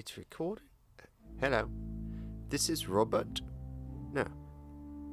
It's 0.00 0.16
recording? 0.16 0.64
Hello. 1.40 1.68
This 2.48 2.70
is 2.70 2.88
Robert. 2.88 3.42
No. 4.14 4.24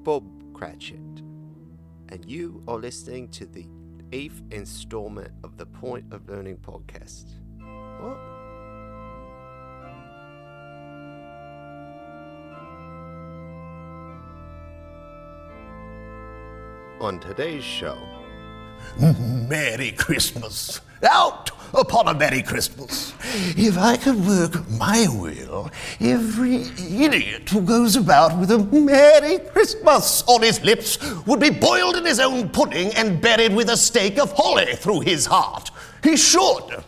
Bob 0.04 0.24
Cratchit. 0.54 1.22
And 2.08 2.24
you 2.26 2.64
are 2.70 2.78
listening 2.78 3.28
to 3.32 3.46
the 3.46 3.68
eighth 4.14 4.42
installment 4.50 5.34
of 5.44 5.58
the 5.58 5.66
Point 5.66 6.06
of 6.14 6.30
Learning 6.30 6.56
podcast. 6.56 7.26
What? 8.00 8.18
On 17.02 17.20
today's 17.20 17.66
show, 17.66 17.98
Merry 19.50 19.92
Christmas. 19.92 20.80
Out 21.04 21.52
upon 21.74 22.08
a 22.08 22.14
Merry 22.14 22.42
Christmas. 22.42 23.14
If 23.56 23.78
I 23.78 23.98
could 23.98 24.26
work 24.26 24.68
my 24.72 25.08
will, 25.10 25.70
every 26.00 26.64
idiot 26.80 27.50
who 27.50 27.62
goes 27.62 27.96
about 27.96 28.38
with 28.40 28.52
a 28.52 28.58
Merry 28.60 29.40
Christmas 29.40 30.24
on 30.28 30.42
his 30.42 30.64
lips 30.64 30.98
would 31.26 31.40
be 31.40 31.50
boiled 31.50 31.98
in 31.98 32.06
his 32.06 32.20
own 32.20 32.50
pudding 32.50 32.94
and 32.96 33.22
buried 33.22 33.54
with 33.54 33.70
a 33.70 33.78
stake 33.78 34.18
of 34.18 34.32
holly 34.32 34.76
through 34.76 35.02
his 35.02 35.26
heart. 35.26 35.70
He 36.04 36.18
should. 36.18 36.84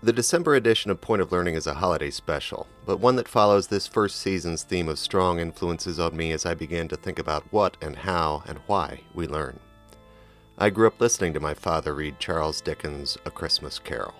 The 0.00 0.12
December 0.12 0.54
edition 0.54 0.92
of 0.92 1.00
Point 1.00 1.22
of 1.22 1.32
Learning 1.32 1.56
is 1.56 1.66
a 1.66 1.74
holiday 1.74 2.10
special, 2.10 2.68
but 2.86 3.00
one 3.00 3.16
that 3.16 3.26
follows 3.26 3.66
this 3.66 3.88
first 3.88 4.20
season's 4.20 4.62
theme 4.62 4.88
of 4.88 4.96
strong 4.96 5.40
influences 5.40 5.98
on 5.98 6.16
me 6.16 6.30
as 6.30 6.46
I 6.46 6.54
began 6.54 6.86
to 6.88 6.96
think 6.96 7.18
about 7.18 7.44
what 7.50 7.76
and 7.80 7.96
how 7.96 8.44
and 8.46 8.58
why 8.68 9.00
we 9.12 9.26
learn. 9.26 9.58
I 10.60 10.70
grew 10.70 10.88
up 10.88 11.00
listening 11.00 11.34
to 11.34 11.40
my 11.40 11.54
father 11.54 11.94
read 11.94 12.18
Charles 12.18 12.60
Dickens' 12.60 13.16
A 13.24 13.30
Christmas 13.30 13.78
Carol. 13.78 14.14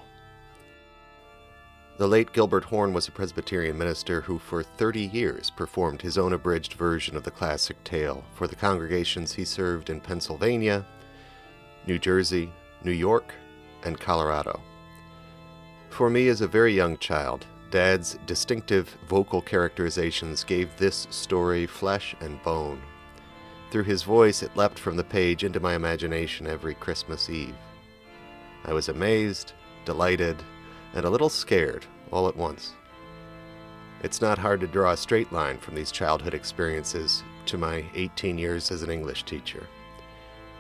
The 1.97 2.07
late 2.07 2.33
Gilbert 2.33 2.63
Horn 2.63 2.93
was 2.93 3.09
a 3.09 3.11
Presbyterian 3.11 3.77
minister 3.77 4.21
who, 4.21 4.39
for 4.39 4.63
30 4.63 5.01
years, 5.01 5.51
performed 5.51 6.01
his 6.01 6.17
own 6.17 6.33
abridged 6.33 6.75
version 6.75 7.17
of 7.17 7.25
the 7.25 7.33
classic 7.33 7.83
tale 7.83 8.25
for 8.37 8.47
the 8.47 8.55
congregations 8.55 9.33
he 9.33 9.45
served 9.45 9.91
in 9.91 10.01
Pennsylvania, 10.01 10.87
New 11.89 11.99
Jersey, 11.99 12.53
New 12.85 12.93
York, 12.93 13.35
and 13.83 13.99
Colorado. 13.99 14.61
For 15.91 16.09
me, 16.09 16.29
as 16.29 16.41
a 16.41 16.47
very 16.47 16.73
young 16.73 16.99
child, 16.99 17.47
Dad's 17.73 18.17
distinctive 18.27 18.97
vocal 19.09 19.43
characterizations 19.43 20.45
gave 20.45 20.77
this 20.77 21.09
story 21.11 21.67
flesh 21.67 22.15
and 22.21 22.41
bone. 22.45 22.81
Through 23.71 23.85
his 23.85 24.03
voice, 24.03 24.43
it 24.43 24.57
leapt 24.57 24.79
from 24.79 24.97
the 24.97 25.05
page 25.05 25.45
into 25.45 25.61
my 25.61 25.75
imagination 25.75 26.47
every 26.47 26.75
Christmas 26.75 27.29
Eve. 27.29 27.55
I 28.65 28.73
was 28.73 28.89
amazed, 28.89 29.53
delighted, 29.85 30.43
and 30.95 31.05
a 31.05 31.11
little 31.11 31.29
scared 31.29 31.85
all 32.11 32.29
at 32.29 32.37
once. 32.37 32.73
It's 34.03 34.23
not 34.23 34.39
hard 34.39 34.61
to 34.61 34.67
draw 34.67 34.93
a 34.93 34.97
straight 34.97 35.33
line 35.33 35.59
from 35.59 35.75
these 35.75 35.93
childhood 35.93 36.33
experiences 36.33 37.23
to 37.47 37.59
my 37.59 37.85
18 37.95 38.39
years 38.39 38.71
as 38.71 38.83
an 38.83 38.91
English 38.91 39.25
teacher. 39.25 39.67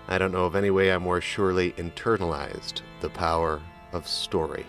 I 0.08 0.18
don't 0.18 0.32
know 0.32 0.44
of 0.44 0.56
any 0.56 0.70
way 0.70 0.92
I 0.92 0.98
more 0.98 1.20
surely 1.20 1.72
internalized 1.72 2.82
the 3.00 3.10
power 3.10 3.60
of 3.92 4.08
story. 4.08 4.66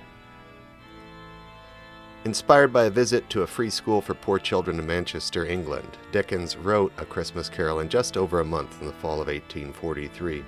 Inspired 2.25 2.73
by 2.73 2.83
a 2.83 2.89
visit 2.89 3.29
to 3.29 3.43
a 3.43 3.47
free 3.47 3.69
school 3.69 4.01
for 4.01 4.13
poor 4.13 4.39
children 4.39 4.77
in 4.77 4.85
Manchester, 4.85 5.45
England, 5.45 5.97
Dickens 6.11 6.57
wrote 6.57 6.91
A 6.97 7.05
Christmas 7.05 7.47
Carol 7.47 7.79
in 7.79 7.87
just 7.87 8.17
over 8.17 8.41
a 8.41 8.45
month 8.45 8.81
in 8.81 8.87
the 8.87 8.93
fall 8.93 9.21
of 9.21 9.27
1843. 9.27 10.43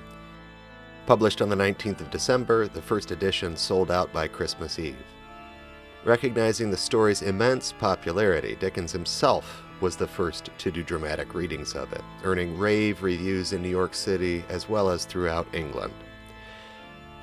Published 1.05 1.41
on 1.41 1.47
the 1.47 1.55
19th 1.55 2.01
of 2.01 2.11
December, 2.11 2.67
the 2.67 2.81
first 2.81 3.11
edition 3.11 3.55
sold 3.55 3.89
out 3.89 4.11
by 4.11 4.27
Christmas 4.27 4.79
Eve. 4.79 4.97
Recognizing 6.03 6.69
the 6.69 6.75
story's 6.75 7.21
immense 7.21 7.71
popularity, 7.71 8.57
Dickens 8.57 8.91
himself 8.91 9.63
was 9.79 9.95
the 9.95 10.05
first 10.05 10.49
to 10.57 10.71
do 10.71 10.83
dramatic 10.83 11.33
readings 11.33 11.73
of 11.73 11.93
it, 11.93 12.03
earning 12.25 12.57
rave 12.57 13.01
reviews 13.01 13.53
in 13.53 13.61
New 13.61 13.69
York 13.69 13.93
City 13.93 14.43
as 14.49 14.67
well 14.67 14.89
as 14.89 15.05
throughout 15.05 15.47
England. 15.53 15.93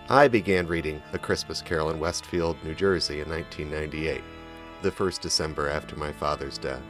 I 0.09 0.27
began 0.27 0.67
reading 0.67 1.03
A 1.13 1.19
Christmas 1.19 1.61
Carol 1.61 1.91
in 1.91 2.01
Westfield, 2.01 2.57
New 2.65 2.75
Jersey 2.75 3.21
in 3.21 3.29
1998 3.29 4.23
the 4.83 4.91
first 4.91 5.21
December 5.21 5.69
after 5.69 5.97
my 5.97 6.13
father's 6.13 6.59
death, 6.59 6.83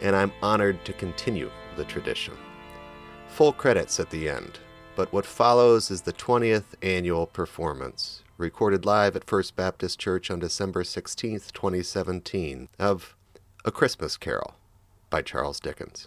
and 0.00 0.14
I'm 0.14 0.32
honored 0.42 0.84
to 0.84 0.92
continue 0.92 1.50
the 1.76 1.84
tradition. 1.84 2.34
Full 3.28 3.52
credits 3.52 4.00
at 4.00 4.10
the 4.10 4.28
end, 4.28 4.58
but 4.96 5.12
what 5.12 5.26
follows 5.26 5.90
is 5.90 6.02
the 6.02 6.12
20th 6.12 6.74
annual 6.82 7.26
performance, 7.26 8.22
recorded 8.36 8.84
live 8.84 9.16
at 9.16 9.24
First 9.24 9.56
Baptist 9.56 9.98
Church 9.98 10.30
on 10.30 10.38
December 10.38 10.84
16, 10.84 11.40
2017, 11.52 12.68
of 12.78 13.16
A 13.64 13.70
Christmas 13.70 14.16
Carol 14.16 14.54
by 15.10 15.22
Charles 15.22 15.60
Dickens. 15.60 16.06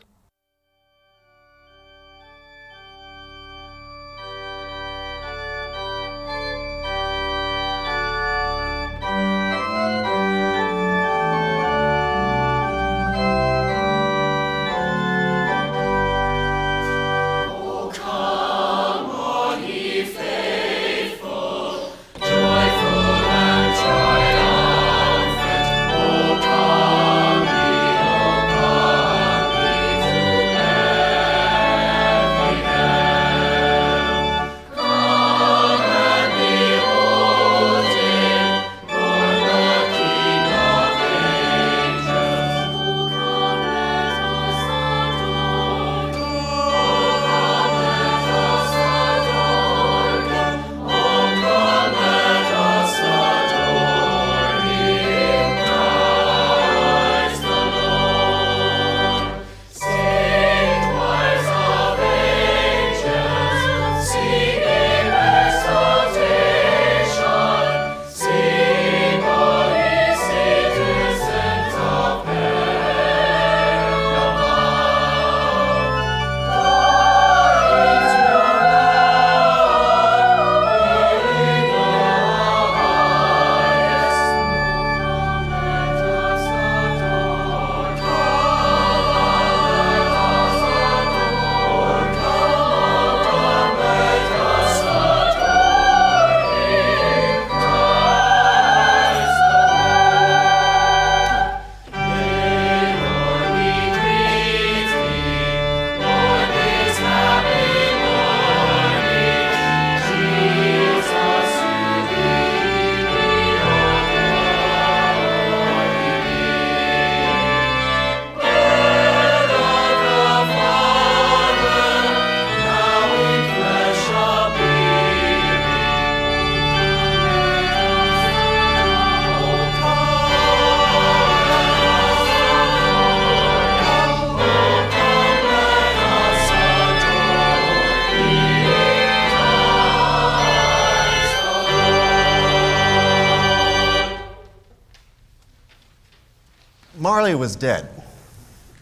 Was 147.41 147.55
dead 147.55 147.89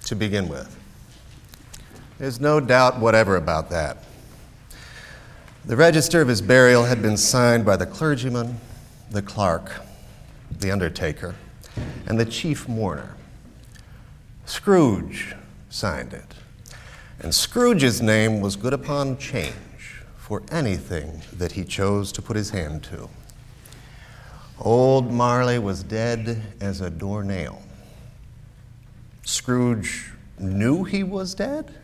to 0.03 0.13
begin 0.15 0.49
with. 0.49 0.77
There's 2.17 2.41
no 2.41 2.59
doubt 2.59 2.99
whatever 2.99 3.37
about 3.37 3.69
that. 3.69 4.03
The 5.63 5.77
register 5.77 6.19
of 6.19 6.27
his 6.27 6.41
burial 6.41 6.83
had 6.83 7.01
been 7.01 7.15
signed 7.15 7.63
by 7.63 7.77
the 7.77 7.85
clergyman, 7.85 8.57
the 9.11 9.21
clerk, 9.21 9.79
the 10.59 10.71
undertaker, 10.71 11.35
and 12.05 12.19
the 12.19 12.25
chief 12.25 12.67
mourner. 12.67 13.15
Scrooge 14.45 15.37
signed 15.69 16.11
it. 16.11 16.33
And 17.21 17.33
Scrooge's 17.33 18.01
name 18.01 18.41
was 18.41 18.57
good 18.57 18.73
upon 18.73 19.17
change 19.17 20.01
for 20.17 20.43
anything 20.51 21.21
that 21.31 21.53
he 21.53 21.63
chose 21.63 22.11
to 22.11 22.21
put 22.21 22.35
his 22.35 22.49
hand 22.49 22.83
to. 22.83 23.07
Old 24.59 25.13
Marley 25.13 25.59
was 25.59 25.81
dead 25.81 26.41
as 26.59 26.81
a 26.81 26.89
doornail. 26.89 27.61
Scrooge 29.29 30.11
knew 30.39 30.83
he 30.83 31.03
was 31.03 31.35
dead? 31.35 31.75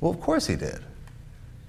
Well, 0.00 0.10
of 0.10 0.20
course 0.20 0.48
he 0.48 0.56
did. 0.56 0.80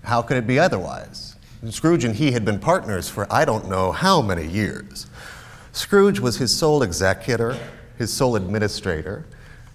How 0.03 0.23
could 0.23 0.35
it 0.35 0.47
be 0.47 0.57
otherwise? 0.57 1.35
Scrooge 1.69 2.03
and 2.03 2.15
he 2.15 2.31
had 2.31 2.43
been 2.43 2.57
partners 2.57 3.07
for 3.07 3.31
I 3.31 3.45
don't 3.45 3.69
know 3.69 3.91
how 3.91 4.19
many 4.19 4.47
years. 4.47 5.05
Scrooge 5.73 6.19
was 6.19 6.37
his 6.37 6.53
sole 6.53 6.81
executor, 6.81 7.55
his 7.99 8.11
sole 8.11 8.35
administrator, 8.35 9.25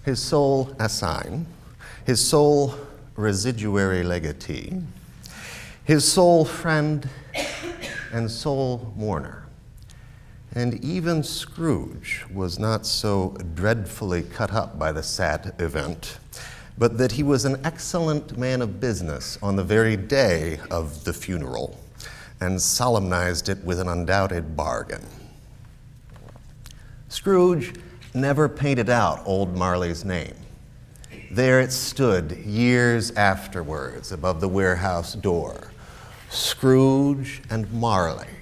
his 0.03 0.21
sole 0.21 0.75
assign, 0.79 1.45
his 2.05 2.19
sole 2.19 2.75
residuary 3.15 4.03
legatee, 4.03 4.81
his 5.85 6.05
sole 6.05 6.43
friend 6.43 7.09
and 8.11 8.29
sole 8.29 8.93
mourner. 8.97 9.45
And 10.55 10.83
even 10.83 11.23
Scrooge 11.23 12.25
was 12.33 12.57
not 12.57 12.85
so 12.85 13.37
dreadfully 13.53 14.23
cut 14.23 14.51
up 14.51 14.79
by 14.79 14.91
the 14.91 15.03
sad 15.03 15.53
event, 15.59 16.17
but 16.77 16.97
that 16.97 17.11
he 17.11 17.23
was 17.23 17.45
an 17.45 17.61
excellent 17.63 18.37
man 18.37 18.61
of 18.61 18.79
business 18.79 19.37
on 19.43 19.55
the 19.55 19.63
very 19.63 19.95
day 19.95 20.59
of 20.71 21.03
the 21.03 21.13
funeral 21.13 21.79
and 22.41 22.59
solemnized 22.61 23.49
it 23.49 23.63
with 23.63 23.79
an 23.79 23.87
undoubted 23.87 24.55
bargain. 24.55 25.05
Scrooge 27.09 27.73
never 28.13 28.49
painted 28.49 28.89
out 28.89 29.21
old 29.25 29.55
Marley's 29.55 30.05
name. 30.05 30.35
There 31.31 31.59
it 31.61 31.71
stood 31.71 32.31
years 32.37 33.11
afterwards 33.11 34.11
above 34.11 34.41
the 34.41 34.47
warehouse 34.47 35.13
door 35.13 35.71
Scrooge 36.31 37.41
and 37.49 37.71
Marley. 37.73 38.38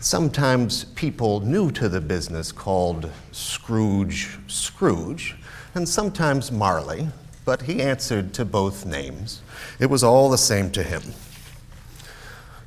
Sometimes 0.00 0.84
people 0.84 1.40
new 1.40 1.72
to 1.72 1.88
the 1.88 2.00
business 2.00 2.52
called 2.52 3.10
Scrooge 3.32 4.38
Scrooge, 4.46 5.34
and 5.74 5.88
sometimes 5.88 6.52
Marley, 6.52 7.08
but 7.44 7.62
he 7.62 7.82
answered 7.82 8.32
to 8.34 8.44
both 8.44 8.86
names. 8.86 9.42
It 9.80 9.86
was 9.86 10.04
all 10.04 10.30
the 10.30 10.38
same 10.38 10.70
to 10.70 10.84
him. 10.84 11.02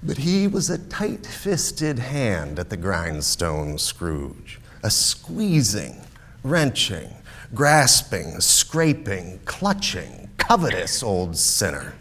But 0.03 0.17
he 0.17 0.45
was 0.45 0.69
a 0.69 0.77
tight 0.77 1.25
fisted 1.25 1.99
hand 1.99 2.59
at 2.59 2.69
the 2.69 2.75
grindstone, 2.75 3.77
Scrooge, 3.77 4.59
a 4.83 4.89
squeezing, 4.89 6.01
wrenching, 6.43 7.13
grasping, 7.53 8.41
scraping, 8.41 9.39
clutching, 9.45 10.29
covetous 10.37 11.01
old 11.01 11.37
sinner, 11.37 11.93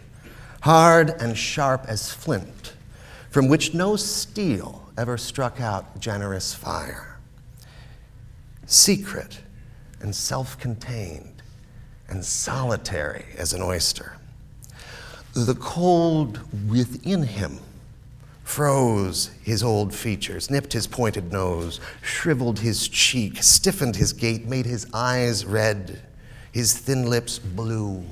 hard 0.63 1.11
and 1.21 1.37
sharp 1.37 1.85
as 1.87 2.11
flint, 2.11 2.73
from 3.29 3.47
which 3.47 3.73
no 3.73 3.95
steel 3.95 4.80
ever 4.97 5.17
struck 5.17 5.59
out 5.59 5.99
generous 5.99 6.53
fire. 6.53 7.17
Secret 8.65 9.39
and 9.99 10.15
self 10.15 10.59
contained 10.59 11.41
and 12.07 12.23
solitary 12.23 13.25
as 13.37 13.53
an 13.53 13.61
oyster. 13.61 14.17
The 15.33 15.55
cold 15.55 16.41
within 16.69 17.23
him 17.23 17.59
froze 18.43 19.31
his 19.43 19.63
old 19.63 19.93
features, 19.93 20.49
nipped 20.49 20.73
his 20.73 20.87
pointed 20.87 21.31
nose, 21.31 21.79
shriveled 22.01 22.59
his 22.59 22.89
cheek, 22.89 23.41
stiffened 23.41 23.95
his 23.95 24.11
gait, 24.11 24.45
made 24.45 24.65
his 24.65 24.87
eyes 24.93 25.45
red, 25.45 26.01
his 26.51 26.77
thin 26.77 27.09
lips 27.09 27.39
blue, 27.39 28.03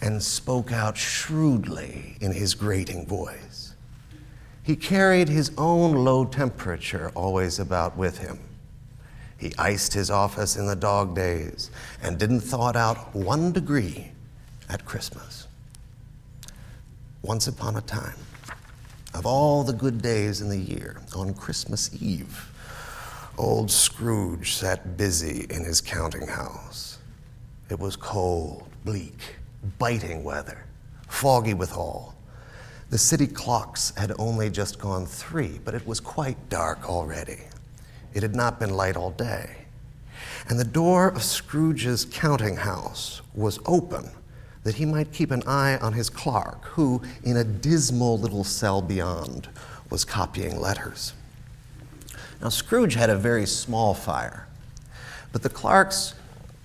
and 0.00 0.22
spoke 0.22 0.72
out 0.72 0.96
shrewdly 0.96 2.16
in 2.20 2.32
his 2.32 2.54
grating 2.54 3.06
voice. 3.06 3.67
He 4.68 4.76
carried 4.76 5.30
his 5.30 5.50
own 5.56 6.04
low 6.04 6.26
temperature 6.26 7.10
always 7.14 7.58
about 7.58 7.96
with 7.96 8.18
him. 8.18 8.38
He 9.38 9.54
iced 9.56 9.94
his 9.94 10.10
office 10.10 10.56
in 10.56 10.66
the 10.66 10.76
dog 10.76 11.14
days 11.14 11.70
and 12.02 12.18
didn't 12.18 12.40
thaw 12.40 12.76
out 12.76 13.16
one 13.16 13.50
degree 13.50 14.12
at 14.68 14.84
Christmas. 14.84 15.46
Once 17.22 17.46
upon 17.46 17.76
a 17.76 17.80
time, 17.80 18.18
of 19.14 19.24
all 19.24 19.64
the 19.64 19.72
good 19.72 20.02
days 20.02 20.42
in 20.42 20.50
the 20.50 20.58
year, 20.58 21.00
on 21.16 21.32
Christmas 21.32 21.90
Eve, 22.02 22.52
old 23.38 23.70
Scrooge 23.70 24.52
sat 24.52 24.98
busy 24.98 25.46
in 25.48 25.64
his 25.64 25.80
counting 25.80 26.26
house. 26.26 26.98
It 27.70 27.78
was 27.78 27.96
cold, 27.96 28.68
bleak, 28.84 29.36
biting 29.78 30.24
weather, 30.24 30.66
foggy 31.08 31.54
withal. 31.54 32.17
The 32.90 32.98
city 32.98 33.26
clocks 33.26 33.92
had 33.96 34.12
only 34.18 34.48
just 34.48 34.78
gone 34.78 35.04
three, 35.04 35.60
but 35.62 35.74
it 35.74 35.86
was 35.86 36.00
quite 36.00 36.48
dark 36.48 36.88
already. 36.88 37.40
It 38.14 38.22
had 38.22 38.34
not 38.34 38.58
been 38.58 38.70
light 38.70 38.96
all 38.96 39.10
day. 39.10 39.66
And 40.48 40.58
the 40.58 40.64
door 40.64 41.08
of 41.08 41.22
Scrooge's 41.22 42.06
counting 42.06 42.56
house 42.56 43.20
was 43.34 43.58
open 43.66 44.10
that 44.64 44.76
he 44.76 44.86
might 44.86 45.12
keep 45.12 45.30
an 45.30 45.42
eye 45.46 45.76
on 45.76 45.92
his 45.92 46.08
clerk, 46.08 46.64
who, 46.64 47.02
in 47.22 47.36
a 47.36 47.44
dismal 47.44 48.18
little 48.18 48.44
cell 48.44 48.80
beyond, 48.80 49.48
was 49.90 50.06
copying 50.06 50.58
letters. 50.58 51.12
Now, 52.40 52.48
Scrooge 52.48 52.94
had 52.94 53.10
a 53.10 53.16
very 53.16 53.46
small 53.46 53.92
fire, 53.92 54.46
but 55.32 55.42
the 55.42 55.50
clerk's 55.50 56.14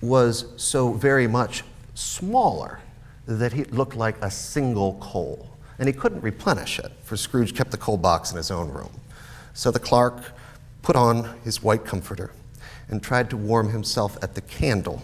was 0.00 0.46
so 0.56 0.92
very 0.92 1.26
much 1.26 1.64
smaller 1.94 2.80
that 3.26 3.54
it 3.54 3.72
looked 3.72 3.96
like 3.96 4.16
a 4.22 4.30
single 4.30 4.94
coal. 5.00 5.53
And 5.78 5.88
he 5.88 5.92
couldn't 5.92 6.20
replenish 6.20 6.78
it, 6.78 6.92
for 7.02 7.16
Scrooge 7.16 7.54
kept 7.54 7.70
the 7.70 7.76
coal 7.76 7.96
box 7.96 8.30
in 8.30 8.36
his 8.36 8.50
own 8.50 8.70
room. 8.70 9.00
So 9.54 9.70
the 9.70 9.78
clerk 9.78 10.32
put 10.82 10.96
on 10.96 11.36
his 11.42 11.62
white 11.62 11.84
comforter 11.84 12.30
and 12.88 13.02
tried 13.02 13.30
to 13.30 13.36
warm 13.36 13.70
himself 13.70 14.16
at 14.22 14.34
the 14.34 14.40
candle, 14.40 15.02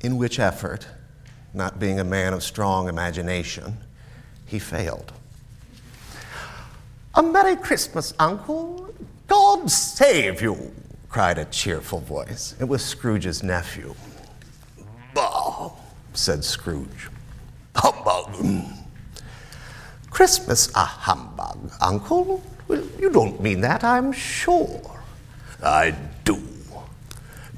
in 0.00 0.16
which 0.16 0.38
effort 0.38 0.86
not 1.54 1.78
being 1.78 2.00
a 2.00 2.04
man 2.04 2.32
of 2.32 2.42
strong 2.42 2.88
imagination, 2.88 3.78
he 4.44 4.58
failed. 4.58 5.12
A 7.14 7.22
Merry 7.22 7.56
Christmas, 7.56 8.12
Uncle. 8.18 8.92
God 9.28 9.70
save 9.70 10.42
you, 10.42 10.74
cried 11.08 11.38
a 11.38 11.44
cheerful 11.46 12.00
voice. 12.00 12.54
It 12.60 12.64
was 12.64 12.84
Scrooge's 12.84 13.42
nephew. 13.42 13.94
Bah, 15.14 15.70
said 16.12 16.44
Scrooge. 16.44 17.08
Humbug. 17.76 18.64
Christmas 20.14 20.70
a 20.76 20.84
humbug, 20.84 21.72
Uncle? 21.80 22.40
Well, 22.68 22.84
you 23.00 23.10
don't 23.10 23.42
mean 23.42 23.60
that, 23.62 23.82
I'm 23.82 24.12
sure. 24.12 24.80
I 25.60 25.92
do. 26.22 26.40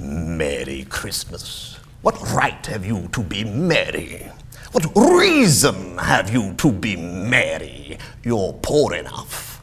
Merry 0.00 0.86
Christmas. 0.88 1.78
What 2.00 2.18
right 2.32 2.64
have 2.64 2.86
you 2.86 3.08
to 3.12 3.22
be 3.22 3.44
merry? 3.44 4.30
What 4.72 4.86
reason 4.96 5.98
have 5.98 6.32
you 6.32 6.54
to 6.54 6.72
be 6.72 6.96
merry? 6.96 7.98
You're 8.24 8.54
poor 8.62 8.94
enough. 8.94 9.62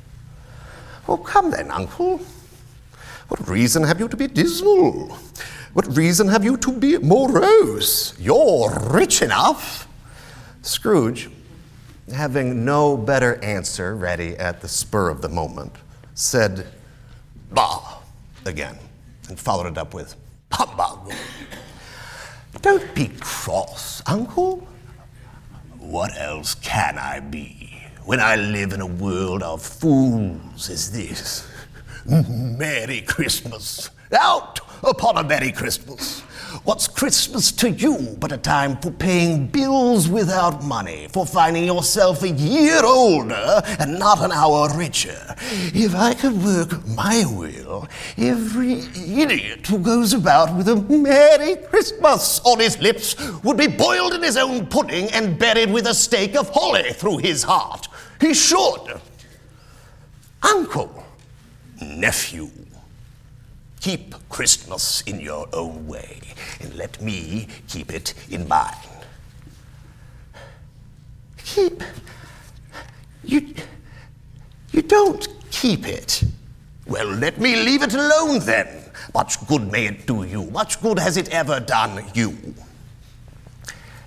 Oh, 1.07 1.17
come 1.17 1.49
then, 1.49 1.71
uncle. 1.71 2.21
What 3.27 3.49
reason 3.49 3.83
have 3.85 3.99
you 3.99 4.07
to 4.07 4.15
be 4.15 4.27
dismal? 4.27 5.17
What 5.73 5.97
reason 5.97 6.27
have 6.27 6.43
you 6.43 6.57
to 6.57 6.71
be 6.71 6.99
morose? 6.99 8.13
You're 8.19 8.69
rich 8.91 9.23
enough. 9.23 9.87
Scrooge, 10.61 11.29
having 12.11 12.65
no 12.65 12.97
better 12.97 13.43
answer 13.43 13.95
ready 13.95 14.35
at 14.37 14.61
the 14.61 14.67
spur 14.67 15.09
of 15.09 15.21
the 15.21 15.29
moment, 15.29 15.73
said, 16.15 16.67
Bah, 17.51 17.99
again, 18.45 18.77
and 19.29 19.39
followed 19.39 19.67
it 19.67 19.77
up 19.77 19.93
with, 19.93 20.15
Humbug. 20.51 21.13
Don't 22.61 22.93
be 22.95 23.11
cross, 23.19 24.01
Uncle. 24.05 24.67
What 25.79 26.17
else 26.17 26.55
can 26.55 26.97
I 26.97 27.19
be 27.19 27.83
when 28.05 28.19
I 28.19 28.35
live 28.35 28.73
in 28.73 28.81
a 28.81 28.85
world 28.87 29.43
of 29.43 29.61
fools 29.61 30.69
as 30.69 30.91
this? 30.91 31.47
Merry 32.05 33.01
Christmas! 33.01 33.89
Out 34.17 34.59
upon 34.83 35.17
a 35.17 35.23
Merry 35.23 35.51
Christmas! 35.51 36.23
What's 36.63 36.87
Christmas 36.87 37.51
to 37.53 37.71
you 37.71 38.15
but 38.19 38.31
a 38.31 38.37
time 38.37 38.77
for 38.77 38.91
paying 38.91 39.47
bills 39.47 40.07
without 40.07 40.63
money, 40.63 41.07
for 41.11 41.25
finding 41.25 41.65
yourself 41.65 42.21
a 42.21 42.29
year 42.29 42.85
older 42.85 43.61
and 43.79 43.97
not 43.97 44.21
an 44.21 44.31
hour 44.31 44.69
richer? 44.77 45.35
If 45.73 45.95
I 45.95 46.13
could 46.13 46.43
work 46.43 46.87
my 46.87 47.25
will, 47.25 47.87
every 48.17 48.83
idiot 48.95 49.65
who 49.65 49.79
goes 49.79 50.13
about 50.13 50.55
with 50.55 50.69
a 50.69 50.75
Merry 50.75 51.55
Christmas 51.55 52.39
on 52.45 52.59
his 52.59 52.79
lips 52.79 53.15
would 53.41 53.57
be 53.57 53.67
boiled 53.67 54.13
in 54.13 54.21
his 54.21 54.37
own 54.37 54.67
pudding 54.67 55.07
and 55.09 55.39
buried 55.39 55.71
with 55.71 55.87
a 55.87 55.93
stake 55.93 56.35
of 56.35 56.49
holly 56.49 56.93
through 56.93 57.17
his 57.17 57.41
heart. 57.41 57.87
He 58.21 58.35
should. 58.35 59.01
Uncle, 60.43 61.03
nephew, 61.81 62.51
keep 63.83 64.15
Christmas 64.29 65.01
in 65.01 65.19
your 65.19 65.45
own 65.51 65.85
way, 65.85 66.21
and 66.61 66.73
let 66.75 67.01
me 67.01 67.47
keep 67.67 67.93
it 67.93 68.13
in 68.29 68.47
mine. 68.47 68.87
Keep. 71.37 71.83
You. 73.25 73.53
You 74.71 74.81
don't 74.83 75.27
keep 75.51 75.85
it. 75.85 76.23
Well, 76.87 77.07
let 77.07 77.39
me 77.39 77.57
leave 77.57 77.83
it 77.83 77.93
alone 77.93 78.39
then. 78.39 78.67
Much 79.13 79.45
good 79.47 79.69
may 79.69 79.87
it 79.87 80.07
do 80.07 80.23
you. 80.23 80.43
Much 80.51 80.81
good 80.81 80.97
has 80.97 81.17
it 81.17 81.27
ever 81.29 81.59
done 81.59 82.05
you. 82.13 82.37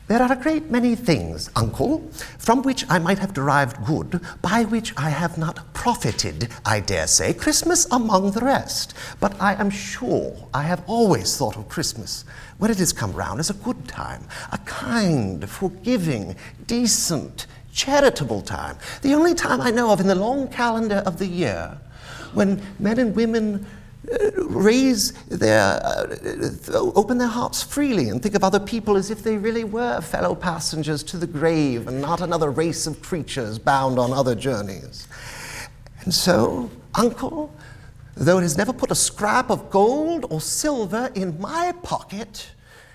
There 0.09 0.23
are 0.23 0.33
a 0.33 0.37
great 0.37 0.71
many 0.71 0.95
things, 0.95 1.51
uncle, 1.57 2.09
from 2.39 2.63
which 2.63 2.85
I 2.89 3.01
might 3.01 3.19
have 3.19 3.35
derived 3.35 3.85
good, 3.85 4.21
by 4.41 4.63
which 4.63 4.95
I 4.97 5.11
have 5.11 5.37
not 5.37 5.75
profited, 5.75 6.49
I 6.65 6.79
dare 6.79 7.09
say, 7.09 7.35
Christmas 7.35 7.89
among 7.91 8.31
the 8.31 8.45
rest. 8.45 8.95
But 9.19 9.35
I 9.41 9.55
am 9.55 9.69
sure 9.69 10.49
I 10.55 10.63
have 10.63 10.85
always 10.87 11.37
thought 11.37 11.57
of 11.57 11.69
Christmas, 11.69 12.25
when 12.59 12.71
it 12.71 12.79
has 12.79 12.93
come 12.93 13.15
round, 13.15 13.41
as 13.41 13.51
a 13.51 13.55
good 13.55 13.89
time, 13.89 14.23
a 14.53 14.59
kind, 14.59 15.51
forgiving, 15.51 16.37
decent, 16.69 17.49
charitable 17.73 18.43
time, 18.43 18.79
the 19.03 19.13
only 19.13 19.35
time 19.35 19.61
I 19.61 19.73
know 19.73 19.91
of 19.91 19.99
in 19.99 20.07
the 20.07 20.15
long 20.15 20.47
calendar 20.47 21.03
of 21.05 21.19
the 21.19 21.27
year 21.27 21.79
when 22.33 22.63
men 22.79 23.01
and 23.01 23.17
women 23.17 23.67
raise 24.37 25.13
their, 25.25 25.81
uh, 25.85 26.17
open 26.95 27.19
their 27.19 27.29
hearts 27.29 27.63
freely 27.63 28.09
and 28.09 28.23
think 28.23 28.35
of 28.35 28.45
other 28.45 28.61
people 28.61 28.97
as 28.97 29.11
if 29.11 29.23
they 29.23 29.37
really 29.37 29.65
were 29.65 30.01
fellow 30.01 30.35
passengers 30.35 31.03
to 31.05 31.17
the 31.17 31.27
grave 31.27 31.89
and 31.89 32.01
not 32.01 32.21
another 32.21 32.51
race 32.51 32.87
of 32.87 33.01
creatures 33.03 33.59
bound 33.59 33.99
on 33.99 34.13
other 34.13 34.35
journeys. 34.35 35.09
And 36.05 36.15
so, 36.15 36.71
Uncle, 36.95 37.53
though 38.15 38.39
it 38.39 38.43
has 38.43 38.57
never 38.57 38.73
put 38.73 38.91
a 38.91 38.95
scrap 38.95 39.51
of 39.51 39.71
gold 39.71 40.27
or 40.31 40.41
silver 40.41 41.11
in 41.15 41.39
my 41.41 41.73
pocket, 41.83 42.51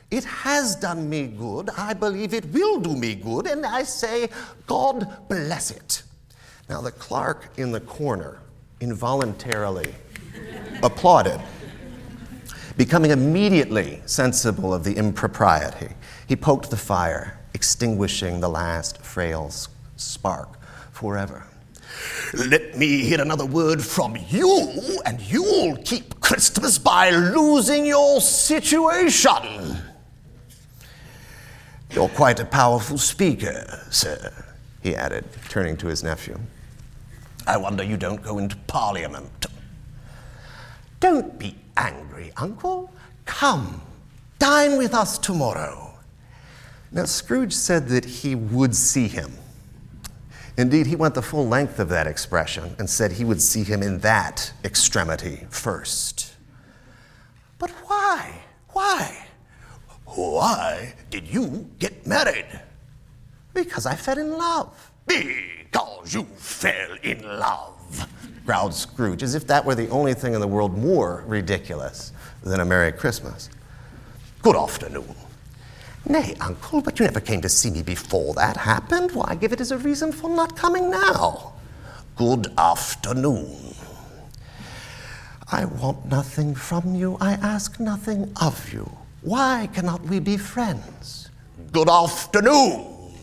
it 0.10 0.24
has 0.26 0.76
done 0.76 1.10
me 1.10 1.28
good. 1.28 1.70
I 1.78 1.94
believe 1.94 2.34
it 2.34 2.46
will 2.52 2.80
do 2.80 2.96
me 2.96 3.16
good, 3.16 3.48
and 3.48 3.66
I 3.66 3.84
say, 3.84 4.30
God 4.68 5.08
bless 5.30 5.72
it. 5.72 6.04
Now, 6.70 6.82
the 6.82 6.92
clerk 6.92 7.50
in 7.58 7.72
the 7.72 7.82
corner 7.82 8.40
involuntarily 8.80 9.94
applauded. 10.84 11.42
Becoming 12.78 13.12
immediately 13.12 14.02
sensible 14.06 14.74
of 14.74 14.84
the 14.84 14.96
impropriety, 14.96 15.94
he 16.28 16.36
poked 16.36 16.70
the 16.70 16.78
fire, 16.78 17.38
extinguishing 17.54 18.40
the 18.40 18.50
last 18.50 19.02
frail 19.04 19.52
spark 19.98 20.58
forever. 20.92 21.46
Let 22.34 22.78
me 22.78 23.04
hear 23.04 23.22
another 23.22 23.46
word 23.46 23.84
from 23.84 24.18
you, 24.30 25.02
and 25.06 25.20
you'll 25.22 25.78
keep 25.78 26.20
Christmas 26.22 26.78
by 26.78 27.10
losing 27.10 27.86
your 27.86 28.22
situation. 28.22 29.78
You're 31.92 32.10
quite 32.10 32.40
a 32.40 32.46
powerful 32.46 32.98
speaker, 32.98 33.86
sir, 33.92 34.32
he 34.82 34.96
added, 34.96 35.26
turning 35.50 35.76
to 35.78 35.88
his 35.88 36.04
nephew. 36.04 36.40
I 37.46 37.58
wonder 37.58 37.84
you 37.84 37.98
don't 37.98 38.24
go 38.24 38.38
into 38.38 38.56
Parliament. 38.68 39.46
Don't 41.02 41.38
be 41.40 41.56
angry, 41.76 42.32
Uncle. 42.38 42.94
Come, 43.26 43.82
dine 44.38 44.78
with 44.78 44.94
us 44.94 45.18
tomorrow. 45.18 45.94
Now, 46.92 47.06
Scrooge 47.06 47.54
said 47.54 47.88
that 47.90 48.06
he 48.06 48.36
would 48.36 48.76
see 48.76 49.08
him. 49.08 49.34
Indeed, 50.58 50.86
he 50.86 50.96
went 50.96 51.16
the 51.16 51.22
full 51.24 51.48
length 51.48 51.80
of 51.80 51.90
that 51.90 52.06
expression 52.06 52.76
and 52.78 52.88
said 52.88 53.14
he 53.14 53.26
would 53.26 53.42
see 53.42 53.64
him 53.64 53.82
in 53.82 54.00
that 54.00 54.54
extremity 54.64 55.48
first. 55.50 56.36
But 57.58 57.72
why? 57.88 58.44
Why? 58.70 59.26
Why 60.06 60.94
did 61.10 61.28
you 61.28 61.68
get 61.80 62.06
married? 62.06 62.62
Because 63.56 63.88
I 63.88 63.96
fell 63.96 64.20
in 64.20 64.38
love. 64.38 64.92
Because 65.08 66.14
you 66.14 66.26
fell 66.36 66.96
in 67.02 67.24
love 67.24 67.81
growled 68.46 68.74
Scrooge, 68.74 69.24
as 69.24 69.36
if 69.36 69.48
that 69.48 69.64
were 69.64 69.76
the 69.76 69.90
only 69.90 70.14
thing 70.14 70.34
in 70.34 70.42
the 70.42 70.48
world 70.48 70.78
more 70.78 71.24
ridiculous 71.28 72.12
than 72.44 72.60
a 72.60 72.66
Merry 72.66 72.92
Christmas. 72.92 73.50
Good 74.42 74.56
afternoon. 74.56 75.16
Nay, 76.06 76.36
uncle, 76.42 76.82
but 76.82 77.00
you 77.00 77.06
never 77.06 77.20
came 77.20 77.42
to 77.42 77.50
see 77.50 77.70
me 77.70 77.84
before 77.84 78.34
that 78.34 78.58
happened. 78.58 79.12
Why 79.12 79.36
give 79.36 79.54
it 79.54 79.62
as 79.62 79.72
a 79.72 79.78
reason 79.78 80.12
for 80.12 80.30
not 80.30 80.58
coming 80.58 80.90
now? 80.90 81.54
Good 82.16 82.48
afternoon. 82.58 83.76
I 85.52 85.66
want 85.66 86.06
nothing 86.08 86.56
from 86.56 86.96
you. 86.96 87.18
I 87.22 87.34
ask 87.34 87.80
nothing 87.80 88.34
of 88.42 88.74
you. 88.74 88.90
Why 89.22 89.70
cannot 89.74 90.02
we 90.04 90.20
be 90.20 90.38
friends? 90.38 91.30
Good 91.72 91.90
afternoon. 91.90 93.14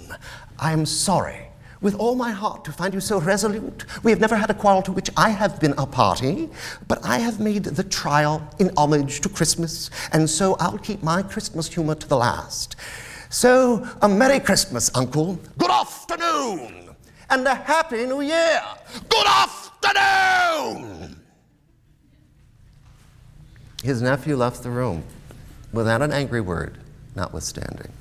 I 0.58 0.72
am 0.72 0.86
sorry 0.86 1.47
with 1.80 1.94
all 1.94 2.14
my 2.14 2.30
heart 2.30 2.64
to 2.64 2.72
find 2.72 2.94
you 2.94 3.00
so 3.00 3.20
resolute. 3.20 3.84
We 4.02 4.10
have 4.10 4.20
never 4.20 4.36
had 4.36 4.50
a 4.50 4.54
quarrel 4.54 4.82
to 4.82 4.92
which 4.92 5.10
I 5.16 5.30
have 5.30 5.60
been 5.60 5.74
a 5.78 5.86
party, 5.86 6.48
but 6.86 7.04
I 7.04 7.18
have 7.18 7.40
made 7.40 7.64
the 7.64 7.84
trial 7.84 8.42
in 8.58 8.70
homage 8.76 9.20
to 9.22 9.28
Christmas, 9.28 9.90
and 10.12 10.28
so 10.28 10.56
I'll 10.58 10.78
keep 10.78 11.02
my 11.02 11.22
Christmas 11.22 11.72
humor 11.72 11.94
to 11.94 12.08
the 12.08 12.16
last. 12.16 12.76
So, 13.30 13.86
a 14.00 14.08
Merry 14.08 14.40
Christmas, 14.40 14.90
Uncle. 14.94 15.38
Good 15.58 15.70
afternoon! 15.70 16.96
And 17.30 17.46
a 17.46 17.54
Happy 17.54 18.06
New 18.06 18.22
Year! 18.22 18.62
Good 19.08 19.26
afternoon! 19.26 21.16
His 23.82 24.02
nephew 24.02 24.36
left 24.36 24.62
the 24.62 24.70
room 24.70 25.04
without 25.72 26.02
an 26.02 26.10
angry 26.12 26.40
word, 26.40 26.78
notwithstanding. 27.14 27.92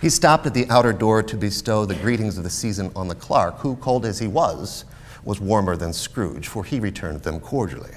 He 0.00 0.10
stopped 0.10 0.46
at 0.46 0.54
the 0.54 0.68
outer 0.70 0.92
door 0.92 1.24
to 1.24 1.36
bestow 1.36 1.84
the 1.84 1.96
greetings 1.96 2.38
of 2.38 2.44
the 2.44 2.50
season 2.50 2.92
on 2.94 3.08
the 3.08 3.16
clerk, 3.16 3.58
who, 3.58 3.74
cold 3.76 4.06
as 4.06 4.20
he 4.20 4.28
was, 4.28 4.84
was 5.24 5.40
warmer 5.40 5.76
than 5.76 5.92
Scrooge, 5.92 6.46
for 6.46 6.62
he 6.64 6.78
returned 6.78 7.22
them 7.22 7.40
cordially. 7.40 7.94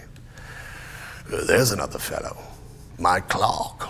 There's 1.30 1.72
another 1.72 2.00
fellow, 2.00 2.38
my 2.98 3.20
clerk, 3.20 3.90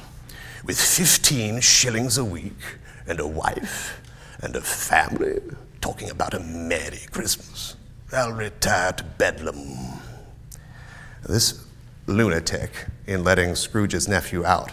with 0.66 0.80
15 0.80 1.62
shillings 1.62 2.18
a 2.18 2.26
week 2.26 2.78
and 3.08 3.20
a 3.20 3.28
wife 3.28 4.02
and 4.42 4.56
a 4.58 4.62
family, 4.62 5.40
talking 5.80 6.10
about 6.10 6.34
a 6.34 6.40
Merry 6.42 7.00
Christmas. 7.12 7.78
I'll 8.12 8.34
retire 8.34 8.92
to 8.92 9.04
Bedlam. 9.04 10.00
This 11.28 11.66
lunatic, 12.08 12.88
in 13.08 13.24
letting 13.24 13.56
Scrooge's 13.56 14.08
nephew 14.08 14.46
out, 14.46 14.72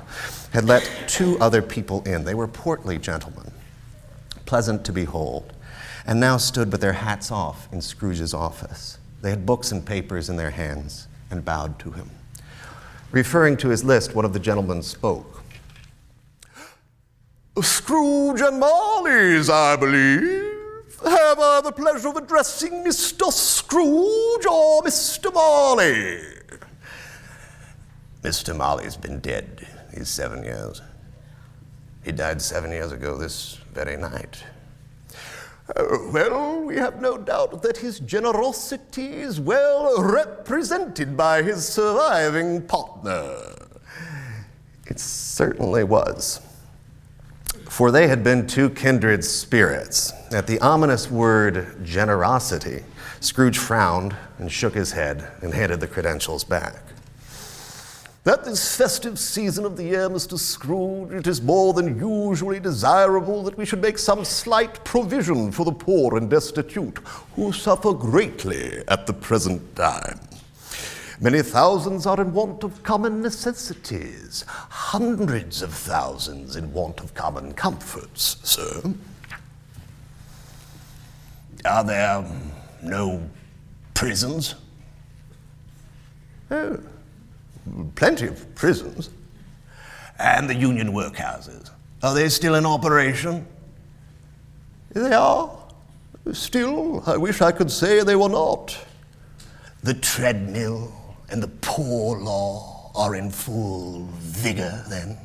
had 0.52 0.64
let 0.64 0.90
two 1.06 1.38
other 1.38 1.62
people 1.62 2.02
in. 2.04 2.24
They 2.24 2.34
were 2.34 2.48
portly 2.48 2.98
gentlemen, 2.98 3.52
pleasant 4.46 4.84
to 4.86 4.92
behold, 4.92 5.52
and 6.06 6.20
now 6.20 6.36
stood 6.36 6.72
with 6.72 6.80
their 6.80 6.94
hats 6.94 7.30
off 7.30 7.68
in 7.72 7.80
Scrooge's 7.80 8.34
office. 8.34 8.98
They 9.20 9.30
had 9.30 9.44
books 9.44 9.72
and 9.72 9.84
papers 9.84 10.30
in 10.30 10.36
their 10.36 10.50
hands 10.50 11.08
and 11.30 11.44
bowed 11.44 11.78
to 11.80 11.90
him. 11.90 12.10
Referring 13.10 13.56
to 13.58 13.68
his 13.68 13.84
list, 13.84 14.14
one 14.14 14.24
of 14.24 14.32
the 14.32 14.38
gentlemen 14.38 14.82
spoke. 14.82 15.42
Scrooge 17.62 18.40
and 18.40 18.60
Marley's, 18.60 19.50
I 19.50 19.76
believe. 19.76 20.48
Have 21.04 21.38
I 21.38 21.60
the 21.62 21.72
pleasure 21.72 22.08
of 22.08 22.16
addressing 22.16 22.84
Mr. 22.84 23.32
Scrooge 23.32 24.46
or 24.46 24.82
Mr. 24.82 25.32
Marley? 25.32 26.20
Mr. 28.22 28.56
Marley's 28.56 28.96
been 28.96 29.20
dead 29.20 29.66
He's 29.94 30.08
seven 30.08 30.42
years. 30.44 30.82
He 32.04 32.12
died 32.12 32.40
seven 32.40 32.70
years 32.70 32.92
ago 32.92 33.16
this 33.16 33.58
very 33.72 33.96
night. 33.96 34.44
Uh, 35.74 35.84
well, 36.12 36.60
we 36.60 36.76
have 36.76 37.00
no 37.00 37.18
doubt 37.18 37.62
that 37.62 37.78
his 37.78 38.00
generosity 38.00 39.12
is 39.14 39.40
well 39.40 40.00
represented 40.02 41.16
by 41.16 41.42
his 41.42 41.66
surviving 41.66 42.62
partner. 42.62 43.54
It 44.86 44.98
certainly 45.00 45.84
was. 45.84 46.40
For 47.68 47.90
they 47.90 48.08
had 48.08 48.24
been 48.24 48.46
two 48.46 48.70
kindred 48.70 49.24
spirits. 49.24 50.12
At 50.32 50.46
the 50.46 50.58
ominous 50.60 51.10
word 51.10 51.84
generosity, 51.84 52.84
Scrooge 53.20 53.58
frowned 53.58 54.16
and 54.38 54.50
shook 54.50 54.74
his 54.74 54.92
head 54.92 55.30
and 55.42 55.52
handed 55.52 55.80
the 55.80 55.88
credentials 55.88 56.44
back. 56.44 56.87
At 58.26 58.44
this 58.44 58.76
festive 58.76 59.18
season 59.18 59.64
of 59.64 59.76
the 59.76 59.84
year, 59.84 60.10
Mr. 60.10 60.38
Scrooge, 60.38 61.12
it 61.12 61.26
is 61.26 61.40
more 61.40 61.72
than 61.72 61.98
usually 61.98 62.60
desirable 62.60 63.42
that 63.44 63.56
we 63.56 63.64
should 63.64 63.80
make 63.80 63.96
some 63.96 64.22
slight 64.24 64.84
provision 64.84 65.50
for 65.50 65.64
the 65.64 65.72
poor 65.72 66.18
and 66.18 66.28
destitute, 66.28 66.98
who 67.36 67.52
suffer 67.52 67.94
greatly 67.94 68.82
at 68.88 69.06
the 69.06 69.14
present 69.14 69.74
time. 69.74 70.20
Many 71.20 71.42
thousands 71.42 72.06
are 72.06 72.20
in 72.20 72.34
want 72.34 72.64
of 72.64 72.82
common 72.82 73.22
necessities, 73.22 74.44
hundreds 74.48 75.62
of 75.62 75.72
thousands 75.72 76.54
in 76.54 76.72
want 76.72 77.00
of 77.00 77.14
common 77.14 77.54
comforts, 77.54 78.36
sir. 78.42 78.94
Are 81.64 81.82
there 81.82 82.24
no 82.82 83.28
prisons? 83.94 84.54
Oh, 86.50 86.78
plenty 87.94 88.26
of 88.26 88.54
prisons. 88.54 89.10
And 90.18 90.50
the 90.50 90.54
union 90.54 90.92
workhouses, 90.92 91.70
are 92.02 92.14
they 92.14 92.28
still 92.28 92.54
in 92.54 92.66
operation? 92.66 93.46
They 94.90 95.12
are. 95.12 95.50
Still, 96.32 97.02
I 97.06 97.16
wish 97.16 97.40
I 97.40 97.52
could 97.52 97.70
say 97.70 98.02
they 98.02 98.16
were 98.16 98.28
not. 98.28 98.76
The 99.82 99.94
treadmill 99.94 100.92
and 101.30 101.42
the 101.42 101.48
poor 101.60 102.18
law 102.18 102.90
are 102.94 103.14
in 103.14 103.30
full 103.30 104.08
vigor 104.18 104.84
then? 104.88 105.16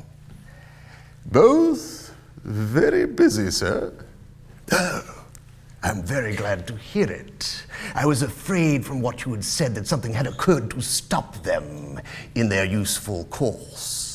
Both 1.25 2.13
very 2.43 3.05
busy, 3.05 3.49
sir. 3.51 3.93
Oh. 4.71 5.22
I'm 5.83 6.01
very 6.01 6.35
glad 6.35 6.65
to 6.67 6.77
hear 6.77 7.11
it. 7.11 7.65
I 7.93 8.05
was 8.05 8.21
afraid 8.21 8.85
from 8.85 9.01
what 9.01 9.25
you 9.25 9.33
had 9.33 9.43
said 9.43 9.75
that 9.75 9.85
something 9.85 10.13
had 10.13 10.25
occurred 10.25 10.71
to 10.71 10.81
stop 10.81 11.43
them 11.43 11.99
in 12.35 12.49
their 12.49 12.65
useful 12.65 13.25
course 13.25 14.13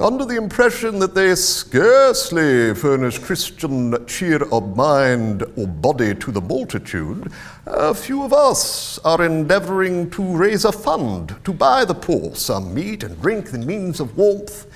under 0.00 0.24
the 0.24 0.36
impression 0.36 0.98
that 0.98 1.14
they 1.14 1.34
scarcely 1.34 2.74
furnish 2.74 3.18
Christian 3.18 4.06
cheer 4.06 4.42
of 4.52 4.76
mind 4.76 5.42
or 5.56 5.66
body 5.66 6.14
to 6.14 6.32
the 6.32 6.40
multitude, 6.40 7.30
a 7.66 7.92
few 7.92 8.22
of 8.22 8.32
us 8.32 8.98
are 9.00 9.24
endeavoring 9.24 10.08
to 10.10 10.22
raise 10.22 10.64
a 10.64 10.72
fund 10.72 11.36
to 11.44 11.52
buy 11.52 11.84
the 11.84 11.94
poor 11.94 12.34
some 12.34 12.72
meat 12.72 13.02
and 13.02 13.20
drink 13.20 13.52
and 13.52 13.66
means 13.66 14.00
of 14.00 14.16
warmth. 14.16 14.66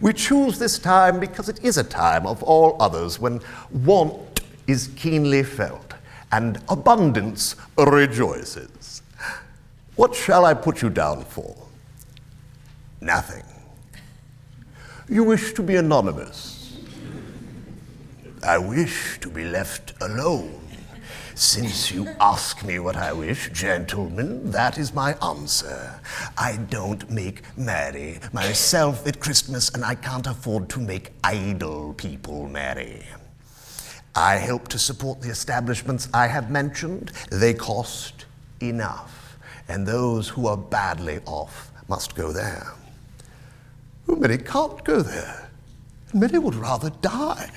We 0.00 0.12
choose 0.12 0.58
this 0.58 0.78
time 0.80 1.20
because 1.20 1.48
it 1.48 1.62
is 1.62 1.78
a 1.78 1.84
time 1.84 2.26
of 2.26 2.42
all 2.42 2.76
others 2.80 3.20
when 3.20 3.40
want 3.70 4.31
is 4.66 4.88
keenly 4.96 5.42
felt 5.42 5.94
and 6.30 6.60
abundance 6.68 7.56
rejoices. 7.76 9.02
What 9.96 10.14
shall 10.14 10.44
I 10.44 10.54
put 10.54 10.80
you 10.80 10.90
down 10.90 11.24
for? 11.24 11.54
Nothing. 13.00 13.44
You 15.08 15.24
wish 15.24 15.52
to 15.54 15.62
be 15.62 15.76
anonymous. 15.76 16.78
I 18.42 18.58
wish 18.58 19.20
to 19.20 19.28
be 19.28 19.44
left 19.44 19.92
alone. 20.00 20.58
Since 21.34 21.92
you 21.92 22.08
ask 22.20 22.64
me 22.64 22.78
what 22.78 22.96
I 22.96 23.12
wish, 23.12 23.50
gentlemen, 23.52 24.50
that 24.50 24.78
is 24.78 24.94
my 24.94 25.14
answer. 25.22 26.00
I 26.36 26.56
don't 26.56 27.10
make 27.10 27.42
merry 27.56 28.20
myself 28.32 29.06
at 29.06 29.20
Christmas, 29.20 29.68
and 29.70 29.84
I 29.84 29.94
can't 29.94 30.26
afford 30.26 30.68
to 30.70 30.80
make 30.80 31.12
idle 31.24 31.94
people 31.94 32.48
merry. 32.48 33.04
I 34.14 34.36
help 34.36 34.68
to 34.68 34.78
support 34.78 35.20
the 35.22 35.30
establishments 35.30 36.08
I 36.12 36.26
have 36.26 36.50
mentioned. 36.50 37.12
They 37.30 37.54
cost 37.54 38.26
enough, 38.60 39.38
and 39.68 39.86
those 39.86 40.28
who 40.28 40.46
are 40.46 40.56
badly 40.56 41.20
off 41.24 41.70
must 41.88 42.14
go 42.14 42.32
there. 42.32 42.72
Many 44.06 44.38
can't 44.38 44.84
go 44.84 45.00
there. 45.00 45.50
and 46.10 46.20
Many 46.20 46.38
would 46.38 46.54
rather 46.54 46.90
die. 47.00 47.50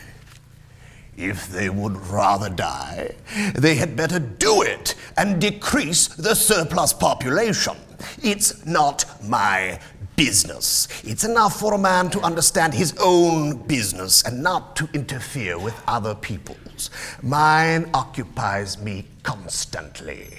If 1.17 1.47
they 1.47 1.69
would 1.69 1.95
rather 2.07 2.49
die, 2.49 3.15
they 3.55 3.75
had 3.75 3.95
better 3.95 4.19
do 4.19 4.61
it 4.61 4.95
and 5.17 5.39
decrease 5.39 6.07
the 6.07 6.35
surplus 6.35 6.93
population. 6.93 7.75
It's 8.21 8.65
not 8.65 9.05
my 9.23 9.79
business. 10.15 10.87
It's 11.03 11.23
enough 11.23 11.59
for 11.59 11.73
a 11.73 11.77
man 11.77 12.09
to 12.11 12.19
understand 12.21 12.73
his 12.73 12.95
own 12.99 13.57
business 13.67 14.23
and 14.23 14.41
not 14.41 14.75
to 14.77 14.89
interfere 14.93 15.57
with 15.59 15.79
other 15.87 16.15
people's. 16.15 16.89
Mine 17.21 17.89
occupies 17.93 18.81
me 18.81 19.05
constantly. 19.23 20.29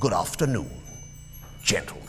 Good 0.00 0.12
afternoon, 0.12 0.70
gentlemen. 1.62 2.03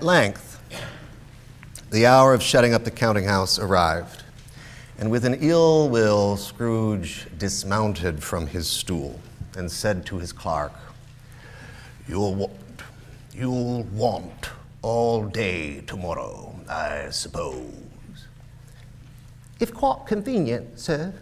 At 0.00 0.06
length, 0.06 0.58
the 1.90 2.06
hour 2.06 2.32
of 2.32 2.42
shutting 2.42 2.72
up 2.72 2.84
the 2.84 2.90
counting 2.90 3.24
house 3.24 3.58
arrived, 3.58 4.22
and 4.98 5.10
with 5.10 5.26
an 5.26 5.34
ill 5.42 5.90
will, 5.90 6.38
Scrooge 6.38 7.26
dismounted 7.36 8.22
from 8.22 8.46
his 8.46 8.66
stool 8.66 9.20
and 9.58 9.70
said 9.70 10.06
to 10.06 10.16
his 10.16 10.32
clerk, 10.32 10.72
You'll 12.08 12.34
want, 12.34 12.82
you'll 13.34 13.82
want 13.92 14.48
all 14.80 15.26
day 15.26 15.82
tomorrow, 15.82 16.58
I 16.66 17.10
suppose. 17.10 17.70
If 19.60 19.74
quite 19.74 20.06
convenient, 20.06 20.80
sir. 20.80 21.12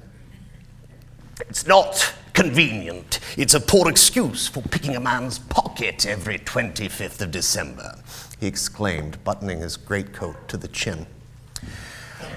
It's 1.48 1.66
not 1.66 2.14
convenient. 2.32 3.18
It's 3.36 3.54
a 3.54 3.60
poor 3.60 3.90
excuse 3.90 4.46
for 4.46 4.62
picking 4.62 4.94
a 4.94 5.00
man's 5.00 5.40
pocket 5.40 6.06
every 6.06 6.38
25th 6.38 7.20
of 7.20 7.32
December, 7.32 7.97
he 8.38 8.46
exclaimed, 8.46 9.22
buttoning 9.24 9.60
his 9.60 9.76
greatcoat 9.76 10.48
to 10.48 10.56
the 10.56 10.68
chin. 10.68 11.06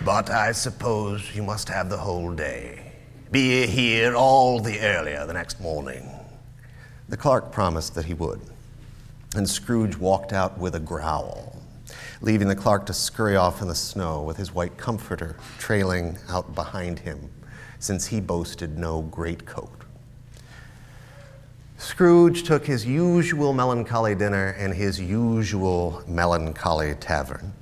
But 0.04 0.30
I 0.30 0.52
suppose 0.52 1.36
you 1.36 1.44
must 1.44 1.70
have 1.70 1.90
the 1.90 1.98
whole 1.98 2.34
day. 2.34 2.94
Be 3.32 3.68
here 3.68 4.16
all 4.16 4.60
the 4.60 4.80
earlier 4.82 5.26
the 5.26 5.34
next 5.34 5.62
morning. 5.62 6.10
The 7.08 7.18
clerk 7.18 7.52
promised 7.52 7.96
that 7.96 8.06
he 8.06 8.14
would, 8.14 8.42
and 9.36 9.50
Scrooge 9.50 9.98
walked 9.98 10.34
out 10.34 10.58
with 10.58 10.76
a 10.76 10.80
growl, 10.80 11.62
leaving 12.22 12.48
the 12.48 12.56
clerk 12.56 12.86
to 12.88 12.94
scurry 12.94 13.36
off 13.36 13.62
in 13.62 13.68
the 13.68 13.76
snow 13.76 14.22
with 14.22 14.38
his 14.38 14.54
white 14.54 14.78
comforter 14.78 15.38
trailing 15.60 16.18
out 16.30 16.56
behind 16.56 17.00
him, 17.00 17.30
since 17.80 18.08
he 18.08 18.20
boasted 18.20 18.78
no 18.78 19.02
greatcoat. 19.04 19.81
Scrooge 21.82 22.44
took 22.44 22.68
his 22.68 22.86
usual 22.86 23.54
melancholy 23.54 24.14
dinner 24.14 24.52
in 24.52 24.72
his 24.72 25.00
usual 25.02 26.04
melancholy 26.08 26.94
tavern. 26.94 27.54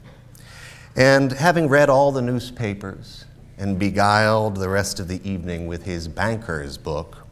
And 0.97 1.31
having 1.31 1.69
read 1.69 1.89
all 1.89 2.11
the 2.11 2.21
newspapers 2.21 3.23
and 3.57 3.79
beguiled 3.79 4.57
the 4.57 4.67
rest 4.67 4.99
of 4.99 5.07
the 5.07 5.25
evening 5.27 5.67
with 5.67 5.85
his 5.85 6.09
banker's 6.09 6.77
book, 6.77 7.25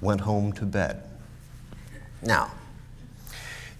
went 0.00 0.22
home 0.22 0.52
to 0.54 0.64
bed. 0.64 1.04
Now, 2.20 2.50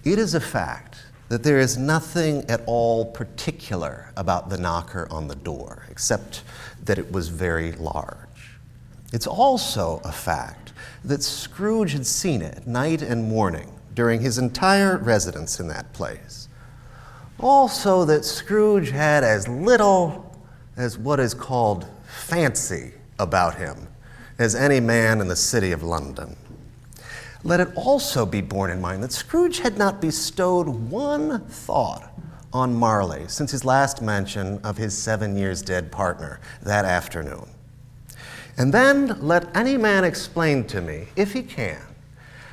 it 0.05 0.17
is 0.17 0.33
a 0.33 0.39
fact 0.39 0.95
that 1.27 1.43
there 1.43 1.59
is 1.59 1.77
nothing 1.77 2.49
at 2.49 2.61
all 2.67 3.05
particular 3.05 4.13
about 4.15 4.49
the 4.49 4.57
knocker 4.57 5.09
on 5.11 5.27
the 5.27 5.35
door, 5.35 5.85
except 5.91 6.41
that 6.85 6.97
it 6.97 7.11
was 7.11 7.27
very 7.27 7.73
large. 7.73 8.57
It's 9.11 9.27
also 9.27 9.99
a 10.05 10.11
fact 10.13 10.64
that 11.03 11.23
Scrooge 11.23 11.93
had 11.93 12.05
seen 12.05 12.41
it 12.41 12.65
night 12.67 13.01
and 13.01 13.29
morning 13.29 13.71
during 13.93 14.21
his 14.21 14.37
entire 14.37 14.97
residence 14.97 15.59
in 15.59 15.67
that 15.69 15.93
place. 15.93 16.49
Also, 17.39 18.05
that 18.05 18.25
Scrooge 18.25 18.91
had 18.91 19.23
as 19.23 19.47
little 19.47 20.39
as 20.77 20.97
what 20.97 21.19
is 21.19 21.33
called 21.33 21.87
fancy 22.05 22.93
about 23.19 23.55
him 23.55 23.87
as 24.37 24.55
any 24.55 24.79
man 24.79 25.21
in 25.21 25.27
the 25.27 25.35
city 25.35 25.71
of 25.71 25.83
London. 25.83 26.35
Let 27.43 27.59
it 27.59 27.69
also 27.75 28.25
be 28.25 28.41
borne 28.41 28.71
in 28.71 28.81
mind 28.81 29.03
that 29.03 29.11
Scrooge 29.11 29.59
had 29.59 29.77
not 29.77 30.01
bestowed 30.01 30.67
one 30.67 31.45
thought 31.45 32.11
on 32.51 32.73
Marley 32.73 33.27
since 33.27 33.51
his 33.51 33.63
last 33.63 34.01
mention 34.01 34.59
of 34.63 34.77
his 34.77 34.97
seven 34.97 35.37
years 35.37 35.61
dead 35.61 35.91
partner 35.91 36.39
that 36.63 36.85
afternoon. 36.85 37.49
And 38.57 38.73
then 38.73 39.17
let 39.19 39.55
any 39.55 39.77
man 39.77 40.03
explain 40.03 40.63
to 40.65 40.81
me, 40.81 41.07
if 41.15 41.33
he 41.33 41.43
can, 41.43 41.81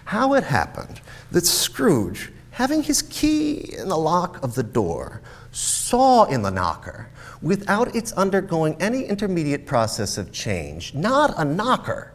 how 0.07 0.35
it 0.35 0.45
happened 0.45 1.01
that 1.31 1.47
Scrooge, 1.47 2.33
having 2.51 2.83
his 2.83 3.03
key 3.03 3.75
in 3.77 3.89
the 3.89 3.97
lock 3.97 4.43
of 4.43 4.55
the 4.55 4.63
door, 4.63 5.23
saw 5.53 6.25
in 6.25 6.43
the 6.43 6.51
knocker, 6.51 7.09
without 7.41 7.95
its 7.95 8.13
undergoing 8.13 8.77
any 8.81 9.05
intermediate 9.05 9.67
process 9.67 10.19
of 10.19 10.33
change, 10.33 10.95
not 10.95 11.35
a 11.37 11.45
knocker, 11.45 12.13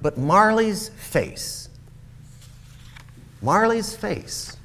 but 0.00 0.16
Marley's 0.18 0.88
face. 0.90 1.68
Marley's 3.40 3.94
face. 3.94 4.56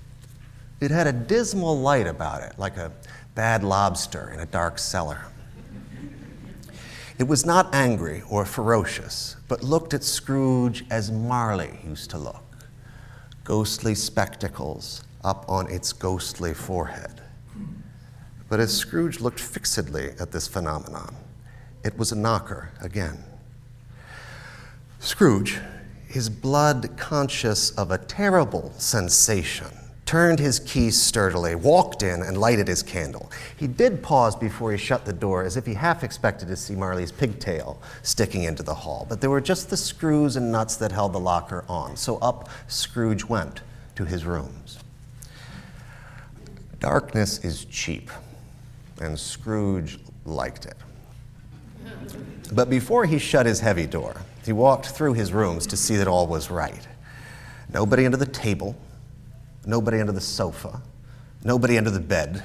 It 0.79 0.91
had 0.91 1.08
a 1.08 1.13
dismal 1.13 1.79
light 1.79 2.08
about 2.08 2.41
it, 2.41 2.58
like 2.58 2.77
a 2.77 2.91
bad 3.36 3.63
lobster 3.63 4.32
in 4.34 4.39
a 4.39 4.45
dark 4.45 4.79
cellar. 4.79 5.25
It 7.23 7.29
was 7.29 7.45
not 7.45 7.73
angry 7.73 8.21
or 8.29 8.43
ferocious, 8.43 9.38
but 9.47 9.63
looked 9.63 9.93
at 9.93 10.03
Scrooge 10.03 10.83
as 10.91 11.09
Marley 11.09 11.79
used 11.81 12.09
to 12.09 12.17
look 12.17 12.43
ghostly 13.45 13.95
spectacles 13.95 15.05
up 15.23 15.45
on 15.47 15.71
its 15.71 15.93
ghostly 15.93 16.53
forehead. 16.53 17.21
But 18.49 18.59
as 18.59 18.75
Scrooge 18.75 19.21
looked 19.21 19.39
fixedly 19.39 20.09
at 20.19 20.33
this 20.33 20.49
phenomenon, 20.49 21.15
it 21.86 21.97
was 21.97 22.12
a 22.12 22.17
knocker 22.17 22.71
again. 22.81 23.23
Scrooge, 24.99 25.62
his 26.05 26.27
blood 26.27 26.97
conscious 26.97 27.69
of 27.71 27.89
a 27.89 27.99
terrible 27.99 28.73
sensation, 28.77 29.71
turned 30.06 30.39
his 30.39 30.60
key 30.60 30.92
sturdily, 30.92 31.56
walked 31.56 32.04
in, 32.04 32.22
and 32.22 32.38
lighted 32.38 32.68
his 32.68 32.84
candle. 32.84 33.32
He 33.58 33.68
did 33.68 34.04
pause 34.04 34.36
before 34.36 34.72
he 34.72 34.78
shut 34.78 35.06
the 35.06 35.13
door, 35.13 35.44
as 35.44 35.58
if 35.58 35.66
he 35.66 35.74
half 35.74 36.04
expected 36.04 36.48
to 36.50 36.56
see 36.56 36.76
Marley's 36.76 37.12
pigtail 37.12 37.82
sticking 38.02 38.44
into 38.44 38.63
the 38.63 38.74
hall. 38.74 39.06
But 39.10 39.22
there 39.22 39.30
were 39.30 39.42
just 39.42 39.70
the 39.70 39.78
screws 39.78 40.36
and 40.36 40.52
nuts 40.52 40.76
that 40.78 40.92
held 40.92 41.13
the 41.13 41.20
locker 41.20 41.63
on, 41.70 41.96
so 41.96 42.18
up 42.18 42.50
Scrooge 42.68 43.26
went 43.26 43.62
to 43.96 44.06
his 44.06 44.26
rooms. 44.26 44.80
Darkness 46.80 47.44
is 47.46 47.66
cheap, 47.66 48.12
and 49.00 49.18
Scrooge 49.18 50.00
liked 50.26 50.66
it. 50.66 50.78
But 52.52 52.70
before 52.70 53.06
he 53.06 53.18
shut 53.18 53.46
his 53.46 53.62
heavy 53.62 53.86
door, 53.86 54.16
he 54.46 54.52
walked 54.52 54.88
through 54.88 55.13
his 55.13 55.32
rooms 55.32 55.66
to 55.68 55.78
see 55.78 55.96
that 55.96 56.08
all 56.08 56.28
was 56.28 56.52
right. 56.52 56.88
Nobody 57.74 58.06
under 58.06 58.18
the 58.18 58.26
table, 58.26 58.76
nobody 59.65 59.99
under 59.99 60.12
the 60.12 60.21
sofa, 60.21 60.82
nobody 61.43 61.78
under 61.78 61.91
the 61.91 61.99
bed, 61.99 62.43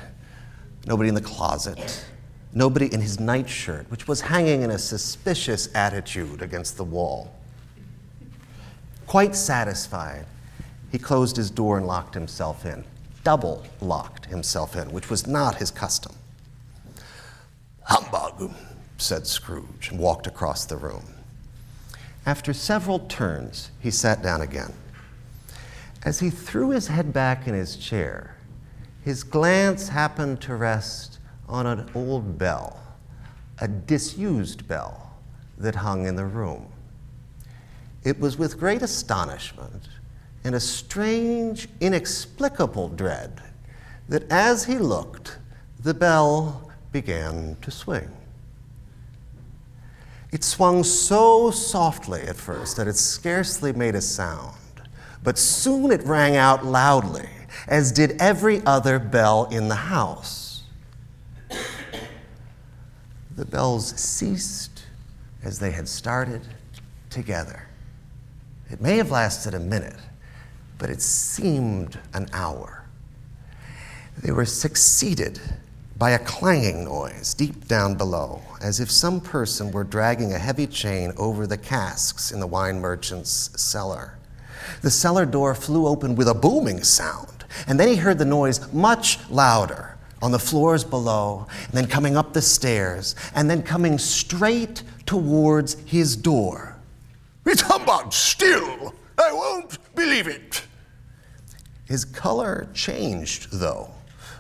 nobody 0.86 1.08
in 1.08 1.14
the 1.14 1.20
closet, 1.20 2.04
nobody 2.52 2.92
in 2.92 3.00
his 3.00 3.20
nightshirt, 3.20 3.90
which 3.90 4.08
was 4.08 4.20
hanging 4.20 4.62
in 4.62 4.70
a 4.70 4.78
suspicious 4.78 5.68
attitude 5.74 6.42
against 6.42 6.76
the 6.76 6.84
wall. 6.84 7.32
Quite 9.06 9.34
satisfied, 9.34 10.26
he 10.90 10.98
closed 10.98 11.36
his 11.36 11.50
door 11.50 11.78
and 11.78 11.86
locked 11.86 12.14
himself 12.14 12.64
in, 12.64 12.84
double 13.24 13.64
locked 13.80 14.26
himself 14.26 14.76
in, 14.76 14.90
which 14.90 15.10
was 15.10 15.26
not 15.26 15.56
his 15.56 15.70
custom. 15.70 16.14
Humbug, 17.82 18.52
said 18.98 19.26
Scrooge, 19.26 19.88
and 19.90 19.98
walked 19.98 20.26
across 20.26 20.66
the 20.66 20.76
room. 20.76 21.04
After 22.26 22.52
several 22.52 22.98
turns, 22.98 23.70
he 23.80 23.90
sat 23.90 24.22
down 24.22 24.42
again. 24.42 24.74
As 26.04 26.20
he 26.20 26.30
threw 26.30 26.70
his 26.70 26.88
head 26.88 27.12
back 27.12 27.46
in 27.46 27.54
his 27.54 27.76
chair, 27.76 28.36
his 29.02 29.24
glance 29.24 29.88
happened 29.88 30.40
to 30.42 30.54
rest 30.54 31.18
on 31.48 31.66
an 31.66 31.90
old 31.94 32.38
bell, 32.38 32.80
a 33.58 33.66
disused 33.66 34.68
bell 34.68 35.16
that 35.56 35.76
hung 35.76 36.06
in 36.06 36.14
the 36.14 36.24
room. 36.24 36.68
It 38.04 38.20
was 38.20 38.38
with 38.38 38.58
great 38.58 38.82
astonishment 38.82 39.88
and 40.44 40.54
a 40.54 40.60
strange, 40.60 41.68
inexplicable 41.80 42.90
dread 42.90 43.42
that 44.08 44.30
as 44.30 44.64
he 44.64 44.78
looked, 44.78 45.38
the 45.80 45.94
bell 45.94 46.70
began 46.92 47.56
to 47.62 47.70
swing. 47.70 48.10
It 50.30 50.44
swung 50.44 50.84
so 50.84 51.50
softly 51.50 52.22
at 52.22 52.36
first 52.36 52.76
that 52.76 52.86
it 52.86 52.96
scarcely 52.96 53.72
made 53.72 53.94
a 53.94 54.00
sound. 54.00 54.54
But 55.22 55.38
soon 55.38 55.90
it 55.90 56.02
rang 56.04 56.36
out 56.36 56.64
loudly, 56.64 57.28
as 57.66 57.92
did 57.92 58.20
every 58.20 58.64
other 58.64 58.98
bell 58.98 59.46
in 59.50 59.68
the 59.68 59.74
house. 59.74 60.62
The 63.36 63.44
bells 63.44 63.88
ceased 63.98 64.84
as 65.44 65.58
they 65.58 65.70
had 65.70 65.88
started 65.88 66.42
together. 67.10 67.68
It 68.70 68.80
may 68.80 68.96
have 68.96 69.10
lasted 69.10 69.54
a 69.54 69.60
minute, 69.60 69.96
but 70.76 70.90
it 70.90 71.00
seemed 71.00 71.98
an 72.12 72.28
hour. 72.32 72.84
They 74.18 74.32
were 74.32 74.44
succeeded 74.44 75.40
by 75.96 76.10
a 76.10 76.18
clanging 76.18 76.84
noise 76.84 77.34
deep 77.34 77.66
down 77.66 77.94
below, 77.94 78.42
as 78.60 78.80
if 78.80 78.90
some 78.90 79.20
person 79.20 79.70
were 79.70 79.84
dragging 79.84 80.32
a 80.32 80.38
heavy 80.38 80.66
chain 80.66 81.12
over 81.16 81.46
the 81.46 81.56
casks 81.56 82.30
in 82.30 82.40
the 82.40 82.46
wine 82.46 82.80
merchant's 82.80 83.50
cellar. 83.60 84.17
The 84.82 84.90
cellar 84.90 85.26
door 85.26 85.54
flew 85.54 85.86
open 85.86 86.14
with 86.14 86.28
a 86.28 86.34
booming 86.34 86.82
sound, 86.82 87.44
and 87.66 87.78
then 87.78 87.88
he 87.88 87.96
heard 87.96 88.18
the 88.18 88.24
noise 88.24 88.72
much 88.72 89.18
louder 89.30 89.96
on 90.20 90.32
the 90.32 90.38
floors 90.38 90.84
below, 90.84 91.46
and 91.64 91.72
then 91.72 91.86
coming 91.86 92.16
up 92.16 92.32
the 92.32 92.42
stairs, 92.42 93.14
and 93.34 93.48
then 93.48 93.62
coming 93.62 93.98
straight 93.98 94.82
towards 95.06 95.74
his 95.84 96.16
door. 96.16 96.76
It's 97.46 97.62
humbug 97.62 98.12
still! 98.12 98.94
I 99.16 99.32
won't 99.32 99.78
believe 99.94 100.26
it! 100.26 100.62
His 101.84 102.04
color 102.04 102.68
changed, 102.74 103.48
though, 103.52 103.90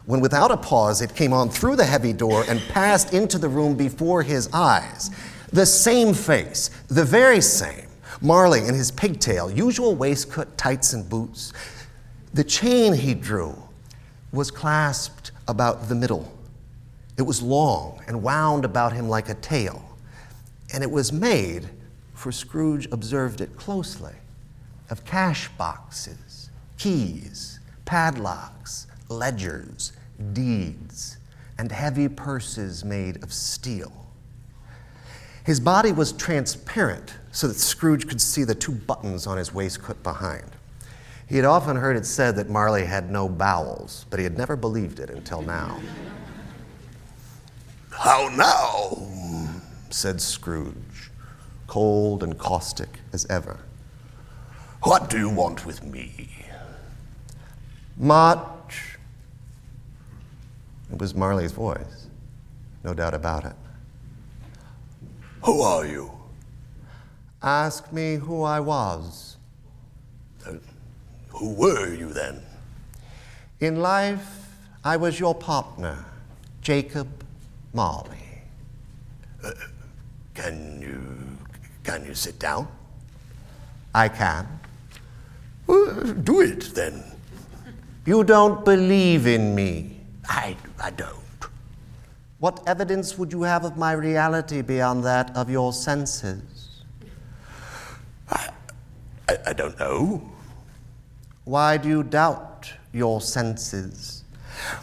when 0.04 0.20
without 0.20 0.50
a 0.50 0.56
pause 0.56 1.00
it 1.00 1.14
came 1.14 1.32
on 1.32 1.48
through 1.48 1.76
the 1.76 1.84
heavy 1.84 2.12
door 2.12 2.44
and 2.48 2.60
passed 2.68 3.14
into 3.14 3.38
the 3.38 3.48
room 3.48 3.74
before 3.74 4.22
his 4.22 4.48
eyes. 4.52 5.10
The 5.52 5.64
same 5.64 6.12
face, 6.12 6.70
the 6.88 7.04
very 7.04 7.40
same. 7.40 7.87
Marley 8.20 8.66
in 8.66 8.74
his 8.74 8.90
pigtail, 8.90 9.50
usual 9.50 9.94
waistcoat, 9.94 10.58
tights, 10.58 10.92
and 10.92 11.08
boots. 11.08 11.52
The 12.34 12.44
chain 12.44 12.92
he 12.92 13.14
drew 13.14 13.56
was 14.32 14.50
clasped 14.50 15.30
about 15.46 15.88
the 15.88 15.94
middle. 15.94 16.32
It 17.16 17.22
was 17.22 17.42
long 17.42 18.02
and 18.06 18.22
wound 18.22 18.64
about 18.64 18.92
him 18.92 19.08
like 19.08 19.28
a 19.28 19.34
tail. 19.34 19.84
And 20.74 20.82
it 20.82 20.90
was 20.90 21.12
made, 21.12 21.68
for 22.14 22.32
Scrooge 22.32 22.88
observed 22.92 23.40
it 23.40 23.56
closely, 23.56 24.14
of 24.90 25.04
cash 25.04 25.48
boxes, 25.56 26.50
keys, 26.76 27.60
padlocks, 27.84 28.86
ledgers, 29.08 29.92
deeds, 30.32 31.18
and 31.56 31.72
heavy 31.72 32.08
purses 32.08 32.84
made 32.84 33.22
of 33.22 33.32
steel. 33.32 33.92
His 35.44 35.60
body 35.60 35.92
was 35.92 36.12
transparent 36.12 37.14
so 37.32 37.48
that 37.48 37.56
Scrooge 37.56 38.06
could 38.06 38.20
see 38.20 38.44
the 38.44 38.54
two 38.54 38.72
buttons 38.72 39.26
on 39.26 39.38
his 39.38 39.52
waistcoat 39.52 40.02
behind. 40.02 40.50
He 41.28 41.36
had 41.36 41.44
often 41.44 41.76
heard 41.76 41.96
it 41.96 42.06
said 42.06 42.36
that 42.36 42.48
Marley 42.48 42.86
had 42.86 43.10
no 43.10 43.28
bowels, 43.28 44.06
but 44.08 44.18
he 44.18 44.24
had 44.24 44.38
never 44.38 44.56
believed 44.56 44.98
it 44.98 45.10
until 45.10 45.42
now. 45.42 45.78
How 47.90 48.28
now? 48.34 49.06
said 49.90 50.20
Scrooge, 50.20 51.10
cold 51.66 52.22
and 52.22 52.38
caustic 52.38 53.00
as 53.12 53.26
ever. 53.26 53.58
What 54.82 55.10
do 55.10 55.18
you 55.18 55.28
want 55.28 55.66
with 55.66 55.82
me? 55.82 56.28
Much. 57.96 58.98
It 60.90 60.98
was 60.98 61.14
Marley's 61.14 61.52
voice, 61.52 62.06
no 62.84 62.94
doubt 62.94 63.12
about 63.12 63.44
it. 63.44 63.56
Who 65.42 65.60
are 65.60 65.84
you? 65.84 66.17
Ask 67.42 67.92
me 67.92 68.16
who 68.16 68.42
I 68.42 68.60
was. 68.60 69.36
Uh, 70.46 70.54
who 71.28 71.54
were 71.54 71.94
you 71.94 72.12
then? 72.12 72.42
In 73.60 73.80
life, 73.80 74.46
I 74.84 74.96
was 74.96 75.20
your 75.20 75.34
partner, 75.34 76.04
Jacob 76.62 77.08
Marley. 77.72 78.42
Uh, 79.44 79.52
can 80.34 80.80
you 80.80 81.38
can 81.84 82.04
you 82.04 82.14
sit 82.14 82.38
down? 82.38 82.68
I 83.94 84.08
can. 84.08 84.46
Well, 85.66 86.12
do 86.12 86.40
it 86.40 86.74
then. 86.74 87.02
You 88.04 88.24
don't 88.24 88.64
believe 88.64 89.26
in 89.26 89.54
me. 89.54 89.98
I, 90.28 90.56
I 90.82 90.90
don't. 90.90 91.16
What 92.38 92.62
evidence 92.66 93.18
would 93.18 93.32
you 93.32 93.42
have 93.42 93.64
of 93.64 93.76
my 93.76 93.92
reality 93.92 94.62
beyond 94.62 95.04
that 95.04 95.34
of 95.36 95.50
your 95.50 95.72
senses? 95.72 96.82
I, 98.30 98.50
I, 99.28 99.36
I 99.46 99.47
don't 99.58 99.78
know. 99.80 100.22
Why 101.44 101.78
do 101.78 101.88
you 101.88 102.04
doubt 102.04 102.72
your 102.92 103.20
senses? 103.20 104.22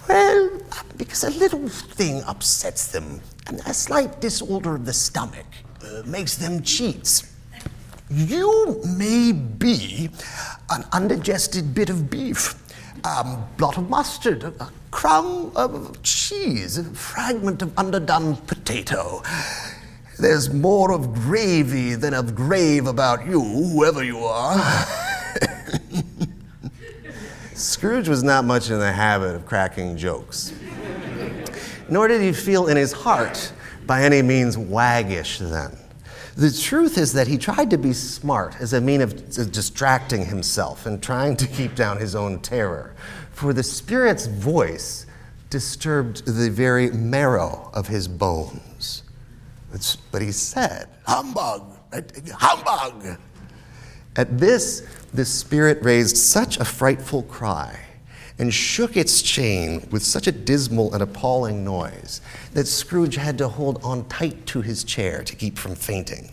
Well, 0.10 0.50
because 0.98 1.24
a 1.24 1.30
little 1.30 1.70
thing 1.70 2.22
upsets 2.24 2.88
them, 2.88 3.22
and 3.48 3.62
a 3.66 3.74
slight 3.74 4.20
disorder 4.20 4.76
of 4.76 4.86
the 4.86 4.92
stomach 4.92 5.46
uh, 5.82 6.02
makes 6.06 6.36
them 6.36 6.62
cheats. 6.62 7.32
You 8.10 8.82
may 8.98 9.32
be 9.32 10.10
an 10.70 10.84
undigested 10.92 11.74
bit 11.74 11.90
of 11.90 12.10
beef, 12.10 12.56
a 13.06 13.38
blot 13.58 13.78
of 13.78 13.90
mustard, 13.90 14.44
a 14.44 14.70
crumb 14.92 15.54
of 15.56 16.04
cheese, 16.04 16.78
a 16.78 16.84
fragment 16.84 17.62
of 17.62 17.78
underdone 17.78 18.36
potato. 18.36 19.24
There's 20.18 20.54
more 20.54 20.92
of 20.94 21.14
gravy 21.14 21.96
than 21.96 22.14
of 22.14 22.36
grave 22.36 22.88
about 22.88 23.26
you, 23.26 23.42
whoever 23.42 24.04
you 24.04 24.20
are. 24.20 24.58
Scrooge 27.54 28.08
was 28.08 28.24
not 28.24 28.46
much 28.46 28.70
in 28.70 28.80
the 28.80 28.92
habit 28.92 29.36
of 29.36 29.46
cracking 29.46 29.98
jokes. 29.98 30.54
Nor 31.90 32.08
did 32.08 32.22
he 32.22 32.32
feel 32.32 32.68
in 32.68 32.78
his 32.78 32.92
heart 32.94 33.52
by 33.86 34.04
any 34.04 34.22
means 34.22 34.58
waggish 34.58 35.40
then. 35.40 35.78
The 36.36 36.52
truth 36.52 36.98
is 36.98 37.14
that 37.14 37.28
he 37.28 37.38
tried 37.38 37.70
to 37.70 37.78
be 37.78 37.94
smart 37.94 38.56
as 38.60 38.74
a 38.74 38.82
mean 38.82 39.02
of 39.02 39.30
distracting 39.52 40.26
himself 40.26 40.86
and 40.86 41.02
trying 41.02 41.38
to 41.38 41.48
keep 41.48 41.76
down 41.76 41.98
his 41.98 42.14
own 42.16 42.40
terror. 42.40 42.94
For 43.32 43.54
the 43.54 43.64
Spirit's 43.64 44.28
voice 44.28 45.06
disturbed 45.50 46.26
the 46.26 46.50
very 46.50 46.90
marrow 46.92 47.70
of 47.74 47.88
his 47.88 48.08
bones. 48.08 48.75
But 50.12 50.22
he 50.22 50.32
said, 50.32 50.88
Humbug! 51.06 51.78
Humbug! 52.34 53.18
At 54.16 54.38
this, 54.38 54.88
the 55.14 55.26
Spirit 55.26 55.80
raised 55.82 56.18
such 56.18 56.58
a 56.58 56.66
frightful 56.66 57.24
cry 57.24 57.80
and 58.38 58.54
shook 58.54 58.98
its 58.98 59.22
chain 59.22 59.88
with 59.92 60.04
such 60.04 60.28
a 60.28 60.32
dismal 60.32 60.94
and 60.94 61.02
appalling 61.02 61.64
noise 61.64 62.22
that 62.54 62.68
Scrooge 62.68 63.16
had 63.16 63.38
to 63.38 63.48
hold 63.48 63.84
on 63.84 64.08
tight 64.08 64.46
to 64.48 64.62
his 64.62 64.84
chair 64.84 65.24
to 65.24 65.36
keep 65.36 65.58
from 65.58 65.76
fainting. 65.76 66.32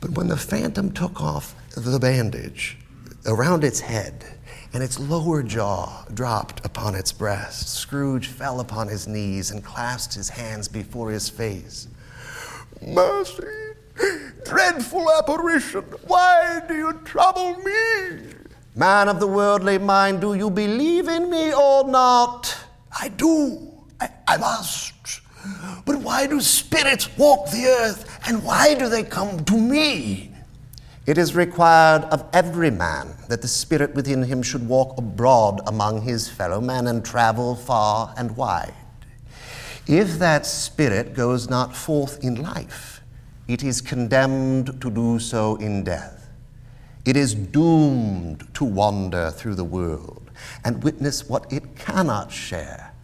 But 0.00 0.10
when 0.10 0.28
the 0.28 0.36
phantom 0.36 0.92
took 0.92 1.20
off 1.20 1.54
the 1.76 1.98
bandage 1.98 2.78
around 3.26 3.64
its 3.64 3.80
head 3.80 4.24
and 4.72 4.82
its 4.82 4.98
lower 4.98 5.42
jaw 5.42 6.04
dropped 6.12 6.64
upon 6.64 6.94
its 6.94 7.12
breast, 7.12 7.68
Scrooge 7.68 8.26
fell 8.26 8.60
upon 8.60 8.88
his 8.88 9.08
knees 9.08 9.50
and 9.50 9.64
clasped 9.64 10.14
his 10.14 10.28
hands 10.28 10.68
before 10.68 11.10
his 11.10 11.28
face. 11.28 11.88
Mercy! 12.86 13.46
Dreadful 14.44 15.10
apparition, 15.18 15.84
why 16.06 16.60
do 16.68 16.74
you 16.74 16.92
trouble 17.04 17.56
me? 17.58 18.34
Man 18.74 19.08
of 19.08 19.20
the 19.20 19.26
worldly 19.26 19.78
mind, 19.78 20.20
do 20.20 20.34
you 20.34 20.50
believe 20.50 21.08
in 21.08 21.30
me 21.30 21.54
or 21.54 21.88
not? 21.88 22.54
I 23.00 23.08
do. 23.08 23.72
I, 24.00 24.10
I 24.26 24.36
must. 24.36 25.20
But 25.84 26.00
why 26.00 26.26
do 26.26 26.40
spirits 26.40 27.08
walk 27.16 27.50
the 27.50 27.66
earth, 27.66 28.20
and 28.26 28.42
why 28.42 28.74
do 28.74 28.88
they 28.88 29.02
come 29.02 29.44
to 29.44 29.56
me? 29.56 30.30
It 31.06 31.18
is 31.18 31.34
required 31.34 32.04
of 32.04 32.24
every 32.32 32.70
man 32.70 33.14
that 33.28 33.42
the 33.42 33.48
spirit 33.48 33.94
within 33.94 34.22
him 34.22 34.42
should 34.42 34.66
walk 34.66 34.96
abroad 34.96 35.60
among 35.66 36.02
his 36.02 36.28
fellow 36.28 36.60
men 36.60 36.86
and 36.86 37.04
travel 37.04 37.54
far 37.54 38.14
and 38.16 38.34
wide. 38.36 38.74
If 39.86 40.18
that 40.18 40.46
spirit 40.46 41.14
goes 41.14 41.50
not 41.50 41.76
forth 41.76 42.24
in 42.24 42.36
life, 42.36 43.02
it 43.46 43.62
is 43.62 43.82
condemned 43.82 44.80
to 44.80 44.90
do 44.90 45.18
so 45.18 45.56
in 45.56 45.84
death. 45.84 46.30
It 47.04 47.18
is 47.18 47.34
doomed 47.34 48.48
to 48.54 48.64
wander 48.64 49.30
through 49.30 49.56
the 49.56 49.64
world 49.64 50.30
and 50.64 50.82
witness 50.82 51.28
what 51.28 51.52
it 51.52 51.76
cannot 51.76 52.32
share, 52.32 52.94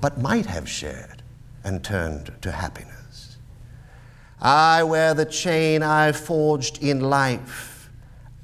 but 0.00 0.20
might 0.20 0.46
have 0.46 0.68
shared 0.68 1.22
and 1.62 1.84
turned 1.84 2.32
to 2.42 2.50
happiness. 2.50 3.36
I 4.40 4.82
wear 4.82 5.14
the 5.14 5.24
chain 5.24 5.84
I 5.84 6.10
forged 6.10 6.82
in 6.82 7.00
life. 7.00 7.88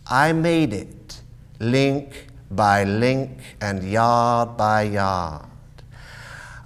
I 0.07 0.33
made 0.33 0.73
it 0.73 1.21
link 1.59 2.29
by 2.51 2.85
link 2.85 3.39
and 3.61 3.83
yard 3.83 4.57
by 4.57 4.83
yard. 4.83 5.47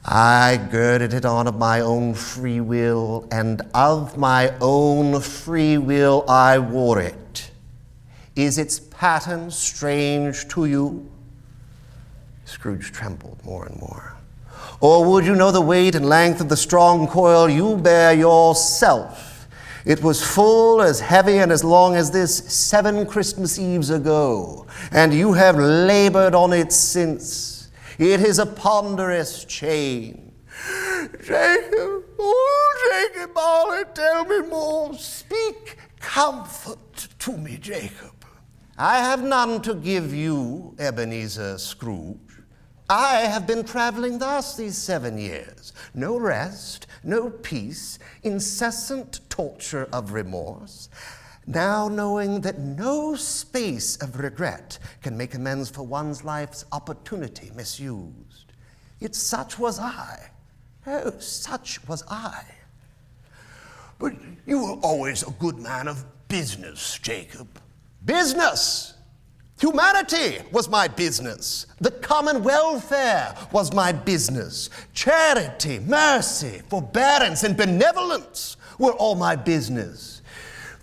I 0.08 0.64
girded 0.70 1.12
it 1.12 1.24
on 1.24 1.48
of 1.48 1.58
my 1.58 1.80
own 1.80 2.14
free 2.14 2.60
will, 2.60 3.26
and 3.32 3.60
of 3.74 4.16
my 4.16 4.54
own 4.60 5.20
free 5.20 5.78
will 5.78 6.24
I 6.28 6.60
wore 6.60 7.00
it. 7.00 7.50
Is 8.36 8.56
its 8.56 8.78
pattern 8.78 9.50
strange 9.50 10.46
to 10.48 10.66
you? 10.66 11.10
Scrooge 12.44 12.92
trembled 12.92 13.44
more 13.44 13.66
and 13.66 13.80
more. 13.80 14.14
Or 14.80 15.04
would 15.04 15.26
you 15.26 15.34
know 15.34 15.50
the 15.50 15.60
weight 15.60 15.96
and 15.96 16.08
length 16.08 16.40
of 16.40 16.48
the 16.48 16.56
strong 16.56 17.08
coil 17.08 17.48
you 17.48 17.76
bear 17.76 18.12
yourself? 18.12 19.48
It 19.84 20.02
was 20.04 20.22
full, 20.24 20.82
as 20.82 21.00
heavy, 21.00 21.38
and 21.38 21.50
as 21.50 21.64
long 21.64 21.96
as 21.96 22.12
this 22.12 22.36
seven 22.36 23.06
Christmas 23.06 23.58
Eves 23.58 23.90
ago, 23.90 24.66
and 24.92 25.12
you 25.12 25.32
have 25.32 25.56
labored 25.56 26.34
on 26.36 26.52
it 26.52 26.72
since. 26.72 27.55
It 27.98 28.20
is 28.20 28.38
a 28.38 28.46
ponderous 28.46 29.44
chain. 29.46 30.32
Jacob, 31.24 32.04
oh, 32.18 33.10
Jacob, 33.14 33.34
Marley, 33.34 33.84
tell 33.94 34.24
me 34.26 34.46
more. 34.48 34.94
Speak 34.94 35.78
comfort 35.98 37.08
to 37.20 37.36
me, 37.38 37.56
Jacob. 37.56 38.12
I 38.76 38.98
have 38.98 39.22
none 39.22 39.62
to 39.62 39.74
give 39.74 40.12
you, 40.12 40.74
Ebenezer 40.78 41.56
Scrooge. 41.56 42.18
I 42.88 43.20
have 43.20 43.46
been 43.46 43.64
traveling 43.64 44.18
thus 44.18 44.56
these 44.56 44.76
seven 44.76 45.16
years. 45.16 45.72
No 45.94 46.18
rest, 46.18 46.86
no 47.02 47.30
peace, 47.30 47.98
incessant 48.22 49.20
torture 49.30 49.88
of 49.92 50.12
remorse. 50.12 50.90
Now 51.46 51.88
knowing 51.88 52.40
that 52.40 52.58
no 52.58 53.14
space 53.14 53.96
of 53.98 54.18
regret 54.18 54.78
can 55.02 55.16
make 55.16 55.34
amends 55.34 55.70
for 55.70 55.84
one's 55.84 56.24
life's 56.24 56.64
opportunity 56.72 57.52
misused. 57.54 58.52
Yet 58.98 59.14
such 59.14 59.58
was 59.58 59.78
I. 59.78 60.30
Oh, 60.86 61.18
such 61.18 61.86
was 61.86 62.02
I. 62.08 62.42
But 63.98 64.14
you 64.44 64.64
were 64.64 64.80
always 64.82 65.22
a 65.22 65.30
good 65.30 65.58
man 65.58 65.86
of 65.86 66.04
business, 66.28 66.98
Jacob. 67.00 67.60
Business! 68.04 68.94
Humanity 69.58 70.38
was 70.52 70.68
my 70.68 70.86
business. 70.86 71.66
The 71.80 71.90
common 71.90 72.42
welfare 72.42 73.34
was 73.52 73.72
my 73.72 73.90
business. 73.90 74.68
Charity, 74.92 75.78
mercy, 75.78 76.60
forbearance, 76.68 77.42
and 77.42 77.56
benevolence 77.56 78.58
were 78.78 78.92
all 78.92 79.14
my 79.14 79.34
business. 79.34 80.15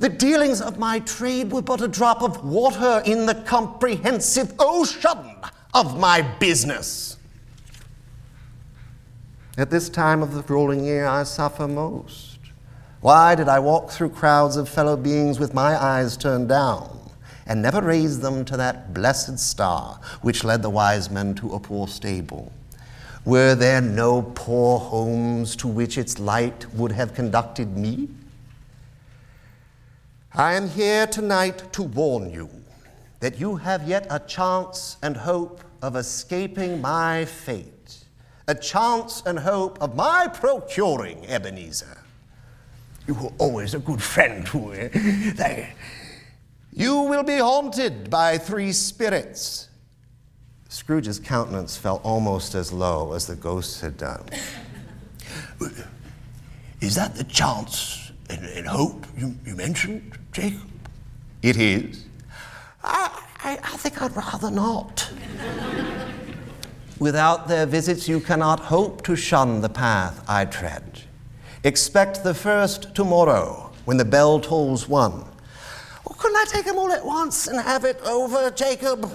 The 0.04 0.10
dealings 0.10 0.60
of 0.60 0.78
my 0.78 1.00
trade 1.00 1.54
were 1.54 1.62
but 1.62 1.80
a 1.80 1.88
drop 1.88 2.24
of 2.24 2.44
water 2.44 3.02
in 3.06 3.26
the 3.26 3.36
comprehensive 3.36 4.54
ocean 4.60 5.38
of 5.74 5.98
my 5.98 6.22
business. 6.22 7.16
At 9.58 9.70
this 9.70 9.88
time 9.88 10.22
of 10.22 10.34
the 10.34 10.42
rolling 10.54 10.84
year, 10.84 11.06
I 11.06 11.24
suffer 11.24 11.70
most. 11.70 12.38
Why 13.00 13.34
did 13.34 13.48
I 13.48 13.60
walk 13.60 13.92
through 13.92 14.10
crowds 14.10 14.58
of 14.58 14.68
fellow 14.68 14.98
beings 14.98 15.40
with 15.40 15.54
my 15.54 15.82
eyes 15.82 16.18
turned 16.18 16.50
down? 16.50 17.00
and 17.46 17.62
never 17.62 17.82
raise 17.82 18.20
them 18.20 18.44
to 18.46 18.58
that 18.58 18.94
blessed 18.94 19.40
star 19.40 20.00
which 20.22 20.44
led 20.44 20.62
the 20.62 20.70
wise 20.70 21.10
men 21.10 21.34
to 21.36 21.54
a 21.54 21.60
poor 21.62 21.88
stable? 21.88 22.52
Were 23.24 23.56
there 23.56 23.80
no 23.80 24.22
poor 24.36 24.80
homes 24.80 25.56
to 25.58 25.68
which 25.70 25.98
its 25.98 26.20
light 26.20 26.66
would 26.74 26.92
have 26.92 27.14
conducted 27.14 27.78
me? 27.78 28.10
I 30.36 30.56
am 30.56 30.68
here 30.68 31.06
tonight 31.06 31.72
to 31.74 31.84
warn 31.84 32.32
you 32.32 32.50
that 33.20 33.40
you 33.40 33.56
have 33.58 33.88
yet 33.88 34.08
a 34.10 34.20
chance 34.20 34.98
and 35.04 35.16
hope 35.16 35.62
of 35.84 35.96
escaping 35.96 36.82
my 36.82 37.26
fate, 37.26 38.04
a 38.48 38.56
chance 38.56 39.22
and 39.28 39.38
hope 39.38 39.80
of 39.80 39.96
my 39.96 40.28
procuring 40.28 41.24
Ebenezer. 41.28 42.00
You 43.08 43.14
were 43.14 43.32
always 43.38 43.76
a 43.76 43.80
good 43.80 44.02
friend 44.02 44.44
to 44.48 44.58
me. 44.58 44.78
Eh? 44.78 44.90
Thank 45.36 45.76
you 46.76 47.04
will 47.04 47.24
be 47.24 47.38
haunted 47.38 48.10
by 48.10 48.40
three 48.40 48.72
spirits. 48.72 49.70
Scrooge's 50.68 51.20
countenance 51.20 51.78
fell 51.78 52.02
almost 52.04 52.56
as 52.56 52.74
low 52.74 53.14
as 53.14 53.28
the 53.28 53.36
ghost 53.36 53.82
had 53.82 53.98
done. 53.98 54.26
Is 56.82 56.96
that 56.96 57.14
the 57.14 57.24
chance 57.24 58.03
and, 58.34 58.46
and 58.50 58.68
hope 58.68 59.06
you, 59.18 59.36
you, 59.46 59.56
mentioned, 59.56 60.18
Jacob? 60.32 60.70
It 61.42 61.58
is. 61.58 62.06
I, 62.84 63.24
I, 63.44 63.52
I 63.64 63.78
think 63.78 64.02
I'd 64.02 64.16
rather 64.16 64.52
not. 64.52 65.10
Without 67.00 67.48
their 67.48 67.66
visits, 67.66 68.08
you 68.08 68.20
cannot 68.20 68.60
hope 68.60 69.04
to 69.04 69.16
shun 69.16 69.62
the 69.62 69.70
path 69.70 70.24
I 70.28 70.46
tread. 70.46 71.02
Expect 71.64 72.24
the 72.24 72.34
first 72.34 72.96
tomorrow 72.96 73.72
when 73.86 73.98
the 73.98 74.06
bell 74.06 74.40
tolls 74.40 74.88
one 74.88 75.26
couldn't 76.24 76.38
I 76.38 76.46
take 76.46 76.64
them 76.64 76.78
all 76.78 76.90
at 76.94 77.06
once 77.06 77.48
and 77.48 77.60
have 77.60 77.84
it 77.84 78.00
over, 78.04 78.50
Jacob? 78.50 79.12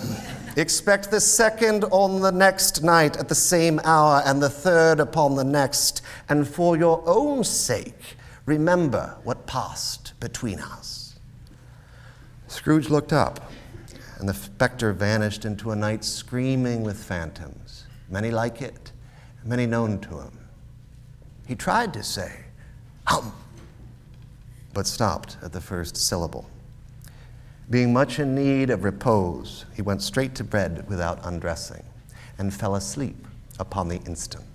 Expect 0.56 1.10
the 1.10 1.22
second 1.22 1.84
on 1.84 2.20
the 2.20 2.30
next 2.30 2.82
night 2.82 3.16
at 3.16 3.30
the 3.30 3.34
same 3.34 3.80
hour, 3.82 4.20
and 4.26 4.42
the 4.42 4.50
third 4.50 5.00
upon 5.00 5.34
the 5.34 5.42
next. 5.42 6.02
And 6.28 6.46
for 6.46 6.76
your 6.76 7.02
own 7.06 7.44
sake, 7.44 8.17
remember 8.48 9.14
what 9.24 9.46
passed 9.46 10.18
between 10.20 10.58
us. 10.58 11.18
Scrooge 12.46 12.88
looked 12.88 13.12
up, 13.12 13.52
and 14.18 14.26
the 14.26 14.32
specter 14.32 14.94
vanished 14.94 15.44
into 15.44 15.70
a 15.70 15.76
night 15.76 16.02
screaming 16.02 16.82
with 16.82 16.96
phantoms, 16.96 17.84
many 18.08 18.30
like 18.30 18.62
it, 18.62 18.90
many 19.44 19.66
known 19.66 20.00
to 20.00 20.20
him. 20.20 20.38
He 21.46 21.54
tried 21.54 21.92
to 21.92 22.02
say, 22.02 22.46
hum, 23.06 23.34
but 24.72 24.86
stopped 24.86 25.36
at 25.42 25.52
the 25.52 25.60
first 25.60 25.94
syllable. 25.94 26.48
Being 27.68 27.92
much 27.92 28.18
in 28.18 28.34
need 28.34 28.70
of 28.70 28.82
repose, 28.82 29.66
he 29.76 29.82
went 29.82 30.00
straight 30.00 30.34
to 30.36 30.44
bed 30.44 30.88
without 30.88 31.20
undressing 31.22 31.84
and 32.38 32.54
fell 32.54 32.76
asleep 32.76 33.26
upon 33.58 33.88
the 33.88 34.00
instant. 34.06 34.47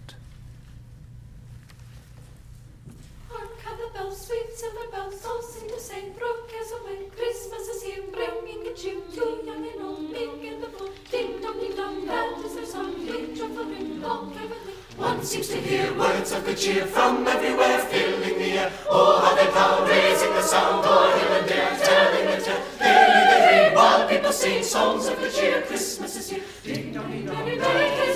Seems 15.33 15.47
to 15.47 15.57
hear 15.57 15.91
words 15.97 16.31
of 16.31 16.45
good 16.45 16.55
cheer 16.55 16.85
from 16.85 17.27
everywhere, 17.27 17.79
filling 17.89 18.37
the 18.37 18.51
air. 18.59 18.71
Oh, 18.87 19.19
how 19.19 19.33
they 19.33 19.49
pound, 19.51 19.89
raising 19.89 20.29
the 20.29 20.43
sound, 20.43 20.85
oh, 20.85 20.93
o'er 20.93 21.17
hill 21.17 21.33
and 21.39 21.47
dale, 21.49 21.75
telling 21.89 22.25
the 22.29 22.45
tale. 22.45 22.63
Daily 22.77 23.23
they 23.31 23.65
ring 23.65 23.75
while 23.75 24.07
people 24.07 24.31
sing 24.31 24.61
songs 24.61 25.07
of 25.07 25.17
good 25.17 25.33
cheer. 25.33 25.63
Christmas 25.63 26.15
is 26.17 26.29
here. 26.29 26.43
Ding 26.63 26.93
dong, 26.93 27.09
ding 27.09 27.25
dong, 27.25 27.45
Merry 27.45 27.57
Christmas. 27.57 28.12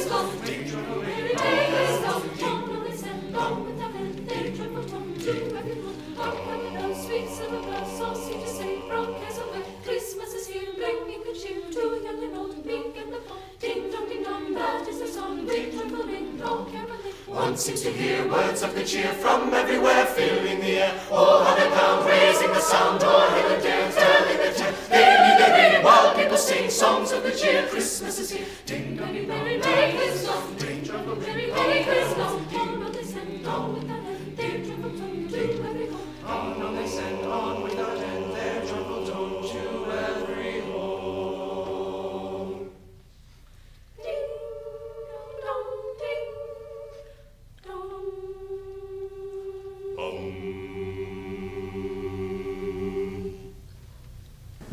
One 17.47 17.55
seems 17.55 17.79
to 17.83 17.91
hear 17.93 18.27
words 18.27 18.61
of 18.61 18.75
good 18.75 18.85
cheer 18.85 19.13
from 19.23 19.53
everywhere, 19.53 20.05
filling 20.05 20.59
the 20.59 20.83
air. 20.83 20.99
All 21.09 21.45
they 21.55 21.69
pound, 21.69 22.05
raising 22.05 22.49
the 22.49 22.59
sound, 22.59 23.01
o'er 23.01 23.29
hill 23.39 23.51
and 23.53 23.63
dale, 23.63 23.89
telling 23.89 24.37
the 24.37 24.51
tale. 24.51 24.73
They 24.89 25.71
ring 25.71 25.81
while 25.81 26.13
people 26.13 26.35
sing 26.35 26.69
songs 26.69 27.13
of 27.13 27.23
good 27.23 27.37
cheer. 27.37 27.65
Christmas 27.67 28.19
is 28.19 28.31
here. 28.31 28.45
Ding 28.65 28.86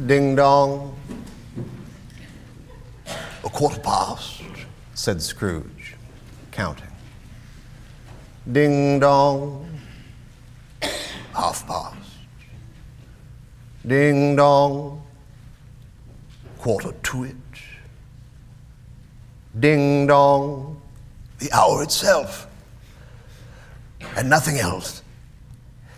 Ding 0.06 0.36
dong, 0.36 0.94
A 3.42 3.48
quarter 3.48 3.80
past. 3.80 4.42
said 4.94 5.22
Scrooge, 5.22 5.96
counting. 6.50 6.90
Ding 8.50 9.00
dong, 9.00 9.66
Half 11.34 11.66
past. 11.66 11.96
ding 13.86 14.36
dong, 14.36 15.02
Quarter 16.58 16.92
to 16.92 17.24
it. 17.24 17.36
ding 19.58 20.06
dong. 20.06 20.80
The 21.38 21.50
hour 21.52 21.82
itself. 21.82 22.46
And 24.16 24.28
nothing 24.30 24.58
else. 24.58 25.02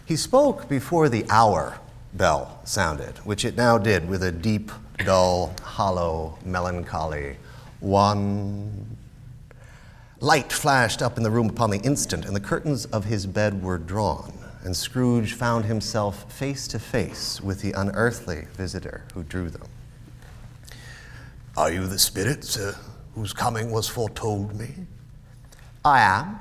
He 0.06 0.16
spoke 0.16 0.68
before 0.68 1.08
the 1.08 1.24
hour 1.30 1.78
bell 2.16 2.60
sounded, 2.64 3.18
which 3.18 3.44
it 3.44 3.56
now 3.56 3.78
did 3.78 4.08
with 4.08 4.22
a 4.22 4.32
deep, 4.32 4.70
dull, 5.04 5.54
hollow, 5.62 6.38
melancholy 6.44 7.36
one. 7.80 8.96
Light 10.20 10.52
flashed 10.52 11.02
up 11.02 11.16
in 11.16 11.22
the 11.22 11.30
room 11.30 11.50
upon 11.50 11.70
the 11.70 11.78
instant, 11.80 12.24
and 12.24 12.34
the 12.34 12.40
curtains 12.40 12.86
of 12.86 13.04
his 13.04 13.26
bed 13.26 13.62
were 13.62 13.78
drawn, 13.78 14.32
and 14.64 14.74
Scrooge 14.74 15.34
found 15.34 15.66
himself 15.66 16.32
face 16.32 16.66
to 16.68 16.78
face 16.78 17.40
with 17.40 17.60
the 17.60 17.72
unearthly 17.72 18.46
visitor 18.54 19.04
who 19.14 19.22
drew 19.22 19.50
them. 19.50 19.68
Are 21.56 21.70
you 21.70 21.86
the 21.86 21.98
spirit 21.98 22.56
uh, 22.60 22.72
whose 23.14 23.32
coming 23.32 23.70
was 23.70 23.88
foretold 23.88 24.54
me? 24.58 24.74
I 25.84 26.00
am. 26.00 26.38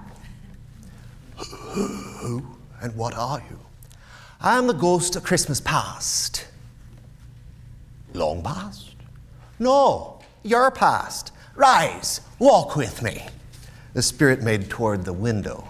Who 1.37 2.45
and 2.81 2.95
what 2.95 3.13
are 3.13 3.43
you? 3.49 3.64
I 4.39 4.57
am 4.57 4.67
the 4.67 4.73
ghost 4.73 5.15
of 5.15 5.23
Christmas 5.23 5.59
past. 5.61 6.45
Long 8.13 8.43
past? 8.43 8.95
No, 9.59 10.19
your 10.43 10.71
past. 10.71 11.31
Rise, 11.55 12.21
walk 12.39 12.75
with 12.75 13.01
me. 13.01 13.25
The 13.93 14.01
spirit 14.01 14.41
made 14.41 14.69
toward 14.69 15.05
the 15.05 15.13
window. 15.13 15.65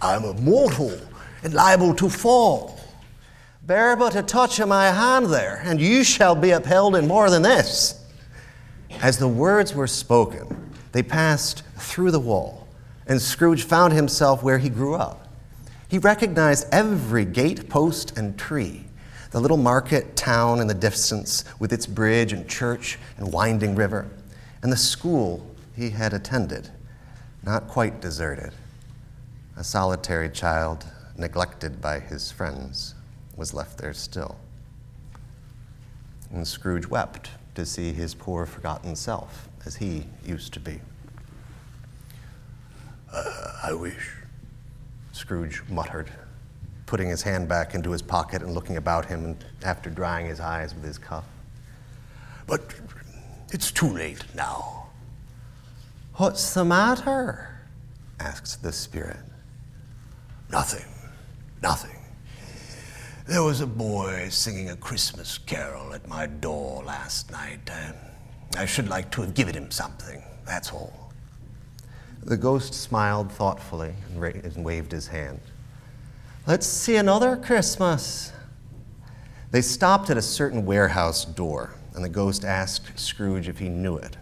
I 0.00 0.14
am 0.14 0.24
a 0.24 0.34
mortal 0.34 0.98
and 1.42 1.54
liable 1.54 1.94
to 1.94 2.08
fall. 2.08 2.78
Bear 3.62 3.94
but 3.94 4.16
a 4.16 4.22
touch 4.22 4.58
of 4.58 4.68
my 4.68 4.90
hand 4.90 5.26
there, 5.26 5.62
and 5.64 5.80
you 5.80 6.02
shall 6.02 6.34
be 6.34 6.50
upheld 6.50 6.96
in 6.96 7.06
more 7.06 7.30
than 7.30 7.42
this. 7.42 8.04
As 9.00 9.18
the 9.18 9.28
words 9.28 9.74
were 9.74 9.86
spoken, 9.86 10.72
They 10.92 11.02
passed 11.02 11.62
through 11.76 12.10
the 12.10 12.20
wall, 12.20 12.68
and 13.06 13.20
Scrooge 13.20 13.64
found 13.64 13.94
himself 13.94 14.42
where 14.42 14.58
he 14.58 14.68
grew 14.68 14.94
up. 14.94 15.21
He 15.92 15.98
recognized 15.98 16.68
every 16.72 17.26
gate 17.26 17.68
post 17.68 18.16
and 18.16 18.38
tree, 18.38 18.86
the 19.30 19.38
little 19.38 19.58
market 19.58 20.16
town 20.16 20.58
in 20.58 20.66
the 20.66 20.72
distance 20.72 21.44
with 21.58 21.70
its 21.70 21.84
bridge 21.86 22.32
and 22.32 22.48
church 22.48 22.98
and 23.18 23.30
winding 23.30 23.74
river, 23.74 24.08
and 24.62 24.72
the 24.72 24.76
school 24.78 25.46
he 25.76 25.90
had 25.90 26.14
attended, 26.14 26.70
not 27.42 27.68
quite 27.68 28.00
deserted. 28.00 28.54
A 29.58 29.62
solitary 29.62 30.30
child, 30.30 30.86
neglected 31.18 31.82
by 31.82 32.00
his 32.00 32.32
friends, 32.32 32.94
was 33.36 33.52
left 33.52 33.76
there 33.76 33.92
still. 33.92 34.38
And 36.32 36.48
Scrooge 36.48 36.86
wept 36.86 37.28
to 37.54 37.66
see 37.66 37.92
his 37.92 38.14
poor, 38.14 38.46
forgotten 38.46 38.96
self 38.96 39.46
as 39.66 39.76
he 39.76 40.06
used 40.24 40.54
to 40.54 40.60
be. 40.60 40.80
Uh, 43.12 43.58
I 43.62 43.74
wish. 43.74 44.21
Scrooge 45.12 45.62
muttered, 45.68 46.10
putting 46.86 47.08
his 47.08 47.22
hand 47.22 47.48
back 47.48 47.74
into 47.74 47.90
his 47.90 48.02
pocket 48.02 48.42
and 48.42 48.52
looking 48.52 48.76
about 48.76 49.06
him 49.06 49.24
and 49.24 49.44
after 49.64 49.90
drying 49.90 50.26
his 50.26 50.40
eyes 50.40 50.74
with 50.74 50.84
his 50.84 50.98
cuff. 50.98 51.24
But 52.46 52.74
it's 53.50 53.70
too 53.70 53.88
late 53.88 54.24
now. 54.34 54.86
What's 56.14 56.54
the 56.54 56.64
matter? 56.64 57.48
asks 58.18 58.56
the 58.56 58.72
spirit. 58.72 59.20
Nothing. 60.50 60.86
Nothing. 61.62 61.98
There 63.26 63.42
was 63.42 63.60
a 63.60 63.66
boy 63.66 64.28
singing 64.30 64.70
a 64.70 64.76
Christmas 64.76 65.38
carol 65.38 65.94
at 65.94 66.06
my 66.08 66.26
door 66.26 66.82
last 66.84 67.30
night. 67.30 67.70
Uh, 67.70 67.92
I 68.58 68.66
should 68.66 68.88
like 68.88 69.10
to 69.12 69.22
have 69.22 69.34
given 69.34 69.54
him 69.54 69.70
something, 69.70 70.22
that's 70.44 70.72
all. 70.72 71.01
The 72.24 72.36
ghost 72.36 72.72
smiled 72.74 73.32
thoughtfully 73.32 73.94
and, 74.14 74.22
and 74.22 74.64
waved 74.64 74.92
his 74.92 75.08
hand. 75.08 75.40
Let's 76.46 76.66
see 76.66 76.96
another 76.96 77.36
Christmas. 77.36 78.32
They 79.50 79.60
stopped 79.60 80.08
at 80.08 80.16
a 80.16 80.22
certain 80.22 80.64
warehouse 80.64 81.24
door, 81.24 81.74
and 81.94 82.04
the 82.04 82.08
ghost 82.08 82.44
asked 82.44 82.98
Scrooge 82.98 83.48
if 83.48 83.58
he 83.58 83.68
knew 83.68 83.96
it. 83.96 84.16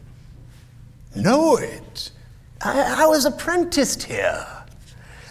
Know 1.14 1.56
it? 1.56 2.10
I, 2.62 3.02
I 3.02 3.06
was 3.06 3.24
apprenticed 3.24 4.02
here. 4.02 4.46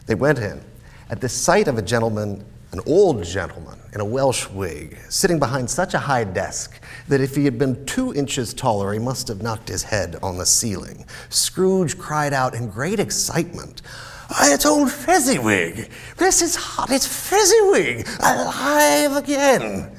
They 0.06 0.16
went 0.16 0.40
in. 0.40 0.62
At 1.10 1.22
the 1.22 1.30
sight 1.30 1.68
of 1.68 1.78
a 1.78 1.82
gentleman, 1.82 2.46
an 2.72 2.80
old 2.86 3.24
gentleman 3.24 3.80
in 3.94 4.00
a 4.02 4.06
Welsh 4.06 4.48
wig, 4.50 4.98
sitting 5.10 5.40
behind 5.40 5.70
such 5.70 5.94
a 5.96 6.00
high 6.00 6.24
desk 6.24 6.80
that 7.08 7.20
if 7.22 7.36
he 7.36 7.46
had 7.46 7.58
been 7.58 7.84
two 7.86 8.14
inches 8.14 8.54
taller, 8.54 8.94
he 8.94 9.00
must 9.00 9.28
have 9.28 9.42
knocked 9.42 9.68
his 9.70 9.84
head 9.84 10.18
on 10.22 10.38
the 10.38 10.46
ceiling, 10.46 11.06
Scrooge 11.30 11.98
cried 11.98 12.34
out 12.34 12.54
in 12.54 12.70
great 12.70 13.00
excitement. 13.00 13.82
"Ah, 14.30 14.54
It's 14.54 14.66
old 14.66 14.92
Fezziwig. 14.92 15.90
This 16.18 16.44
is 16.44 16.56
hot. 16.56 16.92
It's 16.92 17.08
Fezziwig. 17.08 18.08
Alive 18.20 19.16
again. 19.16 19.92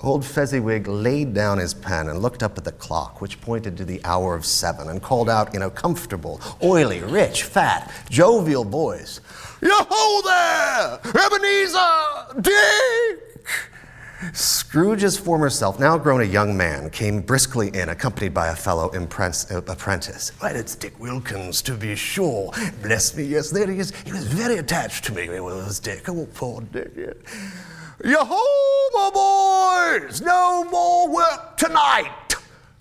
Old 0.00 0.24
Fezziwig 0.24 0.86
laid 0.88 1.32
down 1.34 1.58
his 1.58 1.74
pen 1.74 2.08
and 2.08 2.20
looked 2.22 2.42
up 2.42 2.58
at 2.58 2.64
the 2.64 2.72
clock, 2.72 3.20
which 3.20 3.40
pointed 3.40 3.76
to 3.76 3.84
the 3.84 4.00
hour 4.04 4.34
of 4.34 4.44
seven, 4.44 4.88
and 4.88 5.00
called 5.02 5.30
out 5.30 5.54
in 5.54 5.62
a 5.62 5.70
comfortable, 5.70 6.40
oily, 6.62 7.00
rich, 7.00 7.44
fat, 7.44 7.90
jovial 8.10 8.64
voice, 8.64 9.20
Yo-ho 9.62 10.22
there! 10.22 10.98
Ebenezer! 11.24 12.40
Dick! 12.40 13.46
Scrooge's 14.32 15.16
former 15.16 15.50
self, 15.50 15.78
now 15.78 15.96
grown 15.96 16.20
a 16.20 16.24
young 16.24 16.56
man, 16.56 16.90
came 16.90 17.20
briskly 17.20 17.68
in, 17.68 17.88
accompanied 17.88 18.34
by 18.34 18.48
a 18.48 18.56
fellow 18.56 18.90
uh, 18.90 19.62
apprentice. 19.68 20.30
Why, 20.40 20.50
it's 20.50 20.74
Dick 20.74 20.98
Wilkins, 20.98 21.62
to 21.62 21.74
be 21.74 21.94
sure. 21.94 22.50
Bless 22.82 23.16
me, 23.16 23.22
yes, 23.24 23.50
there 23.50 23.70
he 23.70 23.78
is. 23.78 23.92
He 24.04 24.12
was 24.12 24.26
very 24.26 24.58
attached 24.58 25.04
to 25.04 25.12
me, 25.12 25.22
it 25.22 25.42
was 25.42 25.78
Dick. 25.78 26.08
Oh, 26.08 26.26
poor 26.34 26.60
Dick. 26.62 26.92
yeah. 26.96 27.12
Yo-ho, 28.04 28.90
my 28.94 30.00
boys! 30.00 30.20
No 30.20 30.64
more 30.64 31.08
work 31.08 31.56
tonight! 31.56 32.34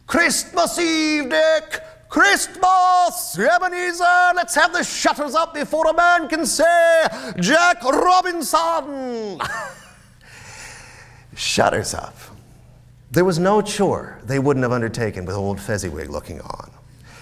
Christmas 0.07 0.79
Eve, 0.79 1.29
Dick! 1.29 1.83
Christmas! 2.11 3.39
Ebenezer, 3.39 4.33
let's 4.35 4.53
have 4.55 4.73
the 4.73 4.83
shutters 4.83 5.33
up 5.33 5.53
before 5.53 5.87
a 5.87 5.93
man 5.93 6.27
can 6.27 6.45
say, 6.45 7.07
Jack 7.39 7.81
Robinson! 7.83 9.39
Shutters 11.37 11.93
up. 11.93 12.13
There 13.11 13.23
was 13.23 13.39
no 13.39 13.61
chore 13.61 14.19
they 14.25 14.39
wouldn't 14.39 14.63
have 14.63 14.73
undertaken 14.73 15.23
with 15.23 15.37
old 15.37 15.61
Fezziwig 15.61 16.09
looking 16.09 16.41
on. 16.41 16.69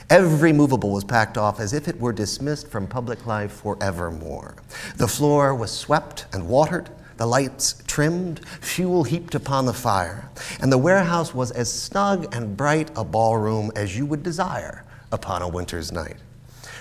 Every 0.10 0.52
movable 0.52 0.90
was 0.92 1.04
packed 1.04 1.38
off 1.38 1.60
as 1.60 1.72
if 1.72 1.88
it 1.88 2.00
were 2.00 2.12
dismissed 2.12 2.68
from 2.68 2.88
public 2.88 3.28
life 3.28 3.52
forevermore. 3.52 4.56
The 4.98 5.08
floor 5.08 5.54
was 5.54 5.72
swept 5.72 6.26
and 6.34 6.48
watered, 6.48 6.90
the 7.20 7.26
lights 7.26 7.84
trimmed, 7.86 8.40
fuel 8.62 9.04
heaped 9.04 9.36
upon 9.36 9.66
the 9.66 9.74
fire, 9.74 10.30
and 10.62 10.72
the 10.72 10.78
warehouse 10.78 11.36
was 11.36 11.52
as 11.52 11.72
snug 11.72 12.34
and 12.34 12.56
bright 12.56 12.90
a 12.96 13.04
ballroom 13.04 13.74
as 13.76 13.98
you 13.98 14.06
would 14.06 14.24
desire 14.24 14.86
upon 15.12 15.42
a 15.42 15.48
winter's 15.48 15.92
night. 15.92 16.16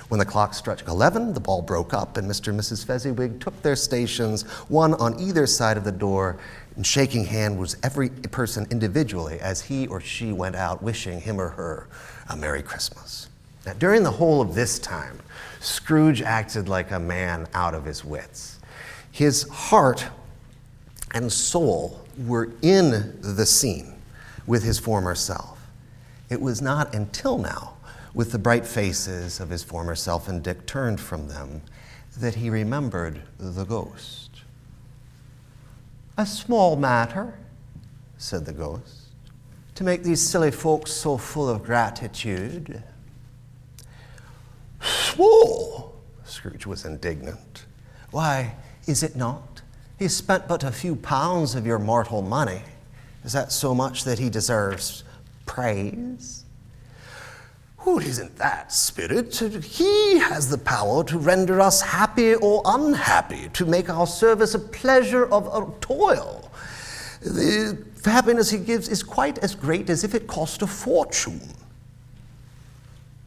When 0.09 0.21
the 0.21 0.25
clock 0.25 0.55
struck 0.55 0.87
11, 0.87 1.35
the 1.35 1.41
ball 1.41 1.61
broke 1.61 1.93
up, 1.93 2.17
and 2.17 2.31
Mr. 2.31 2.49
and 2.49 2.61
Mrs. 2.61 2.87
Fezziwig 2.87 3.41
took 3.41 3.61
their 3.63 3.75
stations, 3.75 4.43
one 4.69 4.95
on 4.95 5.19
either 5.19 5.45
side 5.45 5.77
of 5.77 5.83
the 5.83 5.91
door, 5.91 6.39
and 6.77 6.87
shaking 6.87 7.25
hand 7.25 7.59
was 7.59 7.77
every 7.83 8.09
person 8.09 8.65
individually 8.71 9.41
as 9.41 9.61
he 9.63 9.89
or 9.89 10.01
she 10.01 10.33
went 10.33 10.55
out 10.55 10.81
wishing 10.85 11.21
him 11.21 11.41
or 11.41 11.49
her 11.49 11.89
a 12.29 12.37
Merry 12.37 12.63
Christmas. 12.63 13.29
Now, 13.67 13.73
during 13.73 14.05
the 14.05 14.13
whole 14.13 14.41
of 14.41 14.55
this 14.55 14.79
time, 14.79 15.19
Scrooge 15.59 16.23
acted 16.23 16.69
like 16.69 16.93
a 16.93 17.01
man 17.01 17.49
out 17.55 17.75
of 17.75 17.85
his 17.85 18.05
wits. 18.05 18.61
His 19.11 19.49
heart 19.49 20.07
and 21.13 21.33
soul 21.33 22.05
were 22.27 22.51
in 22.63 23.17
the 23.21 23.47
scene 23.47 23.95
with 24.47 24.63
his 24.63 24.79
former 24.79 25.15
self. 25.15 25.59
It 26.29 26.41
was 26.41 26.61
not 26.61 26.95
until 26.95 27.39
now, 27.39 27.75
with 28.15 28.33
the 28.33 28.39
bright 28.39 28.67
faces 28.67 29.41
of 29.41 29.51
his 29.51 29.63
former 29.63 29.95
self 29.95 30.29
and 30.29 30.43
Dick 30.43 30.67
turned 30.67 31.01
from 31.01 31.29
them, 31.29 31.63
that 32.19 32.35
he 32.35 32.51
remembered 32.51 33.23
the 33.39 33.65
ghost. 33.65 34.43
A 36.17 36.27
small 36.27 36.75
matter, 36.75 37.39
said 38.17 38.45
the 38.45 38.53
ghost, 38.53 39.13
to 39.77 39.85
make 39.85 40.03
these 40.03 40.21
silly 40.21 40.51
folks 40.51 40.91
so 40.91 41.17
full 41.17 41.49
of 41.49 41.63
gratitude. 41.63 42.83
Small? 44.81 45.95
Scrooge 46.25 46.67
was 46.67 46.85
indignant. 46.85 47.67
Why, 48.11 48.57
is 48.87 49.03
it 49.03 49.15
not? 49.15 49.48
He 49.99 50.09
spent 50.09 50.47
but 50.47 50.63
a 50.63 50.71
few 50.71 50.95
pounds 50.97 51.55
of 51.55 51.67
your 51.67 51.79
mortal 51.79 52.23
money. 52.23 52.63
Is 53.25 53.33
that 53.33 53.51
so 53.53 53.75
much 53.75 54.05
that 54.05 54.19
he 54.19 54.31
deserves 54.31 55.05
praise? 55.45 56.45
It 57.87 58.07
isn't 58.07 58.37
that, 58.37 58.73
Spirit. 58.73 59.35
He 59.65 60.19
has 60.19 60.51
the 60.51 60.59
power 60.59 61.03
to 61.05 61.19
render 61.19 61.61
us 61.61 61.81
happy 61.81 62.35
or 62.35 62.63
unhappy, 62.65 63.49
to 63.55 63.65
make 63.65 63.89
our 63.89 64.07
service 64.07 64.55
a 64.55 64.59
pleasure 64.59 65.27
of 65.33 65.47
a 65.47 65.71
toil. 65.81 66.51
The 67.23 67.79
happiness 68.05 68.51
he 68.51 68.59
gives 68.59 68.89
is 68.89 69.03
quite 69.03 69.39
as 69.39 69.55
great 69.55 69.89
as 69.91 70.05
if 70.05 70.15
it 70.15 70.27
cost 70.27 70.63
a 70.63 70.67
fortune. 70.67 71.41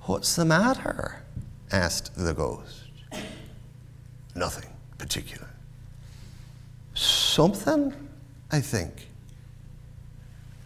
What's 0.01 0.35
the 0.35 0.45
matter? 0.45 1.23
asked 1.71 2.15
the 2.15 2.33
ghost. 2.33 2.83
Nothing 4.35 4.69
particular. 4.97 5.50
Something, 6.93 7.93
I 8.51 8.59
think. 8.59 9.07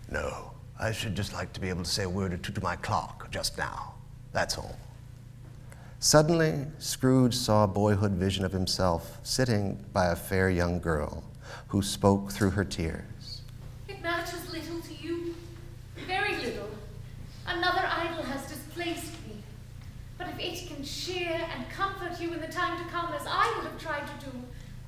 No, 0.10 0.52
I 0.80 0.92
should 0.92 1.16
just 1.16 1.34
like 1.34 1.54
to 1.54 1.60
be 1.60 1.70
able 1.70 1.84
to 1.84 1.90
say 1.90 2.04
a 2.04 2.10
word 2.10 2.34
or 2.34 2.38
two 2.38 2.54
to 2.54 2.62
my 2.62 2.76
clerk 2.76 3.30
just 3.32 3.58
now. 3.58 3.94
That's 4.34 4.58
all. 4.58 4.76
Suddenly, 6.00 6.68
Scrooge 6.78 7.34
saw 7.36 7.64
a 7.64 7.68
boyhood 7.68 8.12
vision 8.12 8.46
of 8.46 8.52
himself 8.52 9.18
sitting 9.24 9.84
by 9.94 10.08
a 10.08 10.16
fair 10.16 10.50
young 10.50 10.80
girl 10.80 11.24
who 11.70 11.82
spoke 11.82 12.32
through 12.32 12.52
her 12.52 12.64
tears. 12.66 13.42
It 13.88 14.02
matters 14.02 14.52
little 14.52 14.82
to 14.82 14.94
you. 14.94 15.36
Very 16.08 16.36
little. 16.38 16.70
Another 17.48 17.88
idol 17.88 18.24
has 18.24 18.46
displaced 18.48 19.14
me. 19.28 19.38
But 20.18 20.30
if 20.30 20.40
it 20.40 20.68
can 20.68 20.84
cheer 20.84 21.48
and 21.56 21.70
comfort 21.70 22.20
you 22.20 22.34
in 22.34 22.42
the 22.42 22.48
time 22.48 22.84
to 22.84 22.90
come 22.92 23.14
as 23.14 23.26
I 23.28 23.54
would 23.58 23.66
have 23.72 23.80
tried 23.80 24.06
to 24.06 24.26
do, 24.26 24.32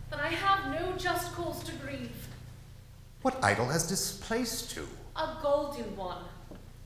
then 0.10 0.20
I 0.20 0.30
have 0.30 0.72
no 0.74 0.96
just 0.98 1.34
cause 1.34 1.64
to 1.64 1.72
grieve. 1.74 2.28
What 3.22 3.44
idol 3.44 3.68
has 3.68 3.88
displaced 3.88 4.76
you? 4.76 4.88
A 5.16 5.38
golden 5.42 5.96
one. 5.96 6.24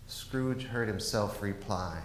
Scrooge 0.08 0.64
heard 0.64 0.88
himself 0.88 1.42
reply. 1.42 2.02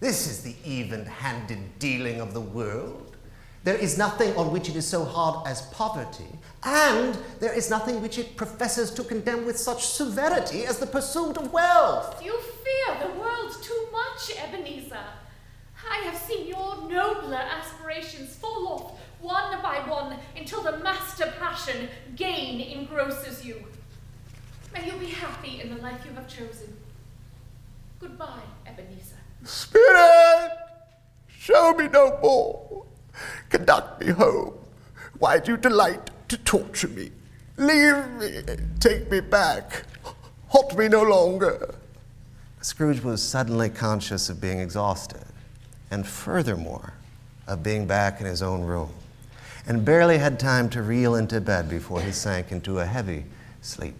This 0.00 0.26
is 0.26 0.42
the 0.42 0.54
even 0.64 1.04
handed 1.04 1.78
dealing 1.78 2.20
of 2.20 2.34
the 2.34 2.40
world. 2.40 3.16
There 3.64 3.76
is 3.76 3.96
nothing 3.96 4.36
on 4.36 4.50
which 4.50 4.68
it 4.68 4.74
is 4.74 4.86
so 4.86 5.04
hard 5.04 5.46
as 5.46 5.62
poverty, 5.66 6.26
and 6.64 7.16
there 7.38 7.52
is 7.52 7.70
nothing 7.70 8.02
which 8.02 8.18
it 8.18 8.36
professes 8.36 8.90
to 8.92 9.04
condemn 9.04 9.46
with 9.46 9.56
such 9.56 9.86
severity 9.86 10.66
as 10.66 10.78
the 10.78 10.86
pursuit 10.86 11.36
of 11.36 11.52
wealth. 11.52 12.20
You 12.24 12.36
fear 12.40 13.06
the 13.06 13.18
world 13.20 13.56
too 13.62 13.86
much, 13.92 14.36
Ebenezer. 14.36 15.06
I 15.88 15.96
have 15.98 16.16
seen 16.20 16.48
your 16.48 16.88
nobler 16.88 17.36
aspirations 17.36 18.34
fall 18.34 18.68
off 18.68 19.00
one 19.22 19.62
by 19.62 19.78
one 19.88 20.18
until 20.36 20.62
the 20.62 20.78
master 20.78 21.32
passion, 21.38 21.88
gain, 22.16 22.60
engrosses 22.60 23.44
you. 23.44 23.62
May 24.74 24.86
you 24.86 24.92
be 24.94 25.06
happy 25.06 25.60
in 25.60 25.74
the 25.74 25.80
life 25.80 26.04
you 26.04 26.12
have 26.12 26.28
chosen. 26.28 26.76
Goodbye, 28.00 28.42
Ebenezer. 28.66 29.16
Spirit, 29.44 30.50
show 31.28 31.72
me 31.74 31.88
no 31.88 32.18
more. 32.20 32.84
Conduct 33.48 34.00
me 34.04 34.12
home. 34.12 34.54
Why 35.18 35.38
do 35.38 35.52
you 35.52 35.56
delight 35.56 36.10
to 36.28 36.36
torture 36.38 36.88
me? 36.88 37.12
Leave 37.56 38.08
me, 38.18 38.42
take 38.80 39.10
me 39.10 39.20
back. 39.20 39.84
Halt 40.48 40.76
me 40.76 40.88
no 40.88 41.02
longer. 41.02 41.74
Scrooge 42.60 43.02
was 43.02 43.22
suddenly 43.22 43.68
conscious 43.68 44.28
of 44.28 44.40
being 44.40 44.58
exhausted, 44.58 45.24
and 45.90 46.06
furthermore, 46.06 46.94
of 47.46 47.62
being 47.62 47.86
back 47.86 48.20
in 48.20 48.26
his 48.26 48.42
own 48.42 48.62
room, 48.62 48.90
and 49.66 49.84
barely 49.84 50.18
had 50.18 50.38
time 50.38 50.68
to 50.70 50.82
reel 50.82 51.14
into 51.14 51.40
bed 51.40 51.68
before 51.68 52.00
he 52.00 52.12
sank 52.12 52.52
into 52.52 52.80
a 52.80 52.84
heavy 52.86 53.24
sleep. 53.60 53.94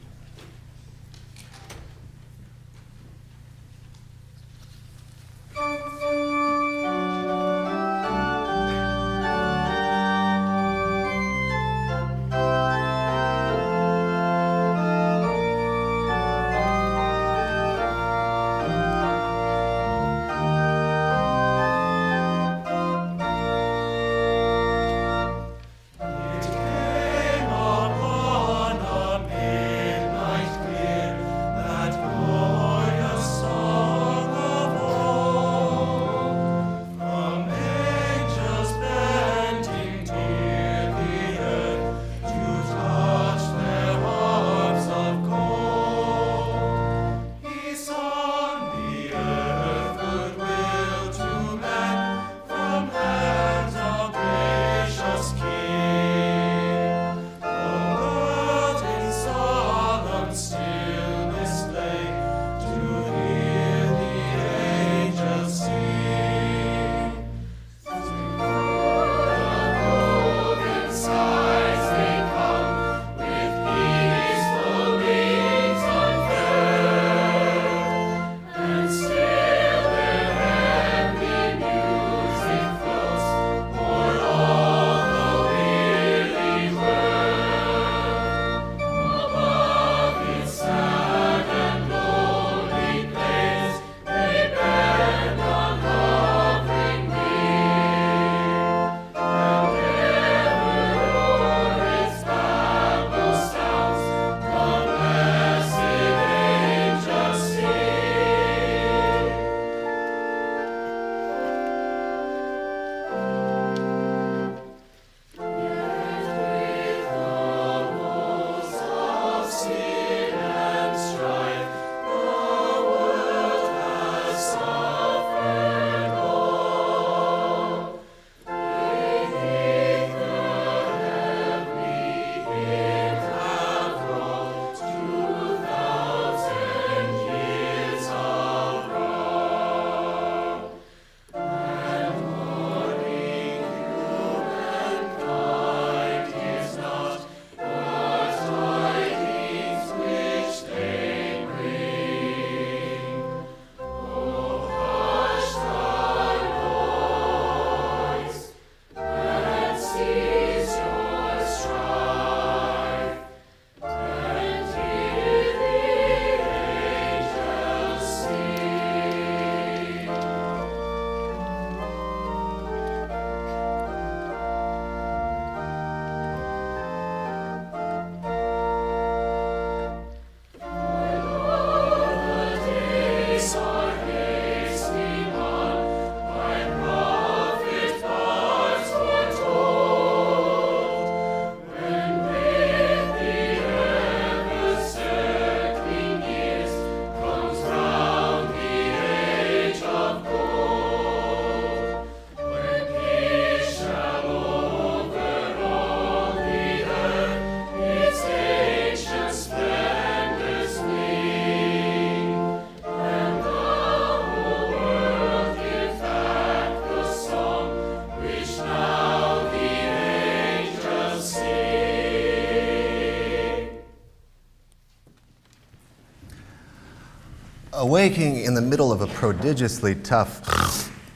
Awaking 227.93 228.39
in 228.39 228.55
the 228.55 228.63
middle 228.63 228.91
of 228.91 229.03
a 229.03 229.07
prodigiously 229.07 229.95
tough 229.97 230.41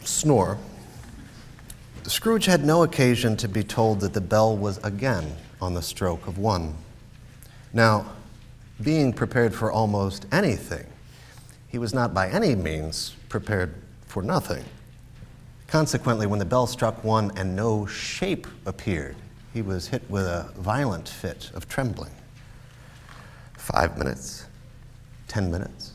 snore, 0.04 0.58
Scrooge 2.02 2.44
had 2.44 2.66
no 2.66 2.82
occasion 2.82 3.34
to 3.38 3.48
be 3.48 3.64
told 3.64 4.00
that 4.00 4.12
the 4.12 4.20
bell 4.20 4.54
was 4.54 4.76
again 4.84 5.36
on 5.58 5.72
the 5.72 5.80
stroke 5.80 6.26
of 6.26 6.36
one. 6.36 6.74
Now, 7.72 8.12
being 8.82 9.14
prepared 9.14 9.54
for 9.54 9.72
almost 9.72 10.26
anything, 10.30 10.84
he 11.66 11.78
was 11.78 11.94
not 11.94 12.12
by 12.12 12.28
any 12.28 12.54
means 12.54 13.16
prepared 13.30 13.72
for 14.04 14.22
nothing. 14.22 14.66
Consequently, 15.68 16.26
when 16.26 16.40
the 16.40 16.44
bell 16.44 16.66
struck 16.66 17.02
one 17.02 17.32
and 17.38 17.56
no 17.56 17.86
shape 17.86 18.46
appeared, 18.66 19.16
he 19.54 19.62
was 19.62 19.88
hit 19.88 20.02
with 20.10 20.26
a 20.26 20.52
violent 20.58 21.08
fit 21.08 21.50
of 21.54 21.70
trembling. 21.70 22.12
Five 23.56 23.96
minutes, 23.96 24.44
ten 25.26 25.50
minutes, 25.50 25.94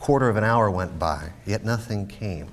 Quarter 0.00 0.30
of 0.30 0.36
an 0.36 0.44
hour 0.44 0.70
went 0.70 0.98
by, 0.98 1.30
yet 1.46 1.64
nothing 1.64 2.06
came. 2.06 2.48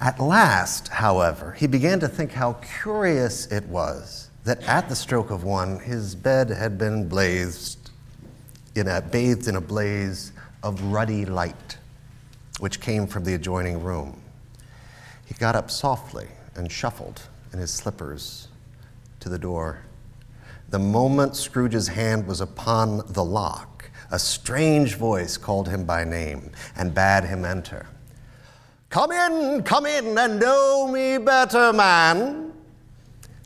At 0.00 0.18
last, 0.18 0.88
however, 0.88 1.52
he 1.52 1.66
began 1.66 2.00
to 2.00 2.08
think 2.08 2.32
how 2.32 2.54
curious 2.80 3.46
it 3.46 3.66
was 3.66 4.30
that 4.44 4.62
at 4.62 4.88
the 4.88 4.96
stroke 4.96 5.30
of 5.30 5.44
one, 5.44 5.78
his 5.80 6.14
bed 6.14 6.48
had 6.48 6.78
been 6.78 7.08
blazed 7.08 7.90
in 8.74 8.88
a, 8.88 9.02
bathed 9.02 9.48
in 9.48 9.56
a 9.56 9.60
blaze 9.60 10.32
of 10.62 10.80
ruddy 10.84 11.26
light, 11.26 11.76
which 12.60 12.80
came 12.80 13.06
from 13.06 13.24
the 13.24 13.34
adjoining 13.34 13.82
room. 13.82 14.20
He 15.26 15.34
got 15.34 15.56
up 15.56 15.70
softly 15.70 16.28
and 16.54 16.70
shuffled 16.70 17.22
in 17.52 17.58
his 17.58 17.72
slippers 17.72 18.48
to 19.20 19.28
the 19.28 19.38
door. 19.38 19.80
The 20.70 20.78
moment 20.78 21.36
Scrooge's 21.36 21.88
hand 21.88 22.26
was 22.26 22.40
upon 22.40 23.02
the 23.12 23.24
lock, 23.24 23.69
a 24.10 24.18
strange 24.18 24.96
voice 24.96 25.36
called 25.36 25.68
him 25.68 25.84
by 25.84 26.04
name 26.04 26.50
and 26.76 26.94
bade 26.94 27.24
him 27.24 27.44
enter. 27.44 27.86
Come 28.88 29.12
in, 29.12 29.62
come 29.62 29.86
in, 29.86 30.18
and 30.18 30.40
know 30.40 30.88
me 30.88 31.18
better, 31.18 31.72
man. 31.72 32.52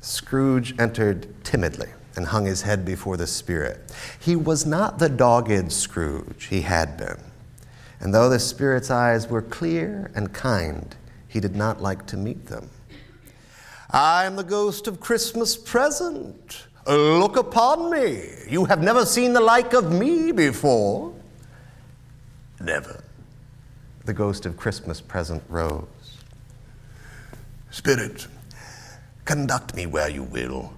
Scrooge 0.01 0.75
entered 0.79 1.45
timidly 1.45 1.89
and 2.17 2.27
hung 2.27 2.47
his 2.47 2.63
head 2.63 2.85
before 2.85 3.17
the 3.17 3.27
Spirit. 3.27 3.93
He 4.21 4.37
was 4.37 4.65
not 4.65 4.99
the 4.99 5.09
dogged 5.09 5.71
Scrooge 5.71 6.47
he 6.47 6.63
had 6.63 6.97
been. 6.97 7.21
And 8.01 8.15
though 8.15 8.29
the 8.29 8.39
Spirit's 8.39 8.91
eyes 8.91 9.29
were 9.29 9.43
clear 9.43 10.11
and 10.15 10.33
kind, 10.33 10.95
he 11.29 11.41
did 11.41 11.57
not 11.57 11.83
like 11.83 12.07
to 12.07 12.17
meet 12.17 12.47
them. 12.47 12.71
I 13.91 14.25
am 14.25 14.37
the 14.37 14.45
ghost 14.45 14.87
of 14.87 15.01
Christmas 15.01 15.57
present. 15.57 16.67
Look 16.87 17.37
upon 17.37 17.91
me. 17.91 18.29
You 18.49 18.67
have 18.67 18.83
never 18.83 19.07
seen 19.07 19.33
the 19.33 19.41
like 19.41 19.73
of 19.73 19.91
me 19.91 20.33
before. 20.33 21.15
Never 22.61 23.05
the 24.05 24.13
ghost 24.13 24.45
of 24.45 24.57
Christmas 24.57 25.01
present 25.01 25.43
rose. 25.49 25.87
Spirit, 27.71 28.27
conduct 29.25 29.75
me 29.75 29.87
where 29.87 30.09
you 30.09 30.23
will. 30.23 30.73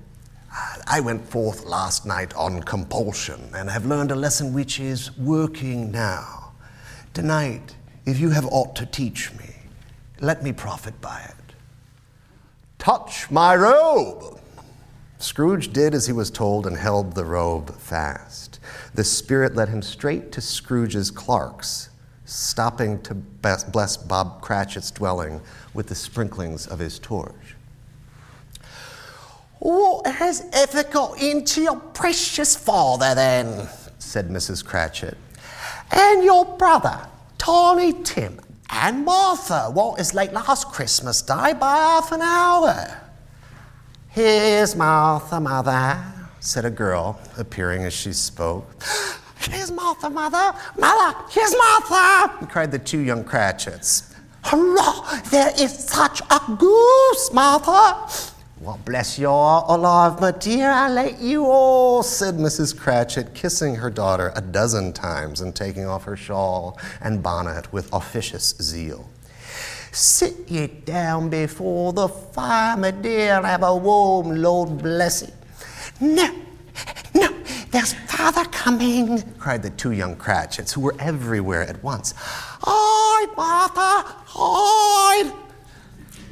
I 0.86 1.00
went 1.00 1.28
forth 1.28 1.64
last 1.64 2.06
night 2.06 2.34
on 2.34 2.62
compulsion 2.62 3.50
and 3.54 3.68
have 3.68 3.84
learned 3.84 4.12
a 4.12 4.14
lesson 4.14 4.54
which 4.54 4.78
is 4.80 5.16
working 5.18 5.90
now. 5.90 6.52
Tonight, 7.12 7.74
if 8.06 8.20
you 8.20 8.30
have 8.30 8.46
aught 8.46 8.76
to 8.76 8.86
teach 8.86 9.32
me, 9.34 9.54
let 10.20 10.42
me 10.42 10.52
profit 10.52 10.98
by 11.00 11.20
it. 11.20 11.54
Touch 12.78 13.30
my 13.30 13.56
robe! 13.56 14.35
Scrooge 15.18 15.72
did 15.72 15.94
as 15.94 16.06
he 16.06 16.12
was 16.12 16.30
told 16.30 16.66
and 16.66 16.76
held 16.76 17.14
the 17.14 17.24
robe 17.24 17.74
fast. 17.78 18.60
The 18.94 19.04
Spirit 19.04 19.54
led 19.56 19.68
him 19.68 19.82
straight 19.82 20.32
to 20.32 20.40
Scrooge's 20.40 21.10
clerks 21.10 21.90
stopping 22.26 23.00
to 23.02 23.14
bless 23.14 23.96
Bob 23.96 24.42
Cratchit's 24.42 24.90
dwelling 24.90 25.40
with 25.72 25.86
the 25.86 25.94
sprinklings 25.94 26.66
of 26.66 26.80
his 26.80 26.98
torch. 26.98 27.54
What 29.60 30.06
has 30.06 30.44
ever 30.52 30.82
got 30.82 31.20
into 31.22 31.62
your 31.62 31.76
precious 31.76 32.56
father 32.56 33.14
then? 33.14 33.68
said 33.98 34.28
Mrs. 34.28 34.64
Cratchit. 34.64 35.16
And 35.90 36.22
your 36.22 36.44
brother, 36.44 37.06
Tiny 37.38 37.92
Tim, 38.02 38.40
and 38.68 39.04
Martha, 39.04 39.70
what 39.72 40.00
is 40.00 40.12
late 40.12 40.32
last 40.32 40.68
Christmas 40.72 41.22
Day 41.22 41.54
by 41.54 41.76
half 41.76 42.12
an 42.12 42.22
hour? 42.22 43.05
Here's 44.16 44.74
Martha, 44.74 45.38
mother, 45.38 46.02
said 46.40 46.64
a 46.64 46.70
girl, 46.70 47.20
appearing 47.36 47.84
as 47.84 47.92
she 47.92 48.14
spoke. 48.14 48.82
Here's 49.36 49.70
Martha, 49.70 50.08
mother! 50.08 50.58
Mother, 50.78 51.18
here's 51.28 51.54
Martha! 51.54 52.46
cried 52.46 52.72
the 52.72 52.78
two 52.78 53.00
young 53.00 53.24
Cratchits. 53.24 54.14
Hurrah! 54.42 55.20
There 55.30 55.52
is 55.60 55.70
such 55.70 56.22
a 56.30 56.40
goose, 56.56 57.30
Martha! 57.34 58.32
Well, 58.58 58.80
bless 58.86 59.18
your 59.18 59.62
alive, 59.68 60.18
my 60.18 60.30
dear, 60.30 60.70
I 60.70 60.88
let 60.88 61.20
you 61.20 61.44
all, 61.44 62.02
said 62.02 62.36
Mrs. 62.36 62.74
Cratchit, 62.74 63.34
kissing 63.34 63.74
her 63.74 63.90
daughter 63.90 64.32
a 64.34 64.40
dozen 64.40 64.94
times 64.94 65.42
and 65.42 65.54
taking 65.54 65.84
off 65.84 66.04
her 66.04 66.16
shawl 66.16 66.78
and 67.02 67.22
bonnet 67.22 67.70
with 67.70 67.92
officious 67.92 68.54
zeal. 68.62 69.10
Sit 69.96 70.50
ye 70.50 70.66
down 70.66 71.30
before 71.30 71.90
the 71.94 72.06
fire, 72.06 72.76
my 72.76 72.90
dear, 72.90 73.38
and 73.38 73.46
have 73.46 73.62
a 73.62 73.74
warm, 73.74 74.42
Lord 74.42 74.76
bless 74.76 75.22
it. 75.22 75.32
No, 76.02 76.34
no, 77.14 77.34
there's 77.70 77.94
father 77.94 78.44
coming, 78.50 79.22
cried 79.38 79.62
the 79.62 79.70
two 79.70 79.92
young 79.92 80.14
Cratchits, 80.14 80.74
who 80.74 80.82
were 80.82 80.94
everywhere 80.98 81.62
at 81.62 81.82
once. 81.82 82.12
Hide, 82.18 83.34
Martha, 83.38 84.06
hide! 84.26 85.32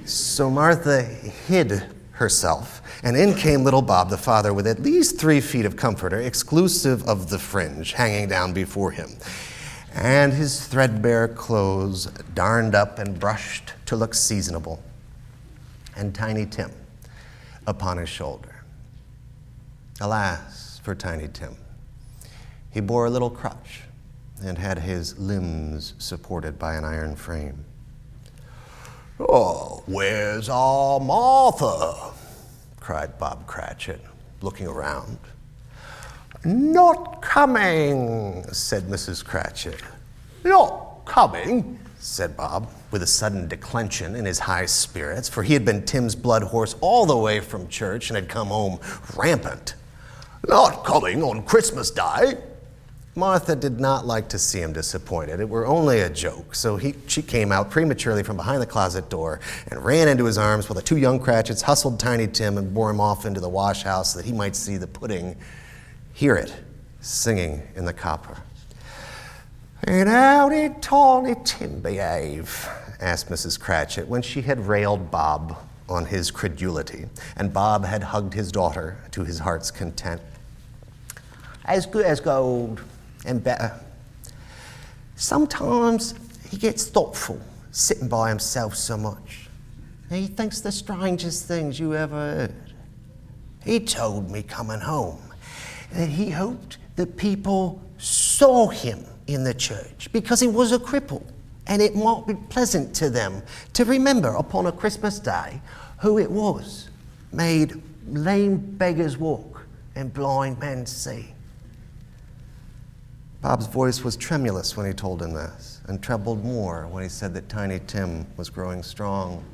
So 0.04 0.50
Martha 0.50 1.00
hid 1.00 1.84
herself, 2.10 2.82
and 3.02 3.16
in 3.16 3.32
came 3.32 3.64
little 3.64 3.80
Bob 3.80 4.10
the 4.10 4.18
father 4.18 4.52
with 4.52 4.66
at 4.66 4.82
least 4.82 5.18
three 5.18 5.40
feet 5.40 5.64
of 5.64 5.74
comforter, 5.74 6.20
exclusive 6.20 7.02
of 7.08 7.30
the 7.30 7.38
fringe 7.38 7.92
hanging 7.92 8.28
down 8.28 8.52
before 8.52 8.90
him, 8.90 9.16
and 9.94 10.32
his 10.32 10.66
threadbare 10.66 11.28
clothes 11.28 12.06
darned 12.34 12.74
up 12.74 12.98
and 12.98 13.18
brushed 13.18 13.74
to 13.86 13.96
look 13.96 14.12
seasonable, 14.12 14.82
and 15.96 16.14
Tiny 16.14 16.46
Tim 16.46 16.72
upon 17.66 17.98
his 17.98 18.08
shoulder. 18.08 18.64
Alas 20.00 20.80
for 20.82 20.94
Tiny 20.94 21.28
Tim. 21.28 21.56
He 22.70 22.80
bore 22.80 23.06
a 23.06 23.10
little 23.10 23.30
crutch 23.30 23.82
and 24.42 24.58
had 24.58 24.80
his 24.80 25.16
limbs 25.16 25.94
supported 25.98 26.58
by 26.58 26.74
an 26.74 26.84
iron 26.84 27.14
frame. 27.14 27.64
Oh, 29.20 29.84
where's 29.86 30.48
our 30.48 30.98
Martha? 30.98 32.12
cried 32.80 33.16
Bob 33.16 33.46
Cratchit, 33.46 34.00
looking 34.40 34.66
around. 34.66 35.18
Not 36.44 37.22
coming, 37.22 38.44
said 38.52 38.84
Mrs. 38.84 39.24
Cratchit. 39.24 39.80
Not 40.44 41.06
coming, 41.06 41.78
said 41.98 42.36
Bob, 42.36 42.68
with 42.90 43.02
a 43.02 43.06
sudden 43.06 43.48
declension 43.48 44.14
in 44.14 44.26
his 44.26 44.40
high 44.40 44.66
spirits, 44.66 45.26
for 45.26 45.42
he 45.42 45.54
had 45.54 45.64
been 45.64 45.86
Tim's 45.86 46.14
blood 46.14 46.42
horse 46.42 46.76
all 46.82 47.06
the 47.06 47.16
way 47.16 47.40
from 47.40 47.66
church 47.68 48.10
and 48.10 48.16
had 48.16 48.28
come 48.28 48.48
home 48.48 48.78
rampant. 49.16 49.74
Not 50.46 50.84
coming 50.84 51.22
on 51.22 51.44
Christmas 51.44 51.90
Day. 51.90 52.36
Martha 53.16 53.56
did 53.56 53.80
not 53.80 54.06
like 54.06 54.28
to 54.30 54.38
see 54.38 54.60
him 54.60 54.74
disappointed. 54.74 55.40
It 55.40 55.48
were 55.48 55.66
only 55.66 56.00
a 56.00 56.10
joke, 56.10 56.54
so 56.54 56.76
he, 56.76 56.94
she 57.06 57.22
came 57.22 57.52
out 57.52 57.70
prematurely 57.70 58.22
from 58.22 58.36
behind 58.36 58.60
the 58.60 58.66
closet 58.66 59.08
door 59.08 59.40
and 59.68 59.82
ran 59.82 60.08
into 60.08 60.24
his 60.24 60.36
arms 60.36 60.68
while 60.68 60.74
the 60.74 60.82
two 60.82 60.98
young 60.98 61.20
Cratchits 61.20 61.62
hustled 61.62 61.98
Tiny 61.98 62.26
Tim 62.26 62.58
and 62.58 62.74
bore 62.74 62.90
him 62.90 63.00
off 63.00 63.24
into 63.24 63.40
the 63.40 63.48
wash 63.48 63.84
house 63.84 64.12
so 64.12 64.18
that 64.18 64.26
he 64.26 64.32
might 64.32 64.56
see 64.56 64.76
the 64.76 64.88
pudding, 64.88 65.36
hear 66.14 66.36
it 66.36 66.54
singing 67.00 67.62
in 67.74 67.84
the 67.84 67.92
copper. 67.92 68.38
And 69.82 70.08
how 70.08 70.48
did 70.48 70.80
Tiny 70.80 71.34
Tim 71.44 71.80
behave? 71.80 72.66
asked 73.00 73.28
Mrs. 73.28 73.60
Cratchit 73.60 74.08
when 74.08 74.22
she 74.22 74.40
had 74.40 74.66
railed 74.66 75.10
Bob 75.10 75.58
on 75.88 76.06
his 76.06 76.30
credulity, 76.30 77.04
and 77.36 77.52
Bob 77.52 77.84
had 77.84 78.02
hugged 78.02 78.32
his 78.32 78.50
daughter 78.50 78.96
to 79.10 79.24
his 79.24 79.40
heart's 79.40 79.70
content 79.70 80.22
as 81.66 81.86
good 81.86 82.06
as 82.06 82.20
gold 82.20 82.80
and 83.26 83.42
better. 83.42 83.72
Sometimes 85.16 86.14
he 86.50 86.56
gets 86.56 86.86
thoughtful, 86.86 87.40
sitting 87.70 88.08
by 88.08 88.28
himself 88.28 88.74
so 88.74 88.96
much. 88.96 89.48
He 90.10 90.26
thinks 90.26 90.60
the 90.60 90.72
strangest 90.72 91.46
things 91.46 91.80
you 91.80 91.94
ever 91.94 92.14
heard. 92.14 92.54
He 93.64 93.80
told 93.80 94.30
me 94.30 94.42
coming 94.42 94.80
home 94.80 95.23
that 95.92 96.08
he 96.08 96.30
hoped 96.30 96.78
that 96.96 97.16
people 97.16 97.80
saw 97.98 98.68
him 98.68 99.04
in 99.26 99.44
the 99.44 99.54
church 99.54 100.08
because 100.12 100.40
he 100.40 100.48
was 100.48 100.72
a 100.72 100.78
cripple 100.78 101.24
and 101.66 101.80
it 101.80 101.94
might 101.94 102.26
be 102.26 102.34
pleasant 102.34 102.94
to 102.96 103.10
them 103.10 103.42
to 103.72 103.84
remember 103.84 104.28
upon 104.34 104.66
a 104.66 104.72
Christmas 104.72 105.18
day 105.18 105.60
who 105.98 106.18
it 106.18 106.30
was 106.30 106.88
made 107.32 107.80
lame 108.06 108.56
beggars 108.56 109.16
walk 109.16 109.66
and 109.94 110.12
blind 110.12 110.58
men 110.58 110.84
see. 110.86 111.34
Bob's 113.40 113.66
voice 113.66 114.02
was 114.02 114.16
tremulous 114.16 114.76
when 114.76 114.86
he 114.86 114.92
told 114.92 115.20
him 115.20 115.34
this, 115.34 115.82
and 115.86 116.02
trembled 116.02 116.42
more 116.42 116.86
when 116.86 117.02
he 117.02 117.08
said 117.10 117.34
that 117.34 117.48
Tiny 117.48 117.78
Tim 117.86 118.26
was 118.38 118.48
growing 118.48 118.82
strong 118.82 119.44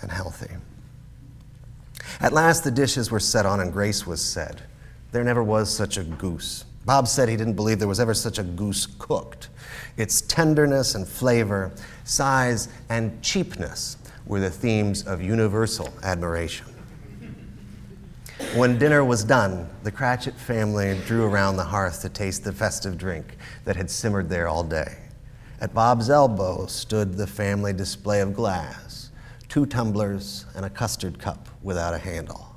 and 0.00 0.10
healthy. 0.10 0.54
At 2.20 2.32
last, 2.32 2.62
the 2.62 2.70
dishes 2.70 3.10
were 3.10 3.18
set 3.18 3.44
on, 3.44 3.58
and 3.58 3.72
grace 3.72 4.06
was 4.06 4.24
said. 4.24 4.62
There 5.14 5.22
never 5.22 5.44
was 5.44 5.72
such 5.72 5.96
a 5.96 6.02
goose. 6.02 6.64
Bob 6.84 7.06
said 7.06 7.28
he 7.28 7.36
didn't 7.36 7.54
believe 7.54 7.78
there 7.78 7.86
was 7.86 8.00
ever 8.00 8.14
such 8.14 8.40
a 8.40 8.42
goose 8.42 8.86
cooked. 8.98 9.48
Its 9.96 10.22
tenderness 10.22 10.96
and 10.96 11.06
flavor, 11.06 11.70
size 12.02 12.66
and 12.88 13.22
cheapness 13.22 13.96
were 14.26 14.40
the 14.40 14.50
themes 14.50 15.04
of 15.04 15.22
universal 15.22 15.94
admiration. 16.02 16.66
When 18.56 18.76
dinner 18.76 19.04
was 19.04 19.22
done, 19.22 19.70
the 19.84 19.92
Cratchit 19.92 20.34
family 20.34 21.00
drew 21.06 21.26
around 21.26 21.58
the 21.58 21.62
hearth 21.62 22.02
to 22.02 22.08
taste 22.08 22.42
the 22.42 22.52
festive 22.52 22.98
drink 22.98 23.36
that 23.66 23.76
had 23.76 23.88
simmered 23.88 24.28
there 24.28 24.48
all 24.48 24.64
day. 24.64 24.96
At 25.60 25.72
Bob's 25.72 26.10
elbow 26.10 26.66
stood 26.66 27.14
the 27.14 27.28
family 27.28 27.72
display 27.72 28.20
of 28.20 28.34
glass 28.34 29.10
two 29.48 29.64
tumblers 29.64 30.44
and 30.56 30.64
a 30.64 30.70
custard 30.70 31.20
cup 31.20 31.48
without 31.62 31.94
a 31.94 31.98
handle. 31.98 32.53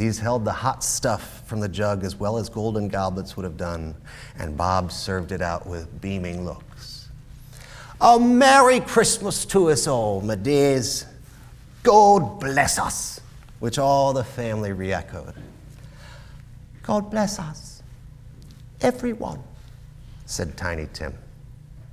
These 0.00 0.18
held 0.18 0.46
the 0.46 0.52
hot 0.52 0.82
stuff 0.82 1.46
from 1.46 1.60
the 1.60 1.68
jug 1.68 2.04
as 2.04 2.16
well 2.16 2.38
as 2.38 2.48
golden 2.48 2.88
goblets 2.88 3.36
would 3.36 3.44
have 3.44 3.58
done, 3.58 3.94
and 4.38 4.56
Bob 4.56 4.90
served 4.90 5.30
it 5.30 5.42
out 5.42 5.66
with 5.66 6.00
beaming 6.00 6.42
looks. 6.42 7.10
A 8.00 8.18
Merry 8.18 8.80
Christmas 8.80 9.44
to 9.44 9.68
us 9.68 9.86
all, 9.86 10.22
my 10.22 10.36
dears. 10.36 11.04
God 11.82 12.40
bless 12.40 12.78
us, 12.78 13.20
which 13.58 13.78
all 13.78 14.14
the 14.14 14.24
family 14.24 14.72
re 14.72 14.90
echoed. 14.90 15.34
God 16.82 17.10
bless 17.10 17.38
us, 17.38 17.82
everyone, 18.80 19.42
said 20.24 20.56
Tiny 20.56 20.88
Tim, 20.94 21.12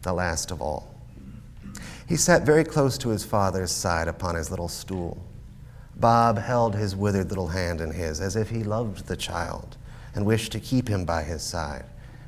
the 0.03 0.13
last 0.13 0.51
of 0.51 0.61
all. 0.61 0.95
He 2.07 2.15
sat 2.15 2.43
very 2.43 2.63
close 2.63 2.97
to 2.99 3.09
his 3.09 3.25
father's 3.25 3.71
side 3.71 4.07
upon 4.07 4.35
his 4.35 4.49
little 4.49 4.69
stool. 4.69 5.26
Bob 5.99 6.37
held 6.37 6.75
his 6.75 6.95
withered 6.95 7.29
little 7.29 7.47
hand 7.47 7.81
in 7.81 7.91
his 7.91 8.21
as 8.21 8.35
if 8.35 8.49
he 8.49 8.63
loved 8.63 9.07
the 9.07 9.17
child 9.17 9.77
and 10.13 10.25
wished 10.25 10.51
to 10.51 10.59
keep 10.59 10.87
him 10.87 11.05
by 11.05 11.23
his 11.23 11.41
side, 11.41 11.85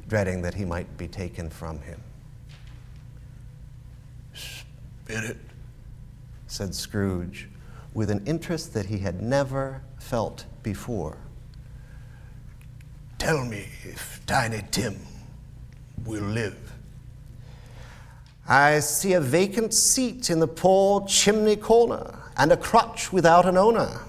dreading 0.07 0.41
that 0.41 0.55
he 0.55 0.65
might 0.65 0.97
be 0.97 1.07
taken 1.07 1.49
from 1.49 1.79
him. 1.81 2.01
Spirit, 4.33 5.37
said 6.47 6.73
Scrooge, 6.73 7.47
with 7.93 8.09
an 8.09 8.25
interest 8.25 8.73
that 8.73 8.87
he 8.87 8.99
had 8.99 9.21
never 9.21 9.81
felt 9.99 10.45
before. 10.63 11.17
tell 13.17 13.43
me 13.45 13.67
if 13.83 14.21
Tiny 14.25 14.63
Tim 14.71 14.95
will 16.05 16.23
live. 16.23 16.73
I 18.47 18.79
see 18.79 19.13
a 19.13 19.21
vacant 19.21 19.73
seat 19.73 20.29
in 20.31 20.39
the 20.39 20.47
poor 20.47 21.05
chimney 21.05 21.55
corner 21.55 22.18
and 22.39 22.53
a 22.53 22.57
crutch 22.57 23.11
without 23.11 23.45
an 23.45 23.57
owner. 23.57 24.01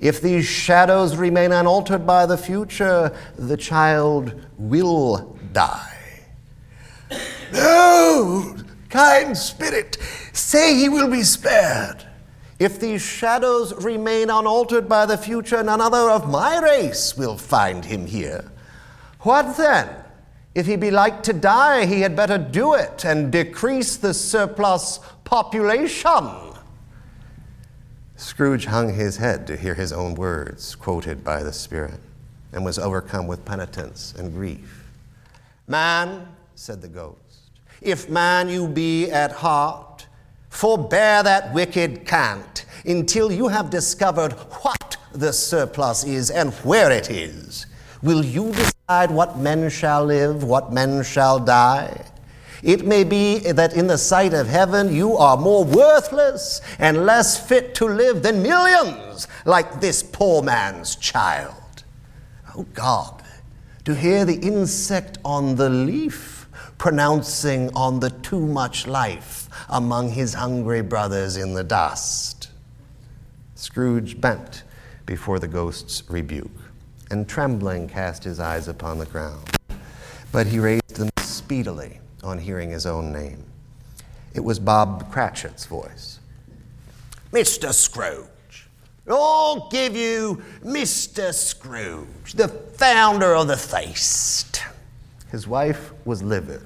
If 0.00 0.20
these 0.20 0.46
shadows 0.46 1.16
remain 1.16 1.52
unaltered 1.52 2.06
by 2.06 2.26
the 2.26 2.38
future, 2.38 3.14
the 3.36 3.56
child 3.56 4.34
will 4.58 5.38
die. 5.52 5.92
No, 7.52 8.56
kind 8.88 9.36
spirit, 9.36 9.98
say 10.32 10.74
he 10.74 10.88
will 10.88 11.10
be 11.10 11.22
spared. 11.22 12.04
If 12.58 12.80
these 12.80 13.02
shadows 13.02 13.74
remain 13.84 14.30
unaltered 14.30 14.88
by 14.88 15.04
the 15.04 15.18
future, 15.18 15.62
none 15.62 15.82
other 15.82 16.10
of 16.10 16.28
my 16.28 16.58
race 16.58 17.16
will 17.16 17.36
find 17.36 17.84
him 17.84 18.06
here. 18.06 18.50
What 19.20 19.58
then? 19.58 19.88
If 20.54 20.64
he 20.64 20.76
be 20.76 20.90
like 20.90 21.22
to 21.24 21.34
die, 21.34 21.84
he 21.84 22.00
had 22.00 22.16
better 22.16 22.38
do 22.38 22.72
it 22.72 23.04
and 23.04 23.30
decrease 23.30 23.96
the 23.96 24.14
surplus 24.14 25.00
population. 25.24 26.55
Scrooge 28.16 28.64
hung 28.64 28.94
his 28.94 29.18
head 29.18 29.46
to 29.46 29.56
hear 29.56 29.74
his 29.74 29.92
own 29.92 30.14
words 30.14 30.74
quoted 30.74 31.22
by 31.22 31.42
the 31.42 31.52
Spirit 31.52 32.00
and 32.52 32.64
was 32.64 32.78
overcome 32.78 33.26
with 33.26 33.44
penitence 33.44 34.14
and 34.18 34.32
grief. 34.32 34.84
Man, 35.68 36.26
said 36.54 36.80
the 36.80 36.88
ghost, 36.88 37.50
if 37.82 38.08
man 38.08 38.48
you 38.48 38.68
be 38.68 39.10
at 39.10 39.32
heart, 39.32 40.06
forbear 40.48 41.22
that 41.22 41.52
wicked 41.52 42.06
cant 42.06 42.64
until 42.86 43.30
you 43.30 43.48
have 43.48 43.68
discovered 43.68 44.32
what 44.32 44.96
the 45.12 45.32
surplus 45.32 46.04
is 46.04 46.30
and 46.30 46.54
where 46.54 46.90
it 46.90 47.10
is. 47.10 47.66
Will 48.02 48.24
you 48.24 48.52
decide 48.52 49.10
what 49.10 49.38
men 49.38 49.68
shall 49.68 50.04
live, 50.04 50.42
what 50.42 50.72
men 50.72 51.02
shall 51.02 51.38
die? 51.38 52.06
It 52.62 52.86
may 52.86 53.04
be 53.04 53.38
that 53.38 53.74
in 53.74 53.86
the 53.86 53.98
sight 53.98 54.32
of 54.32 54.48
heaven 54.48 54.94
you 54.94 55.16
are 55.16 55.36
more 55.36 55.64
worthless 55.64 56.60
and 56.78 57.06
less 57.06 57.38
fit 57.38 57.74
to 57.76 57.86
live 57.86 58.22
than 58.22 58.42
millions 58.42 59.28
like 59.44 59.80
this 59.80 60.02
poor 60.02 60.42
man's 60.42 60.96
child. 60.96 61.84
Oh 62.56 62.66
God, 62.74 63.22
to 63.84 63.94
hear 63.94 64.24
the 64.24 64.36
insect 64.36 65.18
on 65.24 65.56
the 65.56 65.68
leaf 65.68 66.48
pronouncing 66.78 67.70
on 67.74 68.00
the 68.00 68.10
too 68.10 68.46
much 68.46 68.86
life 68.86 69.48
among 69.68 70.10
his 70.10 70.34
hungry 70.34 70.82
brothers 70.82 71.36
in 71.36 71.54
the 71.54 71.64
dust. 71.64 72.50
Scrooge 73.54 74.20
bent 74.20 74.62
before 75.06 75.38
the 75.38 75.48
ghost's 75.48 76.02
rebuke 76.10 76.50
and 77.10 77.28
trembling 77.28 77.88
cast 77.88 78.24
his 78.24 78.40
eyes 78.40 78.68
upon 78.68 78.98
the 78.98 79.06
ground. 79.06 79.50
But 80.32 80.46
he 80.46 80.58
raised 80.58 80.96
them 80.96 81.08
speedily 81.18 82.00
on 82.26 82.38
hearing 82.38 82.70
his 82.70 82.86
own 82.86 83.12
name. 83.12 83.44
It 84.34 84.40
was 84.40 84.58
Bob 84.58 85.10
Cratchit's 85.10 85.64
voice. 85.64 86.18
Mr. 87.32 87.72
Scrooge, 87.72 88.68
I'll 89.08 89.68
give 89.68 89.96
you 89.96 90.42
Mr. 90.62 91.32
Scrooge, 91.32 92.34
the 92.34 92.48
founder 92.48 93.34
of 93.34 93.48
the 93.48 93.56
feast. 93.56 94.62
His 95.30 95.46
wife 95.46 95.92
was 96.04 96.22
livid. 96.22 96.62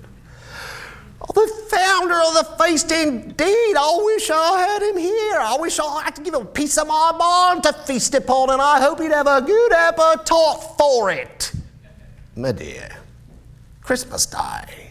Oh, 1.23 1.33
the 1.35 1.77
founder 1.77 2.15
of 2.15 2.35
the 2.35 2.65
feast, 2.65 2.91
indeed. 2.91 3.77
I 3.77 4.01
wish 4.03 4.31
I 4.31 4.59
had 4.59 4.83
him 4.83 4.97
here. 4.97 5.39
I 5.39 5.57
wish 5.61 5.79
I 5.79 6.03
had 6.03 6.17
to 6.17 6.23
give 6.23 6.35
him 6.35 6.43
a 6.43 6.47
piece 6.47 6.79
of 6.79 6.87
my 6.89 7.13
mind 7.13 7.63
to 7.65 7.73
feast 7.73 8.15
upon, 8.15 8.51
and 8.51 8.61
I 8.61 8.81
hope 8.81 9.01
he'd 9.01 9.13
have 9.13 9.27
a 9.27 9.43
good 9.43 9.73
appetite 9.73 10.63
for 10.79 11.11
it. 11.11 11.53
My 12.37 12.53
dear, 12.53 12.97
Christmas 13.83 14.25
Day. 14.25 14.90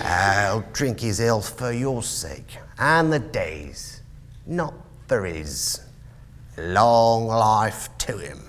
I'll 0.00 0.64
drink 0.72 1.00
his 1.00 1.18
health 1.18 1.58
for 1.58 1.72
your 1.72 2.02
sake, 2.02 2.58
and 2.78 3.12
the 3.12 3.18
day's, 3.18 4.02
not 4.46 4.74
for 5.08 5.24
his. 5.24 5.80
Long 6.58 7.26
life 7.26 7.88
to 7.98 8.16
him. 8.16 8.40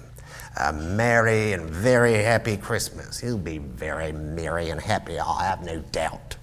A 0.60 0.72
merry 0.72 1.54
and 1.54 1.70
very 1.70 2.16
happy 2.16 2.58
Christmas. 2.58 3.20
He'll 3.20 3.38
be 3.38 3.58
very 3.58 4.12
merry 4.12 4.70
and 4.70 4.80
happy, 4.82 5.20
I 5.20 5.44
have 5.44 5.64
no 5.64 5.80
doubt. 5.92 6.38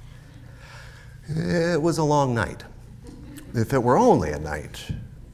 It 1.28 1.80
was 1.80 1.98
a 1.98 2.04
long 2.04 2.34
night, 2.34 2.62
if 3.54 3.72
it 3.72 3.82
were 3.82 3.96
only 3.96 4.30
a 4.30 4.38
night, 4.38 4.90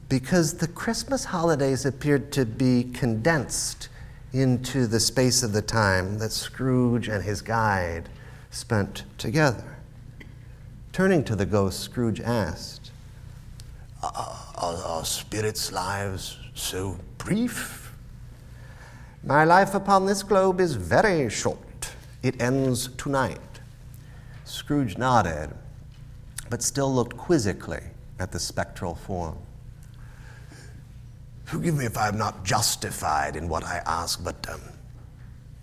because 0.08 0.54
the 0.54 0.68
Christmas 0.68 1.24
holidays 1.24 1.84
appeared 1.84 2.30
to 2.32 2.46
be 2.46 2.84
condensed 2.94 3.88
into 4.32 4.86
the 4.86 5.00
space 5.00 5.42
of 5.42 5.52
the 5.52 5.62
time 5.62 6.18
that 6.18 6.30
Scrooge 6.30 7.08
and 7.08 7.24
his 7.24 7.42
guide 7.42 8.08
spent 8.50 9.04
together. 9.18 9.78
Turning 10.92 11.24
to 11.24 11.36
the 11.36 11.46
ghost, 11.46 11.80
Scrooge 11.80 12.20
asked, 12.20 12.90
Are, 14.02 14.36
are 14.58 15.04
spirits' 15.04 15.72
lives 15.72 16.38
so 16.54 16.98
brief? 17.18 17.92
My 19.22 19.44
life 19.44 19.74
upon 19.74 20.06
this 20.06 20.22
globe 20.22 20.60
is 20.60 20.74
very 20.74 21.28
short. 21.30 21.92
It 22.22 22.40
ends 22.40 22.88
tonight. 22.96 23.38
Scrooge 24.44 24.98
nodded, 24.98 25.50
but 26.48 26.62
still 26.62 26.92
looked 26.92 27.16
quizzically 27.16 27.82
at 28.18 28.32
the 28.32 28.40
spectral 28.40 28.94
form. 28.94 29.38
Forgive 31.44 31.76
me 31.76 31.84
if 31.84 31.96
I'm 31.96 32.16
not 32.16 32.44
justified 32.44 33.36
in 33.36 33.48
what 33.48 33.64
I 33.64 33.82
ask, 33.86 34.22
but 34.22 34.48
um, 34.48 34.60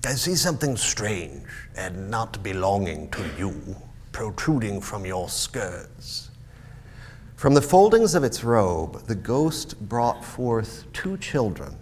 I 0.07 0.13
see 0.13 0.35
something 0.35 0.77
strange 0.77 1.43
and 1.75 2.09
not 2.09 2.41
belonging 2.41 3.09
to 3.09 3.29
you 3.37 3.75
protruding 4.13 4.79
from 4.79 5.05
your 5.05 5.27
skirts. 5.27 6.29
From 7.35 7.53
the 7.53 7.61
foldings 7.61 8.15
of 8.15 8.23
its 8.23 8.41
robe, 8.41 9.05
the 9.07 9.15
ghost 9.15 9.77
brought 9.89 10.23
forth 10.23 10.85
two 10.93 11.17
children, 11.17 11.75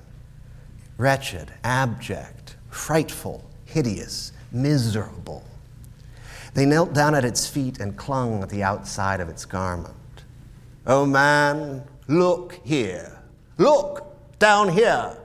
wretched, 0.97 1.53
abject, 1.63 2.55
frightful, 2.71 3.47
hideous, 3.65 4.31
miserable. 4.51 5.43
They 6.55 6.65
knelt 6.65 6.93
down 6.93 7.13
at 7.13 7.25
its 7.25 7.47
feet 7.47 7.79
and 7.79 7.95
clung 7.95 8.41
at 8.41 8.49
the 8.49 8.63
outside 8.63 9.19
of 9.19 9.29
its 9.29 9.45
garment. 9.45 10.23
Oh 10.87 11.05
man, 11.05 11.83
look 12.07 12.59
here. 12.63 13.19
Look 13.59 14.03
down 14.39 14.69
here. 14.69 15.15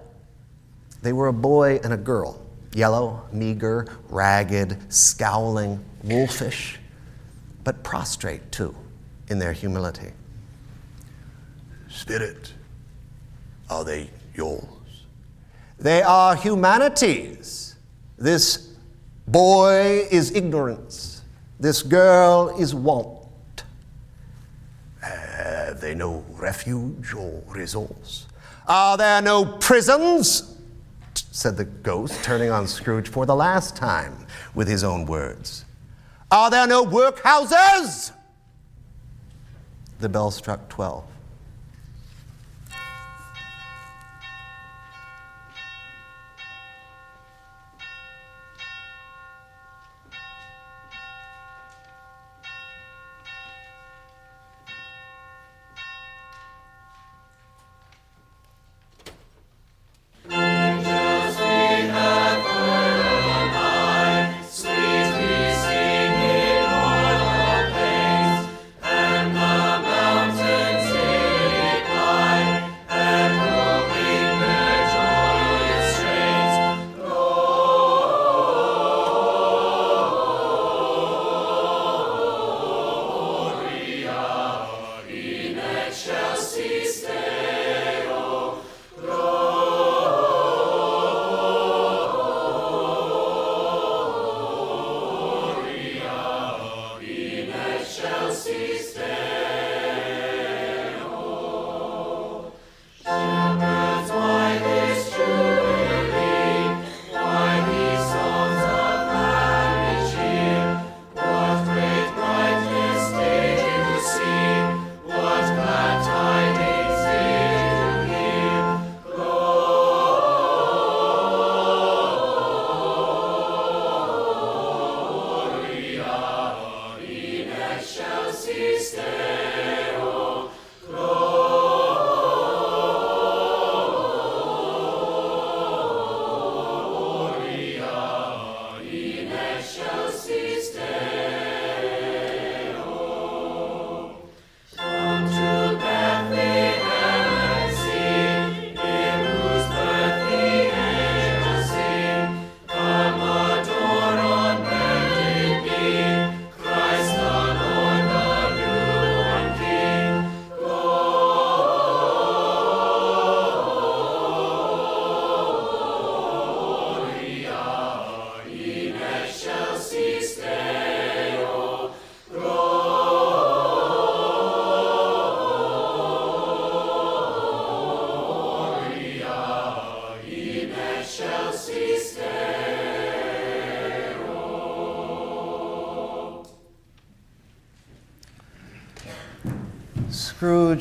They 1.01 1.15
were 1.15 1.29
a 1.29 1.33
boy 1.33 1.81
and 1.83 1.95
a 1.95 1.97
girl, 1.97 2.39
yellow, 2.73 3.27
meager, 3.33 3.87
ragged, 4.09 4.77
scowling, 4.93 5.85
wolfish, 6.05 6.79
but 7.65 7.83
prostrate 7.83 8.51
too 8.53 8.75
in 9.29 9.39
their 9.39 9.53
humility. 9.53 10.13
Spirit, 11.89 12.53
are 13.69 13.85
they 13.85 14.11
yours? 14.35 14.65
They 15.79 16.03
are 16.03 16.37
humanity's. 16.37 17.77
This 18.19 18.71
boy 19.27 20.07
is 20.11 20.33
ignorance. 20.33 21.23
This 21.59 21.83
girl 21.83 22.57
is 22.59 22.75
want. 22.75 23.65
Have 25.03 25.81
they 25.81 25.95
no 25.95 26.25
refuge 26.31 27.15
or 27.15 27.43
resource? 27.47 28.27
Are 28.67 28.97
there 28.97 29.23
no 29.23 29.45
prisons? 29.45 30.57
Said 31.31 31.57
the 31.57 31.65
ghost, 31.65 32.23
turning 32.23 32.51
on 32.51 32.67
Scrooge 32.67 33.09
for 33.09 33.27
the 33.27 33.35
last 33.35 33.77
time 33.77 34.27
with 34.55 34.69
his 34.69 34.83
own 34.83 35.07
words. 35.07 35.65
Are 36.31 36.51
there 36.51 36.67
no 36.67 36.85
workhouses? 36.85 38.13
The 39.99 40.09
bell 40.09 40.31
struck 40.31 40.69
12. 40.69 41.05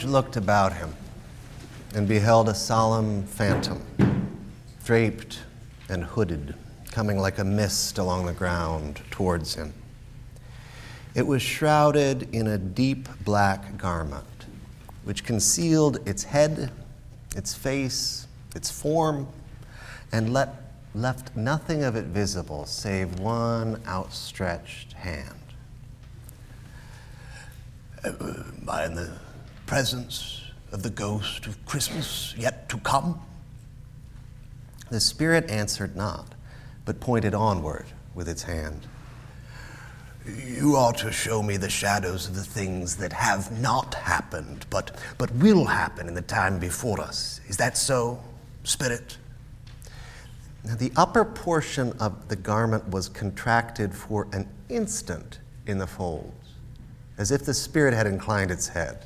Looked 0.06 0.38
about 0.38 0.74
him 0.74 0.96
and 1.94 2.08
beheld 2.08 2.48
a 2.50 2.56
solemn 2.56 3.24
phantom, 3.24 3.86
draped 4.86 5.42
and 5.90 6.04
hooded, 6.04 6.56
coming 6.92 7.20
like 7.20 7.38
a 7.38 7.44
mist 7.44 7.98
along 7.98 8.26
the 8.26 8.34
ground 8.34 9.02
towards 9.12 9.56
him. 9.56 9.74
It 11.16 11.28
was 11.28 11.42
shrouded 11.42 12.34
in 12.34 12.48
a 12.48 12.58
deep 12.58 13.10
black 13.24 13.78
garment, 13.78 14.46
which 15.04 15.26
concealed 15.26 16.08
its 16.08 16.24
head, 16.24 16.72
its 17.36 17.54
face, 17.54 18.26
its 18.56 18.72
form, 18.72 19.28
and 20.12 20.32
let, 20.32 20.74
left 20.96 21.36
nothing 21.36 21.84
of 21.84 21.96
it 21.96 22.06
visible 22.06 22.66
save 22.66 23.20
one 23.20 23.82
outstretched 23.86 24.94
hand. 24.94 25.36
Am 28.06 28.66
I 28.68 28.86
in 28.86 28.96
the 28.96 29.12
presence 29.70 30.42
of 30.72 30.82
the 30.82 30.90
ghost 30.90 31.46
of 31.46 31.64
Christmas 31.68 32.34
yet 32.36 32.68
to 32.70 32.78
come? 32.80 33.22
The 34.90 35.00
spirit 35.00 35.48
answered 35.48 35.96
not, 35.96 36.34
but 36.86 37.00
pointed 37.00 37.36
onward 37.36 37.86
with 38.16 38.28
its 38.28 38.42
hand. 38.42 38.88
You 40.26 40.76
are 40.76 40.92
to 40.94 41.12
show 41.12 41.44
me 41.44 41.58
the 41.58 41.70
shadows 41.70 42.28
of 42.28 42.34
the 42.34 42.44
things 42.44 42.96
that 42.96 43.14
have 43.14 43.62
not 43.62 43.94
happened, 43.94 44.66
but, 44.72 44.98
but 45.20 45.32
will 45.36 45.66
happen 45.66 46.08
in 46.08 46.16
the 46.16 46.24
time 46.24 46.58
before 46.58 47.00
us. 47.00 47.40
Is 47.48 47.58
that 47.58 47.78
so, 47.78 48.20
Spirit? 48.64 49.20
Now, 50.64 50.78
the 50.78 50.92
upper 50.96 51.24
portion 51.24 51.94
of 52.00 52.28
the 52.28 52.36
garment 52.36 52.90
was 52.90 53.08
contracted 53.08 53.94
for 53.94 54.28
an 54.34 54.50
instant 54.68 55.38
in 55.68 55.78
the 55.78 55.86
folds, 55.86 56.54
as 57.20 57.30
if 57.30 57.46
the 57.46 57.54
Spirit 57.54 57.94
had 57.94 58.08
inclined 58.08 58.50
its 58.50 58.70
head. 58.70 59.06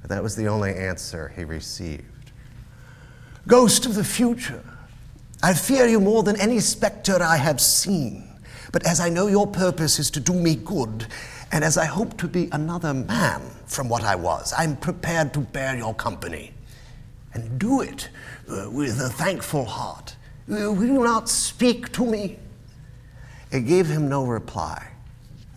But 0.00 0.10
that 0.10 0.22
was 0.22 0.36
the 0.36 0.48
only 0.48 0.74
answer 0.74 1.32
he 1.36 1.44
received. 1.44 2.32
Ghost 3.46 3.86
of 3.86 3.94
the 3.94 4.04
future, 4.04 4.62
I 5.42 5.54
fear 5.54 5.86
you 5.86 6.00
more 6.00 6.22
than 6.22 6.40
any 6.40 6.60
specter 6.60 7.22
I 7.22 7.36
have 7.36 7.60
seen. 7.60 8.28
But 8.72 8.86
as 8.86 9.00
I 9.00 9.08
know 9.08 9.26
your 9.26 9.46
purpose 9.46 9.98
is 9.98 10.10
to 10.12 10.20
do 10.20 10.34
me 10.34 10.54
good, 10.54 11.06
and 11.52 11.64
as 11.64 11.76
I 11.76 11.86
hope 11.86 12.16
to 12.18 12.28
be 12.28 12.48
another 12.52 12.94
man 12.94 13.42
from 13.66 13.88
what 13.88 14.04
I 14.04 14.14
was, 14.14 14.54
I'm 14.56 14.76
prepared 14.76 15.34
to 15.34 15.40
bear 15.40 15.76
your 15.76 15.94
company. 15.94 16.52
And 17.32 17.58
do 17.58 17.80
it 17.80 18.08
uh, 18.48 18.68
with 18.70 19.00
a 19.00 19.08
thankful 19.08 19.64
heart. 19.64 20.16
Uh, 20.50 20.72
will 20.72 20.84
you 20.84 21.02
not 21.02 21.28
speak 21.28 21.92
to 21.92 22.04
me? 22.04 22.38
It 23.50 23.62
gave 23.62 23.86
him 23.86 24.08
no 24.08 24.24
reply. 24.24 24.88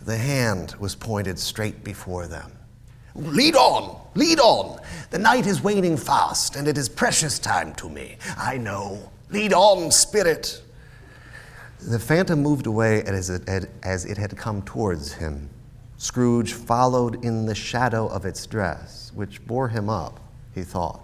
The 0.04 0.16
hand 0.16 0.74
was 0.78 0.94
pointed 0.94 1.38
straight 1.38 1.84
before 1.84 2.26
them. 2.26 2.50
Lead 3.14 3.54
on, 3.54 4.00
lead 4.14 4.40
on. 4.40 4.80
The 5.10 5.18
night 5.18 5.46
is 5.46 5.62
waning 5.62 5.96
fast, 5.96 6.56
and 6.56 6.66
it 6.66 6.76
is 6.76 6.88
precious 6.88 7.38
time 7.38 7.74
to 7.76 7.88
me. 7.88 8.16
I 8.36 8.56
know. 8.56 9.10
Lead 9.30 9.52
on, 9.52 9.90
spirit. 9.90 10.62
The 11.80 11.98
phantom 11.98 12.42
moved 12.42 12.66
away 12.66 13.02
as 13.04 13.30
it, 13.30 13.48
had, 13.48 13.68
as 13.82 14.04
it 14.04 14.18
had 14.18 14.36
come 14.36 14.62
towards 14.62 15.12
him. 15.12 15.48
Scrooge 15.96 16.54
followed 16.54 17.24
in 17.24 17.46
the 17.46 17.54
shadow 17.54 18.08
of 18.08 18.24
its 18.24 18.46
dress, 18.46 19.12
which 19.14 19.44
bore 19.46 19.68
him 19.68 19.88
up, 19.88 20.20
he 20.54 20.62
thought, 20.62 21.00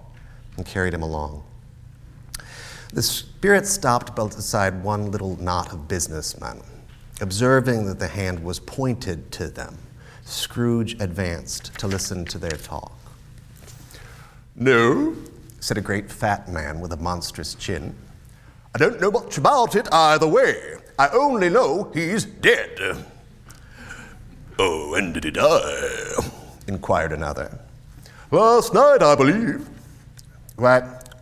and 0.56 0.66
carried 0.66 0.92
him 0.92 1.02
along. 1.02 1.44
The 2.92 3.02
spirit 3.02 3.66
stopped 3.66 4.16
beside 4.16 4.82
one 4.82 5.12
little 5.12 5.40
knot 5.40 5.72
of 5.72 5.86
businessmen. 5.86 6.60
Observing 7.20 7.86
that 7.86 7.98
the 8.00 8.08
hand 8.08 8.42
was 8.42 8.58
pointed 8.58 9.30
to 9.32 9.46
them, 9.48 9.78
Scrooge 10.30 11.00
advanced 11.00 11.78
to 11.78 11.86
listen 11.86 12.24
to 12.26 12.38
their 12.38 12.50
talk. 12.50 12.92
No, 14.54 15.16
Said 15.60 15.76
a 15.76 15.82
great 15.82 16.10
fat 16.10 16.48
man 16.48 16.80
with 16.80 16.90
a 16.90 16.96
monstrous 16.96 17.54
chin. 17.54 17.94
I 18.74 18.78
don't 18.78 18.98
know 18.98 19.10
much 19.10 19.36
about 19.36 19.76
it 19.76 19.92
either 19.92 20.26
way. 20.26 20.76
I 20.98 21.08
only 21.08 21.50
know 21.50 21.90
he's 21.92 22.24
dead. 22.24 23.04
Oh, 24.58 24.90
when 24.90 25.12
did 25.12 25.24
he 25.24 25.30
die? 25.30 26.14
inquired 26.66 27.12
another. 27.12 27.58
Last 28.30 28.72
night, 28.72 29.02
I 29.02 29.14
believe. 29.14 29.68
What, 30.56 31.14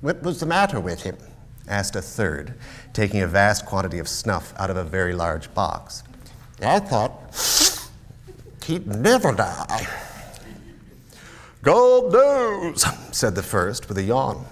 what 0.00 0.22
was 0.22 0.38
the 0.38 0.46
matter 0.46 0.78
with 0.78 1.02
him? 1.02 1.16
asked 1.66 1.96
a 1.96 2.02
third, 2.02 2.54
taking 2.92 3.22
a 3.22 3.26
vast 3.26 3.66
quantity 3.66 3.98
of 3.98 4.06
snuff 4.08 4.52
out 4.58 4.70
of 4.70 4.76
a 4.76 4.84
very 4.84 5.14
large 5.14 5.52
box. 5.54 6.04
I 6.60 6.78
thought 6.78 7.34
he'd 8.64 8.86
never 8.86 9.32
die. 9.32 9.86
God 11.62 12.12
knows, 12.12 12.84
said 13.12 13.34
the 13.34 13.42
first 13.42 13.88
with 13.88 13.98
a 13.98 14.02
yawn. 14.02 14.44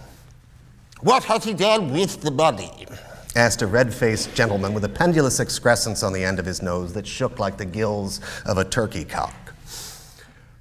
What 1.01 1.25
has 1.25 1.45
he 1.45 1.55
done 1.55 1.93
with 1.93 2.21
the 2.23 2.31
money? 2.31 2.87
asked 3.35 3.63
a 3.63 3.67
red 3.67 3.95
faced 3.95 4.35
gentleman 4.35 4.75
with 4.75 4.85
a 4.85 4.89
pendulous 4.89 5.41
excrescence 5.41 6.03
on 6.03 6.13
the 6.13 6.25
end 6.25 6.39
of 6.39 6.45
his 6.47 6.63
nose 6.63 6.93
that 6.93 7.07
shook 7.07 7.39
like 7.39 7.57
the 7.57 7.65
gills 7.65 8.21
of 8.45 8.59
a 8.59 8.65
turkey 8.65 9.05
cock. 9.05 9.55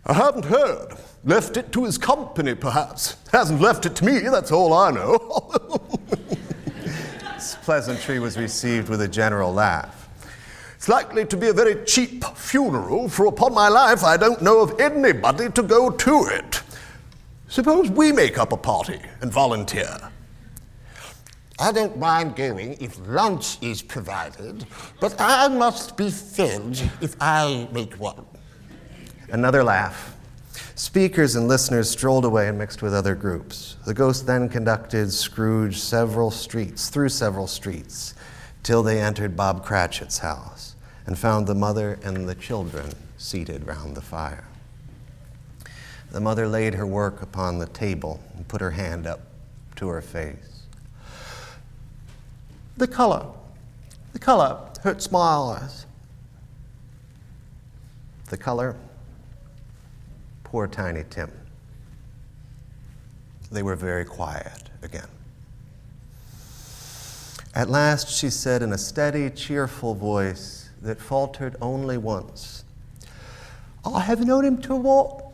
I 0.06 0.14
haven't 0.14 0.46
heard. 0.46 0.96
Left 1.26 1.58
it 1.58 1.72
to 1.74 1.84
his 1.84 1.98
company, 1.98 2.56
perhaps. 2.56 3.18
Hasn't 3.32 3.60
left 3.60 3.86
it 3.86 3.96
to 3.98 4.06
me, 4.06 4.20
that's 4.20 4.52
all 4.52 4.74
I 4.74 4.92
know. 4.92 5.60
this 7.34 7.56
pleasantry 7.64 8.20
was 8.20 8.38
received 8.38 8.88
with 8.88 9.02
a 9.02 9.08
general 9.08 9.54
laugh. 9.54 9.99
It's 10.80 10.88
likely 10.88 11.26
to 11.26 11.36
be 11.36 11.50
a 11.50 11.54
very 11.54 11.84
cheap 11.84 12.24
funeral, 12.38 13.10
for 13.10 13.26
upon 13.26 13.54
my 13.54 13.68
life 13.68 14.02
I 14.06 14.16
don't 14.16 14.42
know 14.42 14.62
of 14.62 14.80
anybody 14.80 15.50
to 15.50 15.62
go 15.62 15.90
to 15.90 16.26
it. 16.32 16.62
Suppose 17.50 17.92
we 17.92 18.14
make 18.14 18.38
up 18.38 18.54
a 18.54 18.58
party 18.58 19.02
and 19.20 19.30
volunteer. 19.30 20.10
I 21.60 21.74
don't 21.74 21.98
mind 21.98 22.38
going 22.38 22.78
if 22.80 22.98
lunch 23.10 23.58
is 23.62 23.82
provided, 23.82 24.66
but 25.02 25.20
I 25.20 25.50
must 25.50 25.98
be 25.98 26.10
fed 26.10 26.80
if 27.02 27.18
I 27.20 27.68
make 27.74 27.96
one. 27.96 28.26
Another 29.34 29.66
laugh. 29.66 30.16
Speakers 30.76 31.36
and 31.36 31.50
listeners 31.50 31.90
strolled 31.90 32.24
away 32.24 32.48
and 32.48 32.58
mixed 32.58 32.82
with 32.82 32.94
other 32.94 33.16
groups. 33.16 33.76
The 33.86 33.94
ghost 33.94 34.26
then 34.26 34.48
conducted 34.48 35.12
Scrooge 35.12 35.78
several 35.78 36.32
streets, 36.32 36.88
through 36.88 37.10
several 37.10 37.48
streets, 37.48 38.14
till 38.64 38.82
they 38.82 39.02
entered 39.02 39.36
Bob 39.36 39.66
Cratchit's 39.66 40.20
house 40.20 40.69
and 41.10 41.18
found 41.18 41.48
the 41.48 41.56
mother 41.56 41.98
and 42.04 42.30
the 42.30 42.36
children 42.36 42.88
seated 43.18 43.66
round 43.66 43.98
the 43.98 44.02
fire. 44.02 44.44
The 46.12 46.20
mother 46.20 46.48
laid 46.48 46.76
her 46.76 46.86
work 46.86 47.24
upon 47.24 47.58
the 47.58 47.66
table 47.66 48.20
and 48.36 48.48
put 48.48 48.62
her 48.62 48.70
hand 48.70 49.08
up 49.08 49.22
to 49.78 49.88
her 49.88 50.04
face. 50.04 50.66
The 52.78 52.86
color, 52.86 53.26
the 54.14 54.20
color 54.20 54.60
hurts 54.84 55.12
my 55.12 55.20
eyes. 55.20 55.88
The 58.30 58.38
color 58.38 58.76
Poor 60.44 60.68
Tiny 60.68 61.06
Tim. 61.10 61.32
They 63.52 63.64
were 63.64 63.76
very 63.76 64.06
quiet 64.06 64.70
again. 64.84 65.10
At 67.56 67.68
last 67.68 68.10
she 68.10 68.30
said 68.30 68.62
in 68.62 68.72
a 68.72 68.78
steady, 68.78 69.32
cheerful 69.32 69.96
voice 69.96 70.69
that 70.82 71.00
faltered 71.00 71.56
only 71.62 71.98
once 71.98 72.64
I 73.86 74.02
have 74.02 74.26
known 74.26 74.46
him 74.46 74.62
to 74.64 74.76
walk. 74.76 75.34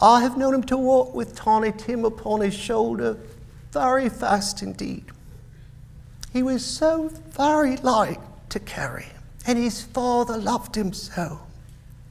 I 0.00 0.22
have 0.22 0.38
known 0.38 0.54
him 0.54 0.62
to 0.64 0.76
walk 0.76 1.14
with 1.14 1.34
Tiny 1.34 1.72
Tim 1.72 2.04
upon 2.04 2.40
his 2.40 2.54
shoulder 2.54 3.18
very 3.72 4.08
fast 4.08 4.62
indeed. 4.62 5.04
He 6.32 6.42
was 6.42 6.64
so 6.64 7.08
very 7.08 7.76
light 7.78 8.20
to 8.50 8.60
carry, 8.60 9.06
and 9.46 9.58
his 9.58 9.82
father 9.82 10.36
loved 10.36 10.76
him 10.76 10.92
so. 10.92 11.40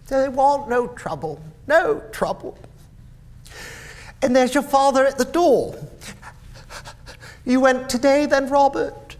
There 0.08 0.30
want 0.32 0.70
no 0.70 0.88
trouble, 0.88 1.42
no 1.66 2.02
trouble. 2.12 2.58
And 4.22 4.36
there's 4.36 4.54
your 4.54 4.64
father 4.64 5.06
at 5.06 5.18
the 5.18 5.26
door. 5.26 5.76
You 7.46 7.62
went 7.62 7.90
today 7.90 8.26
then, 8.26 8.50
Robert? 8.50 9.16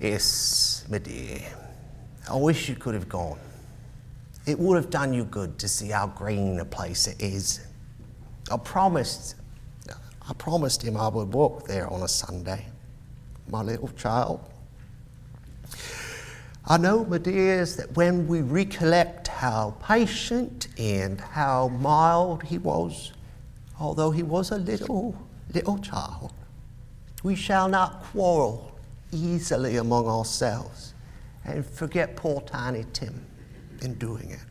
Yes, 0.00 0.84
my 0.88 0.98
dear. 0.98 1.42
I 2.30 2.36
wish 2.36 2.70
you 2.70 2.74
could 2.74 2.94
have 2.94 3.08
gone. 3.08 3.38
It 4.46 4.58
would 4.58 4.76
have 4.76 4.90
done 4.90 5.12
you 5.12 5.24
good 5.24 5.58
to 5.58 5.68
see 5.68 5.88
how 5.88 6.06
green 6.06 6.58
a 6.58 6.64
place 6.64 7.06
it 7.06 7.20
is. 7.20 7.66
I 8.50 8.56
promised, 8.56 9.36
I 9.88 10.32
promised 10.34 10.82
him 10.82 10.96
I 10.96 11.08
would 11.08 11.32
walk 11.32 11.66
there 11.66 11.86
on 11.88 12.02
a 12.02 12.08
Sunday, 12.08 12.66
my 13.48 13.62
little 13.62 13.88
child. 13.88 14.40
I 16.66 16.78
know, 16.78 17.04
my 17.04 17.18
dears, 17.18 17.76
that 17.76 17.94
when 17.94 18.26
we 18.26 18.40
recollect 18.40 19.28
how 19.28 19.76
patient 19.82 20.68
and 20.78 21.20
how 21.20 21.68
mild 21.68 22.42
he 22.42 22.56
was, 22.56 23.12
although 23.78 24.10
he 24.10 24.22
was 24.22 24.50
a 24.50 24.56
little, 24.56 25.14
little 25.52 25.76
child, 25.78 26.32
we 27.22 27.34
shall 27.34 27.68
not 27.68 28.02
quarrel 28.04 28.78
easily 29.12 29.76
among 29.76 30.06
ourselves 30.06 30.93
and 31.44 31.64
forget 31.64 32.16
poor 32.16 32.40
Tiny 32.42 32.84
Tim 32.92 33.26
in 33.82 33.94
doing 33.94 34.30
it. 34.30 34.44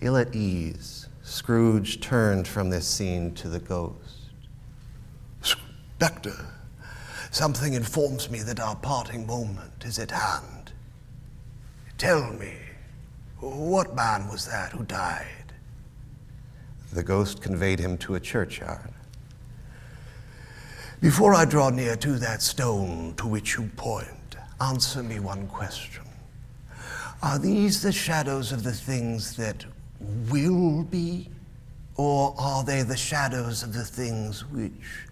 Ill 0.00 0.16
at 0.16 0.34
ease, 0.34 1.08
Scrooge 1.22 2.00
turned 2.00 2.48
from 2.48 2.70
this 2.70 2.86
scene 2.86 3.34
to 3.34 3.48
the 3.48 3.58
ghost. 3.58 4.30
Spectre, 5.42 6.46
something 7.30 7.74
informs 7.74 8.30
me 8.30 8.40
that 8.42 8.60
our 8.60 8.76
parting 8.76 9.26
moment 9.26 9.84
is 9.84 9.98
at 9.98 10.10
hand. 10.10 10.72
Tell 11.98 12.32
me, 12.32 12.54
what 13.40 13.94
man 13.94 14.28
was 14.28 14.46
that 14.46 14.72
who 14.72 14.84
died? 14.84 15.52
The 16.92 17.02
ghost 17.02 17.42
conveyed 17.42 17.80
him 17.80 17.98
to 17.98 18.14
a 18.14 18.20
churchyard. 18.20 18.92
Before 21.00 21.34
I 21.34 21.44
draw 21.44 21.70
near 21.70 21.96
to 21.96 22.18
that 22.18 22.42
stone 22.42 23.14
to 23.16 23.26
which 23.26 23.56
you 23.56 23.70
point, 23.76 24.08
answer 24.60 25.02
me 25.02 25.20
one 25.20 25.46
question. 25.46 26.04
Are 27.22 27.38
these 27.38 27.82
the 27.82 27.92
shadows 27.92 28.52
of 28.52 28.62
the 28.62 28.72
things 28.72 29.36
that 29.36 29.64
will 30.30 30.84
be, 30.84 31.28
or 31.96 32.34
are 32.38 32.64
they 32.64 32.82
the 32.82 32.96
shadows 32.96 33.62
of 33.62 33.72
the 33.72 33.84
things 33.84 34.44
which 34.46 35.06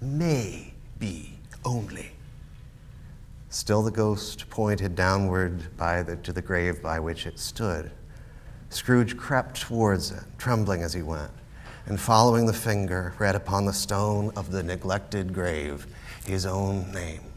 may 0.00 0.72
be 0.98 1.32
only? 1.64 2.10
Still, 3.50 3.82
the 3.82 3.90
ghost 3.90 4.48
pointed 4.50 4.94
downward 4.94 5.76
by 5.76 6.02
the, 6.02 6.16
to 6.16 6.32
the 6.32 6.42
grave 6.42 6.82
by 6.82 7.00
which 7.00 7.26
it 7.26 7.38
stood. 7.38 7.90
Scrooge 8.70 9.16
crept 9.16 9.62
towards 9.62 10.10
it, 10.10 10.22
trembling 10.36 10.82
as 10.82 10.92
he 10.92 11.02
went, 11.02 11.30
and 11.86 11.98
following 11.98 12.46
the 12.46 12.52
finger, 12.52 13.14
read 13.18 13.34
upon 13.34 13.64
the 13.64 13.72
stone 13.72 14.30
of 14.36 14.50
the 14.50 14.62
neglected 14.62 15.32
grave 15.32 15.86
his 16.26 16.44
own 16.44 16.92
name 16.92 17.27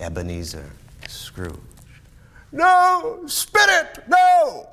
Ebenezer 0.00 0.70
Scrooge. 1.06 1.54
No, 2.52 3.22
Spirit, 3.26 4.04
no! 4.08 4.68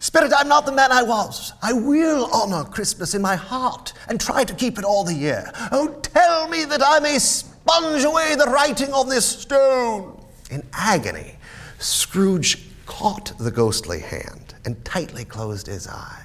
Spirit, 0.00 0.32
I'm 0.36 0.48
not 0.48 0.66
the 0.66 0.72
man 0.72 0.92
I 0.92 1.02
was. 1.02 1.52
I 1.62 1.72
will 1.72 2.28
honor 2.32 2.64
Christmas 2.64 3.14
in 3.14 3.22
my 3.22 3.36
heart 3.36 3.92
and 4.08 4.20
try 4.20 4.44
to 4.44 4.54
keep 4.54 4.78
it 4.78 4.84
all 4.84 5.04
the 5.04 5.14
year. 5.14 5.50
Oh, 5.70 5.98
tell 6.02 6.48
me 6.48 6.64
that 6.64 6.82
I 6.84 6.98
may 7.00 7.18
sponge 7.18 8.04
away 8.04 8.34
the 8.34 8.46
writing 8.46 8.92
on 8.92 9.08
this 9.08 9.24
stone. 9.24 10.22
In 10.50 10.62
agony, 10.72 11.36
Scrooge 11.78 12.58
caught 12.86 13.32
the 13.38 13.50
ghostly 13.50 14.00
hand 14.00 14.54
and 14.64 14.84
tightly 14.84 15.24
closed 15.24 15.66
his 15.66 15.86
eyes. 15.86 16.18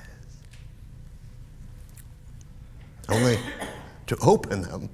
Only 3.09 3.39
to 4.07 4.17
open 4.21 4.61
them 4.61 4.89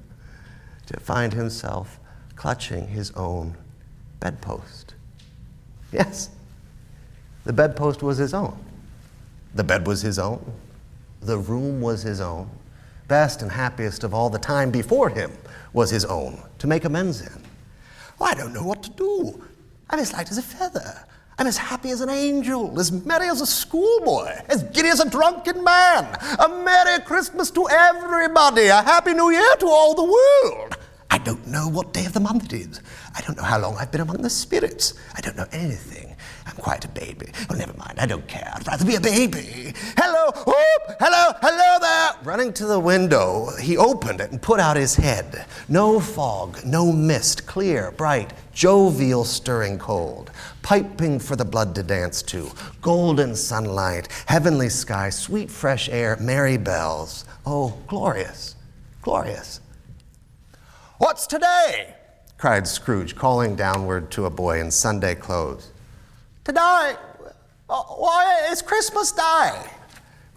to 0.86 1.00
find 1.00 1.34
himself 1.34 2.00
clutching 2.36 2.88
his 2.88 3.12
own 3.12 3.56
bedpost. 4.20 4.96
Yes, 5.92 6.30
the 7.46 7.54
bedpost 7.54 8.02
was 8.02 8.18
his 8.18 8.34
own. 8.34 8.58
The 9.54 9.64
bed 9.64 9.86
was 9.86 10.02
his 10.02 10.18
own. 10.18 10.44
The 11.22 11.38
room 11.38 11.82
was 11.82 12.02
his 12.02 12.20
own. 12.20 12.50
Best 13.08 13.42
and 13.42 13.52
happiest 13.52 14.04
of 14.04 14.14
all 14.14 14.30
the 14.30 14.40
time 14.40 14.72
before 14.72 15.10
him 15.10 15.32
was 15.74 15.90
his 15.90 16.06
own 16.06 16.42
to 16.60 16.68
make 16.68 16.86
amends 16.86 17.22
in. 17.22 17.44
Oh, 18.20 18.26
I 18.26 18.34
don't 18.34 18.54
know 18.54 18.64
what 18.64 18.82
to 18.84 18.90
do. 18.92 19.44
I'm 19.90 20.00
as 20.00 20.14
light 20.14 20.32
as 20.32 20.38
a 20.38 20.42
feather. 20.42 21.06
I'm 21.38 21.48
as 21.48 21.58
happy 21.58 21.90
as 21.90 22.02
an 22.02 22.10
angel, 22.10 22.80
as 22.80 22.92
merry 22.92 23.28
as 23.28 23.42
a 23.42 23.46
schoolboy, 23.46 24.30
as 24.50 24.64
giddy 24.64 24.90
as 24.90 25.00
a 25.00 25.10
drunken 25.10 25.64
man. 25.64 26.06
A 26.40 26.48
Merry 26.64 27.02
Christmas 27.04 27.50
to 27.52 27.68
everybody, 27.70 28.68
a 28.68 28.82
Happy 28.82 29.14
New 29.14 29.32
Year 29.32 29.56
to 29.60 29.66
all 29.66 29.96
the 29.96 30.04
world. 30.04 30.78
I 31.24 31.26
don't 31.26 31.48
know 31.48 31.70
what 31.70 31.94
day 31.94 32.06
of 32.06 32.12
the 32.12 32.20
month 32.20 32.44
it 32.44 32.52
is. 32.52 32.82
I 33.16 33.22
don't 33.22 33.38
know 33.38 33.44
how 33.44 33.58
long 33.58 33.78
I've 33.78 33.94
been 33.94 34.02
among 34.02 34.22
the 34.22 34.30
spirits. 34.30 34.96
I 35.16 35.22
don't 35.22 35.38
know 35.38 35.48
anything. 35.54 36.18
I'm 36.46 36.58
quite 36.58 36.84
a 36.84 36.90
baby. 36.90 37.28
Oh, 37.50 37.56
never 37.56 37.74
mind. 37.78 37.98
I 37.98 38.06
don't 38.06 38.28
care. 38.28 38.52
I'd 38.54 38.68
rather 38.68 38.84
be 38.84 38.96
a 38.96 39.00
baby. 39.00 39.74
Hello, 39.96 40.32
whoop, 40.46 40.98
hello, 41.00 41.32
hello 41.42 41.80
there. 41.80 42.12
Running 42.26 42.52
to 42.52 42.66
the 42.66 42.78
window, 42.78 43.52
he 43.56 43.78
opened 43.78 44.20
it 44.20 44.32
and 44.32 44.42
put 44.42 44.60
out 44.60 44.76
his 44.76 44.98
head. 44.98 45.46
No 45.70 45.98
fog, 46.02 46.60
no 46.66 46.92
mist, 46.92 47.48
clear, 47.48 47.92
bright, 47.92 48.34
jovial, 48.52 49.24
stirring 49.24 49.80
cold, 49.80 50.30
piping 50.62 51.20
for 51.20 51.38
the 51.38 51.46
blood 51.46 51.74
to 51.76 51.84
dance 51.84 52.22
to, 52.24 52.52
golden 52.82 53.34
sunlight, 53.38 54.10
heavenly 54.26 54.68
sky, 54.68 55.10
sweet 55.10 55.50
fresh 55.50 55.88
air, 55.88 56.18
merry 56.20 56.58
bells. 56.58 57.24
Oh, 57.46 57.78
glorious, 57.88 58.58
glorious. 59.02 59.62
What's 61.04 61.28
today? 61.28 61.96
cried 62.38 62.66
Scrooge, 62.66 63.14
calling 63.14 63.58
downward 63.58 64.10
to 64.12 64.26
a 64.26 64.30
boy 64.30 64.62
in 64.62 64.72
Sunday 64.72 65.16
clothes. 65.16 65.70
Today, 66.46 66.94
why, 67.68 68.48
it's 68.50 68.62
Christmas 68.62 69.12
Day. 69.12 69.52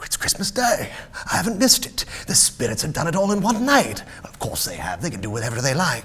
It's 0.02 0.16
Christmas 0.16 0.50
Day. 0.50 0.90
I 1.30 1.36
haven't 1.36 1.60
missed 1.60 1.86
it. 1.86 2.04
The 2.26 2.34
spirits 2.34 2.82
have 2.82 2.92
done 2.92 3.06
it 3.06 3.14
all 3.14 3.30
in 3.30 3.42
one 3.42 3.64
night. 3.64 4.02
Of 4.24 4.40
course 4.40 4.64
they 4.64 4.74
have. 4.74 5.00
They 5.00 5.10
can 5.10 5.20
do 5.20 5.30
whatever 5.30 5.60
they 5.60 5.72
like. 5.72 6.02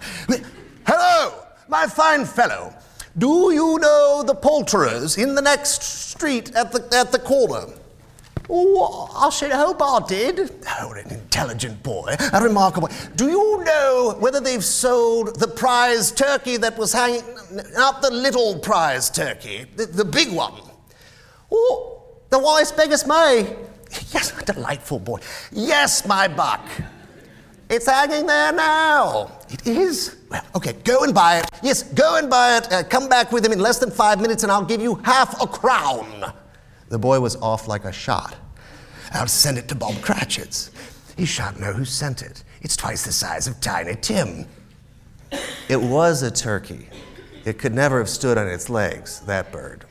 Hello, 0.86 1.43
my 1.68 1.88
fine 1.88 2.24
fellow. 2.26 2.72
Do 3.18 3.51
you 3.51 3.80
know 3.80 4.22
the 4.24 4.36
poulterers 4.36 5.18
in 5.18 5.34
the 5.34 5.41
next 5.41 5.82
street 5.82 6.53
at 6.53 6.72
the, 6.72 6.88
at 6.95 7.12
the 7.12 7.18
corner? 7.18 7.66
Oh, 8.53 9.09
I 9.15 9.29
should 9.29 9.53
hope 9.53 9.81
I 9.81 10.01
did. 10.05 10.51
Oh, 10.81 10.91
an 10.91 11.09
intelligent 11.09 11.81
boy, 11.83 12.17
a 12.33 12.43
remarkable. 12.43 12.89
Do 13.15 13.29
you 13.29 13.63
know 13.63 14.17
whether 14.19 14.41
they've 14.41 14.63
sold 14.63 15.39
the 15.39 15.47
prize 15.47 16.11
turkey 16.11 16.57
that 16.57 16.77
was 16.77 16.91
hanging, 16.91 17.23
not 17.73 18.01
the 18.01 18.11
little 18.11 18.59
prize 18.59 19.09
turkey, 19.09 19.67
the, 19.77 19.85
the 19.85 20.03
big 20.03 20.33
one? 20.33 20.53
Oh, 21.49 22.03
the 22.29 22.39
wise 22.39 22.73
beggar's 22.73 23.07
May. 23.07 23.55
Yes, 24.11 24.37
a 24.37 24.45
delightful 24.45 24.99
boy. 24.99 25.19
Yes, 25.51 26.05
my 26.05 26.27
buck. 26.27 26.65
It's 27.69 27.85
hanging 27.85 28.25
there 28.25 28.51
now. 28.51 29.31
It 29.49 29.65
is? 29.65 30.17
Well, 30.29 30.43
okay, 30.55 30.73
go 30.83 31.03
and 31.03 31.13
buy 31.13 31.39
it. 31.39 31.45
Yes, 31.63 31.83
go 31.83 32.17
and 32.17 32.29
buy 32.29 32.57
it. 32.57 32.71
Uh, 32.71 32.83
come 32.83 33.07
back 33.07 33.31
with 33.31 33.45
him 33.45 33.53
in 33.53 33.59
less 33.59 33.79
than 33.79 33.91
five 33.91 34.19
minutes 34.19 34.43
and 34.43 34.51
I'll 34.51 34.65
give 34.65 34.81
you 34.81 34.95
half 35.05 35.41
a 35.41 35.47
crown. 35.47 36.33
The 36.91 36.99
boy 36.99 37.21
was 37.21 37.37
off 37.37 37.69
like 37.69 37.85
a 37.85 37.91
shot. 37.93 38.35
I'll 39.13 39.25
send 39.25 39.57
it 39.57 39.69
to 39.69 39.75
Bob 39.75 40.01
Cratchit's. 40.01 40.71
He 41.15 41.23
shan't 41.23 41.57
know 41.57 41.71
who 41.71 41.85
sent 41.85 42.21
it. 42.21 42.43
It's 42.61 42.75
twice 42.75 43.05
the 43.05 43.13
size 43.13 43.47
of 43.47 43.61
Tiny 43.61 43.95
Tim. 43.95 44.45
It 45.69 45.81
was 45.81 46.21
a 46.21 46.29
turkey. 46.29 46.89
It 47.45 47.57
could 47.57 47.73
never 47.73 47.97
have 47.99 48.09
stood 48.09 48.37
on 48.37 48.45
its 48.49 48.69
legs, 48.69 49.21
that 49.21 49.53
bird. 49.53 49.85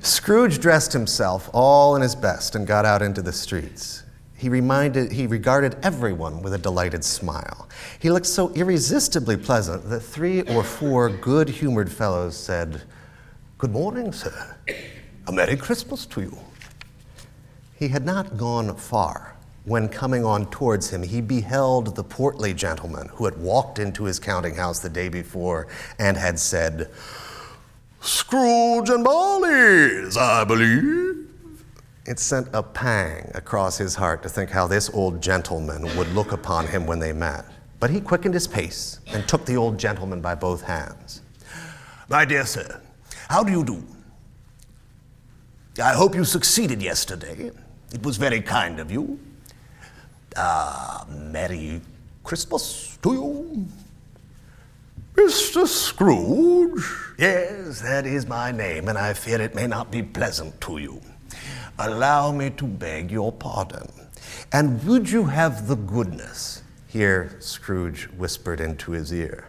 Scrooge 0.00 0.58
dressed 0.58 0.94
himself 0.94 1.50
all 1.52 1.94
in 1.94 2.00
his 2.00 2.14
best 2.14 2.54
and 2.54 2.66
got 2.66 2.86
out 2.86 3.02
into 3.02 3.20
the 3.20 3.32
streets. 3.32 4.04
He, 4.34 4.48
reminded, 4.48 5.12
he 5.12 5.26
regarded 5.26 5.76
everyone 5.82 6.40
with 6.40 6.54
a 6.54 6.58
delighted 6.58 7.04
smile. 7.04 7.68
He 8.00 8.10
looked 8.10 8.26
so 8.26 8.48
irresistibly 8.54 9.36
pleasant 9.36 9.90
that 9.90 10.00
three 10.00 10.40
or 10.42 10.64
four 10.64 11.10
good 11.10 11.50
humored 11.50 11.92
fellows 11.92 12.34
said, 12.34 12.80
Good 13.58 13.72
morning, 13.72 14.10
sir. 14.10 14.56
A 15.28 15.32
Merry 15.32 15.56
Christmas 15.56 16.04
to 16.06 16.22
you. 16.22 16.38
He 17.78 17.88
had 17.88 18.04
not 18.04 18.36
gone 18.36 18.74
far 18.76 19.36
when, 19.64 19.88
coming 19.88 20.24
on 20.24 20.50
towards 20.50 20.90
him, 20.90 21.04
he 21.04 21.20
beheld 21.20 21.94
the 21.94 22.02
portly 22.02 22.52
gentleman 22.52 23.08
who 23.12 23.26
had 23.26 23.36
walked 23.38 23.78
into 23.78 24.04
his 24.04 24.18
counting 24.18 24.56
house 24.56 24.80
the 24.80 24.88
day 24.88 25.08
before 25.08 25.68
and 26.00 26.16
had 26.16 26.40
said, 26.40 26.90
Scrooge 28.00 28.88
and 28.88 29.04
Marley's, 29.04 30.16
I 30.16 30.42
believe. 30.42 31.28
It 32.04 32.18
sent 32.18 32.48
a 32.52 32.64
pang 32.64 33.30
across 33.36 33.78
his 33.78 33.94
heart 33.94 34.24
to 34.24 34.28
think 34.28 34.50
how 34.50 34.66
this 34.66 34.90
old 34.90 35.22
gentleman 35.22 35.96
would 35.96 36.08
look 36.08 36.32
upon 36.32 36.66
him 36.66 36.84
when 36.84 36.98
they 36.98 37.12
met. 37.12 37.44
But 37.78 37.90
he 37.90 38.00
quickened 38.00 38.34
his 38.34 38.48
pace 38.48 38.98
and 39.12 39.28
took 39.28 39.46
the 39.46 39.56
old 39.56 39.78
gentleman 39.78 40.20
by 40.20 40.34
both 40.34 40.62
hands. 40.62 41.20
My 42.08 42.24
dear 42.24 42.44
sir, 42.44 42.80
how 43.28 43.44
do 43.44 43.52
you 43.52 43.64
do? 43.64 43.84
I 45.80 45.94
hope 45.94 46.14
you 46.14 46.24
succeeded 46.24 46.82
yesterday. 46.82 47.50
It 47.92 48.02
was 48.02 48.16
very 48.16 48.42
kind 48.42 48.78
of 48.78 48.90
you. 48.90 49.18
Ah, 50.36 51.06
Merry 51.08 51.80
Christmas 52.24 52.98
to 53.02 53.12
you. 53.12 53.66
Mr. 55.14 55.66
Scrooge? 55.66 56.84
Yes, 57.18 57.80
that 57.82 58.06
is 58.06 58.26
my 58.26 58.50
name, 58.50 58.88
and 58.88 58.98
I 58.98 59.12
fear 59.12 59.40
it 59.40 59.54
may 59.54 59.66
not 59.66 59.90
be 59.90 60.02
pleasant 60.02 60.60
to 60.62 60.78
you. 60.78 61.00
Allow 61.78 62.32
me 62.32 62.50
to 62.50 62.64
beg 62.64 63.10
your 63.10 63.32
pardon. 63.32 63.90
And 64.52 64.82
would 64.84 65.10
you 65.10 65.24
have 65.24 65.68
the 65.68 65.76
goodness? 65.76 66.62
Here, 66.86 67.36
Scrooge 67.40 68.08
whispered 68.18 68.60
into 68.60 68.92
his 68.92 69.12
ear. 69.12 69.48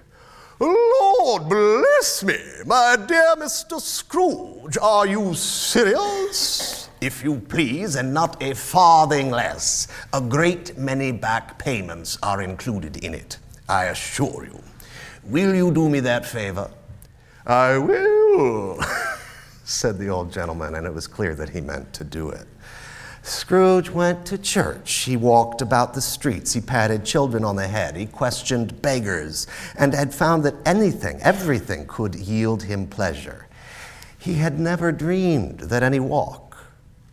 Lord 0.60 1.13
bless 1.24 2.24
me, 2.24 2.38
my 2.66 2.98
dear 3.08 3.36
Mr. 3.38 3.80
Scrooge, 3.80 4.78
are 4.82 5.08
you 5.08 5.34
serious? 5.34 6.90
If 7.02 7.24
you 7.24 7.40
please, 7.40 7.96
and 7.96 8.14
not 8.14 8.42
a 8.42 8.54
farthing 8.54 9.32
less. 9.32 9.88
A 10.14 10.22
great 10.22 10.78
many 10.78 11.12
back 11.12 11.58
payments 11.58 12.18
are 12.24 12.42
included 12.42 12.98
in 13.04 13.14
it, 13.14 13.38
I 13.70 13.86
assure 13.86 14.46
you. 14.46 14.62
Will 15.24 15.56
you 15.56 15.72
do 15.72 15.90
me 15.90 16.02
that 16.02 16.26
favor? 16.26 16.70
I 17.46 17.78
will, 17.78 18.82
said 19.64 19.98
the 19.98 20.10
old 20.10 20.32
gentleman, 20.32 20.76
and 20.76 20.86
it 20.86 20.94
was 20.94 21.08
clear 21.08 21.36
that 21.36 21.50
he 21.50 21.62
meant 21.62 21.94
to 21.94 22.04
do 22.04 22.30
it. 22.30 22.48
Scrooge 23.24 23.90
went 23.90 24.26
to 24.26 24.38
church. 24.38 24.92
He 24.92 25.16
walked 25.16 25.62
about 25.62 25.94
the 25.94 26.02
streets. 26.02 26.52
He 26.52 26.60
patted 26.60 27.06
children 27.06 27.46
on 27.46 27.56
the 27.56 27.68
head. 27.68 27.96
He 27.96 28.06
questioned 28.06 28.82
beggars 28.82 29.48
and 29.78 29.94
had 29.94 30.14
found 30.14 30.44
that 30.44 30.56
anything, 30.66 31.22
everything 31.22 31.88
could 31.88 32.16
yield 32.16 32.64
him 32.64 32.86
pleasure. 32.86 33.48
He 34.20 34.36
had 34.36 34.60
never 34.60 34.92
dreamed 34.92 35.62
that 35.62 35.84
any 35.84 36.02
walk, 36.02 36.58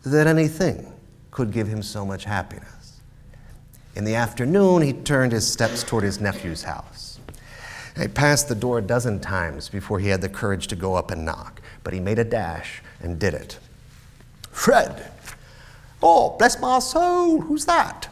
that 0.03 0.27
anything 0.27 0.91
could 1.31 1.51
give 1.51 1.67
him 1.67 1.81
so 1.81 2.05
much 2.05 2.25
happiness. 2.25 2.99
In 3.95 4.03
the 4.03 4.15
afternoon, 4.15 4.81
he 4.81 4.91
turned 4.91 5.31
his 5.31 5.47
steps 5.47 5.81
toward 5.81 6.03
his 6.03 6.19
nephew's 6.19 6.63
house. 6.63 7.19
He 7.97 8.09
passed 8.09 8.49
the 8.49 8.55
door 8.55 8.79
a 8.79 8.81
dozen 8.81 9.21
times 9.21 9.69
before 9.69 9.99
he 9.99 10.09
had 10.09 10.21
the 10.21 10.29
courage 10.29 10.67
to 10.67 10.75
go 10.75 10.95
up 10.95 11.09
and 11.11 11.25
knock, 11.25 11.61
but 11.85 11.93
he 11.93 11.99
made 12.01 12.19
a 12.19 12.23
dash 12.25 12.81
and 13.01 13.17
did 13.17 13.33
it. 13.33 13.59
Fred, 14.51 15.11
Oh, 16.01 16.35
bless 16.37 16.59
my 16.59 16.79
soul, 16.79 17.41
who's 17.41 17.65
that? 17.65 18.07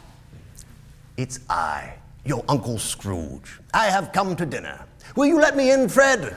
It's 1.16 1.40
I, 1.48 1.94
your 2.24 2.44
Uncle 2.48 2.78
Scrooge. 2.78 3.60
I 3.74 3.86
have 3.86 4.12
come 4.12 4.36
to 4.36 4.46
dinner. 4.46 4.84
Will 5.16 5.26
you 5.26 5.40
let 5.40 5.56
me 5.56 5.72
in, 5.72 5.88
Fred? 5.88 6.36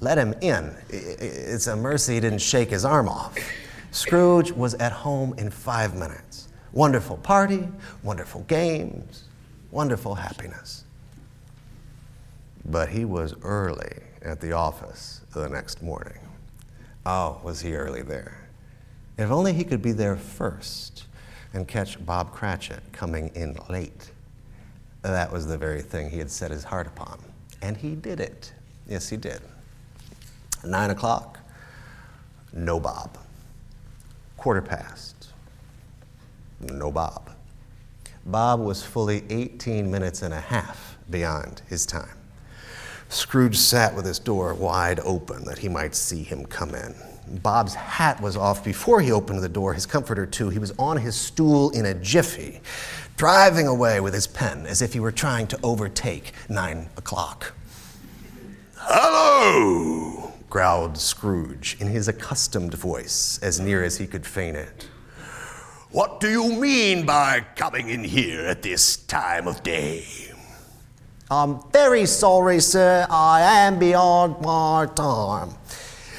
Let 0.00 0.18
him 0.18 0.34
in. 0.40 0.74
It's 0.90 1.68
a 1.68 1.76
mercy 1.76 2.14
he 2.14 2.20
didn't 2.20 2.40
shake 2.40 2.70
his 2.70 2.84
arm 2.84 3.08
off. 3.08 3.38
Scrooge 3.92 4.50
was 4.50 4.74
at 4.74 4.90
home 4.90 5.34
in 5.38 5.50
five 5.50 5.94
minutes. 5.94 6.48
Wonderful 6.72 7.18
party, 7.18 7.68
wonderful 8.02 8.42
games, 8.42 9.24
wonderful 9.70 10.14
happiness. 10.16 10.84
But 12.64 12.88
he 12.88 13.04
was 13.04 13.34
early 13.42 13.92
at 14.22 14.40
the 14.40 14.52
office 14.52 15.20
the 15.32 15.48
next 15.48 15.82
morning. 15.82 16.18
Oh, 17.04 17.40
was 17.44 17.60
he 17.60 17.74
early 17.74 18.02
there? 18.02 18.41
If 19.18 19.30
only 19.30 19.52
he 19.52 19.64
could 19.64 19.82
be 19.82 19.92
there 19.92 20.16
first 20.16 21.04
and 21.52 21.68
catch 21.68 22.04
Bob 22.04 22.32
Cratchit 22.32 22.80
coming 22.92 23.30
in 23.34 23.56
late. 23.68 24.10
That 25.02 25.30
was 25.30 25.46
the 25.46 25.58
very 25.58 25.82
thing 25.82 26.10
he 26.10 26.18
had 26.18 26.30
set 26.30 26.50
his 26.50 26.64
heart 26.64 26.86
upon. 26.86 27.20
And 27.60 27.76
he 27.76 27.94
did 27.94 28.20
it. 28.20 28.52
Yes, 28.88 29.08
he 29.08 29.16
did. 29.16 29.40
Nine 30.64 30.90
o'clock, 30.90 31.38
no 32.52 32.78
Bob. 32.78 33.18
Quarter 34.36 34.62
past, 34.62 35.28
no 36.60 36.90
Bob. 36.90 37.30
Bob 38.24 38.60
was 38.60 38.82
fully 38.82 39.24
18 39.28 39.90
minutes 39.90 40.22
and 40.22 40.32
a 40.32 40.40
half 40.40 40.96
beyond 41.10 41.62
his 41.68 41.84
time. 41.84 42.16
Scrooge 43.08 43.58
sat 43.58 43.94
with 43.94 44.06
his 44.06 44.18
door 44.18 44.54
wide 44.54 45.00
open 45.00 45.44
that 45.44 45.58
he 45.58 45.68
might 45.68 45.94
see 45.94 46.22
him 46.22 46.46
come 46.46 46.74
in. 46.74 46.94
Bob's 47.28 47.74
hat 47.74 48.20
was 48.20 48.36
off 48.36 48.64
before 48.64 49.00
he 49.00 49.12
opened 49.12 49.42
the 49.42 49.48
door, 49.48 49.74
his 49.74 49.86
comforter 49.86 50.26
too. 50.26 50.48
He 50.48 50.58
was 50.58 50.72
on 50.78 50.96
his 50.96 51.14
stool 51.14 51.70
in 51.70 51.86
a 51.86 51.94
jiffy, 51.94 52.60
driving 53.16 53.66
away 53.66 54.00
with 54.00 54.14
his 54.14 54.26
pen 54.26 54.66
as 54.66 54.82
if 54.82 54.92
he 54.92 55.00
were 55.00 55.12
trying 55.12 55.46
to 55.48 55.58
overtake 55.62 56.32
nine 56.48 56.88
o'clock. 56.96 57.54
Hello, 58.76 60.32
growled 60.50 60.98
Scrooge 60.98 61.76
in 61.80 61.86
his 61.86 62.08
accustomed 62.08 62.74
voice, 62.74 63.38
as 63.42 63.60
near 63.60 63.82
as 63.84 63.98
he 63.98 64.06
could 64.06 64.26
feign 64.26 64.56
it. 64.56 64.88
What 65.90 66.20
do 66.20 66.30
you 66.30 66.58
mean 66.58 67.06
by 67.06 67.44
coming 67.54 67.90
in 67.90 68.02
here 68.02 68.46
at 68.46 68.62
this 68.62 68.96
time 68.96 69.46
of 69.46 69.62
day? 69.62 70.04
I'm 71.30 71.60
very 71.70 72.06
sorry, 72.06 72.60
sir. 72.60 73.06
I 73.08 73.40
am 73.40 73.78
beyond 73.78 74.40
my 74.40 74.86
time. 74.94 75.50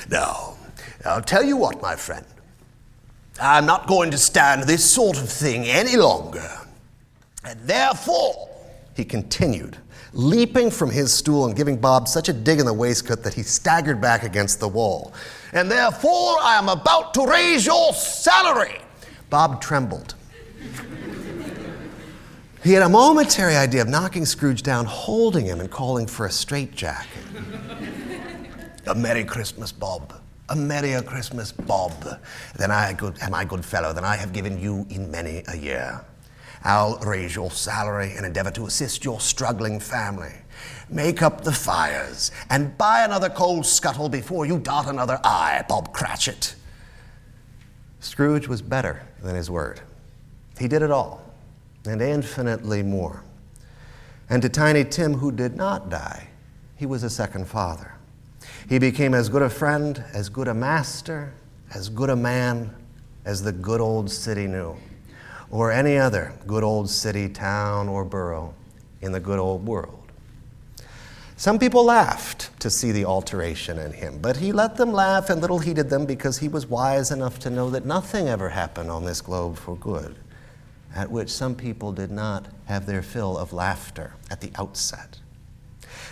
Now, 0.10 0.53
I'll 1.06 1.22
tell 1.22 1.44
you 1.44 1.58
what, 1.58 1.82
my 1.82 1.96
friend. 1.96 2.26
I'm 3.42 3.66
not 3.66 3.88
going 3.88 4.12
to 4.12 4.18
stand 4.18 4.64
this 4.64 4.90
sort 4.90 5.18
of 5.18 5.30
thing 5.30 5.66
any 5.66 5.98
longer. 5.98 6.50
And 7.44 7.60
therefore, 7.68 8.50
he 8.96 9.04
continued, 9.04 9.78
leaping 10.14 10.70
from 10.70 10.92
his 10.92 11.12
stool 11.12 11.46
and 11.46 11.56
giving 11.56 11.78
Bob 11.78 12.08
such 12.08 12.30
a 12.30 12.34
dig 12.34 12.60
in 12.60 12.66
the 12.66 12.74
waistcoat 12.74 13.24
that 13.24 13.34
he 13.34 13.44
staggered 13.44 14.00
back 14.00 14.24
against 14.24 14.60
the 14.60 14.68
wall. 14.68 15.14
And 15.52 15.70
therefore, 15.70 16.38
I 16.42 16.58
am 16.58 16.70
about 16.70 17.14
to 17.16 17.26
raise 17.26 17.66
your 17.66 17.94
salary. 17.94 18.80
Bob 19.30 19.62
trembled. 19.62 20.16
he 22.64 22.74
had 22.74 22.84
a 22.84 22.90
momentary 22.90 23.56
idea 23.56 23.82
of 23.82 23.90
knocking 23.90 24.26
Scrooge 24.26 24.62
down, 24.62 24.86
holding 24.86 25.46
him, 25.46 25.60
and 25.60 25.70
calling 25.70 26.08
for 26.08 26.28
a 26.28 26.32
straitjacket. 26.32 27.24
A 28.86 28.96
Merry 28.96 29.24
Christmas, 29.24 29.72
Bob. 29.72 30.23
A 30.50 30.56
merrier 30.56 31.02
Christmas, 31.02 31.52
Bob, 31.52 31.94
than 32.58 32.70
I 32.70 32.94
good, 32.94 33.18
am 33.22 33.34
I 33.34 33.46
good 33.46 33.64
fellow, 33.64 33.94
than 33.94 34.04
I 34.04 34.18
have 34.18 34.34
given 34.34 34.60
you 34.60 34.86
in 34.90 35.10
many 35.10 35.44
a 35.48 35.56
year. 35.56 36.04
I'll 36.66 36.98
raise 37.00 37.36
your 37.36 37.52
salary 37.52 38.14
and 38.16 38.26
endeavor 38.26 38.52
to 38.52 38.66
assist 38.66 39.04
your 39.06 39.20
struggling 39.20 39.80
family. 39.80 40.34
Make 40.90 41.22
up 41.22 41.44
the 41.44 41.52
fires 41.52 42.32
and 42.50 42.78
buy 42.78 43.04
another 43.04 43.30
coal 43.30 43.64
scuttle 43.64 44.10
before 44.10 44.46
you 44.46 44.60
dot 44.60 44.88
another 44.88 45.20
I, 45.24 45.64
Bob 45.68 45.94
Cratchit. 45.94 46.56
Scrooge 48.00 48.48
was 48.48 48.62
better 48.62 49.02
than 49.22 49.36
his 49.36 49.50
word. 49.50 49.82
He 50.60 50.68
did 50.68 50.82
it 50.82 50.92
all, 50.92 51.24
and 51.86 52.02
infinitely 52.02 52.84
more. 52.84 53.24
And 54.30 54.42
to 54.42 54.50
Tiny 54.50 54.84
Tim, 54.84 55.16
who 55.16 55.32
did 55.32 55.56
not 55.56 55.90
die, 55.90 56.28
he 56.76 56.86
was 56.86 57.04
a 57.04 57.10
second 57.10 57.48
father. 57.48 57.93
He 58.74 58.80
became 58.80 59.14
as 59.14 59.30
good 59.30 59.44
a 59.44 59.52
friend, 59.52 60.04
as 60.14 60.30
good 60.30 60.48
a 60.48 60.54
master, 60.56 61.32
as 61.76 61.90
good 61.90 62.10
a 62.10 62.16
man 62.16 62.74
as 63.24 63.44
the 63.44 63.52
good 63.52 63.80
old 63.80 64.10
city 64.10 64.48
knew, 64.48 64.76
or 65.52 65.72
any 65.72 66.00
other 66.00 66.34
good 66.48 66.64
old 66.64 66.90
city, 66.90 67.30
town, 67.30 67.88
or 67.88 68.04
borough 68.04 68.56
in 69.00 69.12
the 69.12 69.20
good 69.20 69.38
old 69.38 69.64
world. 69.68 70.12
Some 71.38 71.60
people 71.60 71.86
laughed 71.86 72.50
to 72.62 72.72
see 72.72 72.92
the 72.92 73.06
alteration 73.06 73.78
in 73.78 73.92
him, 73.92 74.18
but 74.20 74.38
he 74.38 74.52
let 74.52 74.76
them 74.76 74.92
laugh 74.92 75.30
and 75.30 75.40
little 75.40 75.60
heeded 75.60 75.92
them 75.92 76.08
because 76.08 76.40
he 76.40 76.48
was 76.48 76.66
wise 76.66 77.12
enough 77.12 77.38
to 77.42 77.52
know 77.52 77.70
that 77.70 77.86
nothing 77.86 78.28
ever 78.28 78.50
happened 78.50 78.90
on 78.90 79.06
this 79.06 79.22
globe 79.22 79.56
for 79.56 79.78
good, 79.78 80.16
at 80.96 81.12
which 81.12 81.30
some 81.30 81.54
people 81.54 81.92
did 81.92 82.10
not 82.10 82.48
have 82.66 82.88
their 82.88 83.04
fill 83.04 83.38
of 83.38 83.54
laughter 83.54 84.16
at 84.32 84.42
the 84.42 84.52
outset. 84.56 85.20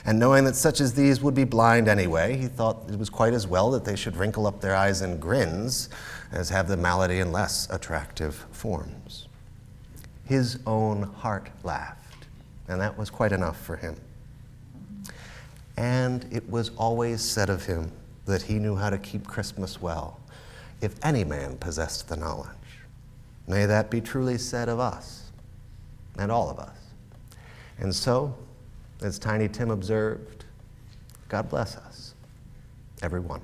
And 0.06 0.20
knowing 0.20 0.46
that 0.46 0.56
such 0.56 0.82
as 0.82 0.94
these 0.94 1.22
would 1.22 1.36
be 1.36 1.44
blind 1.44 1.88
anyway, 1.88 2.36
he 2.36 2.48
thought 2.48 2.90
it 2.90 2.98
was 2.98 3.10
quite 3.10 3.34
as 3.34 3.46
well 3.46 3.70
that 3.72 3.86
they 3.86 3.96
should 3.96 4.16
wrinkle 4.16 4.48
up 4.48 4.60
their 4.60 4.76
eyes 4.76 5.02
in 5.02 5.20
grins 5.20 5.90
as 6.32 6.50
have 6.50 6.68
the 6.68 6.78
malady 6.78 7.20
in 7.20 7.32
less 7.32 7.70
attractive 7.70 8.46
forms. 8.52 9.28
His 10.26 10.60
own 10.66 11.04
heart 11.04 11.50
laughed, 11.64 12.26
and 12.68 12.82
that 12.82 12.98
was 12.98 13.10
quite 13.10 13.32
enough 13.32 13.60
for 13.62 13.76
him. 13.76 13.96
And 15.78 16.26
it 16.32 16.50
was 16.50 16.70
always 16.78 17.22
said 17.22 17.50
of 17.50 17.66
him 17.66 17.92
that 18.26 18.42
he 18.44 18.60
knew 18.60 18.76
how 18.76 18.90
to 18.90 18.98
keep 18.98 19.28
Christmas 19.28 19.82
well, 19.82 20.20
if 20.80 20.96
any 21.04 21.24
man 21.24 21.58
possessed 21.58 22.08
the 22.08 22.16
knowledge. 22.16 22.50
May 23.48 23.66
that 23.66 23.92
be 23.92 24.02
truly 24.02 24.38
said 24.38 24.70
of 24.70 24.80
us 24.80 25.32
and 26.18 26.32
all 26.32 26.50
of 26.50 26.60
us. 26.60 26.78
And 27.80 27.94
so, 27.94 28.36
as 29.02 29.18
Tiny 29.18 29.48
Tim 29.48 29.72
observed, 29.72 30.46
God 31.28 31.50
bless 31.50 31.76
us, 31.78 32.14
everyone. 33.02 33.42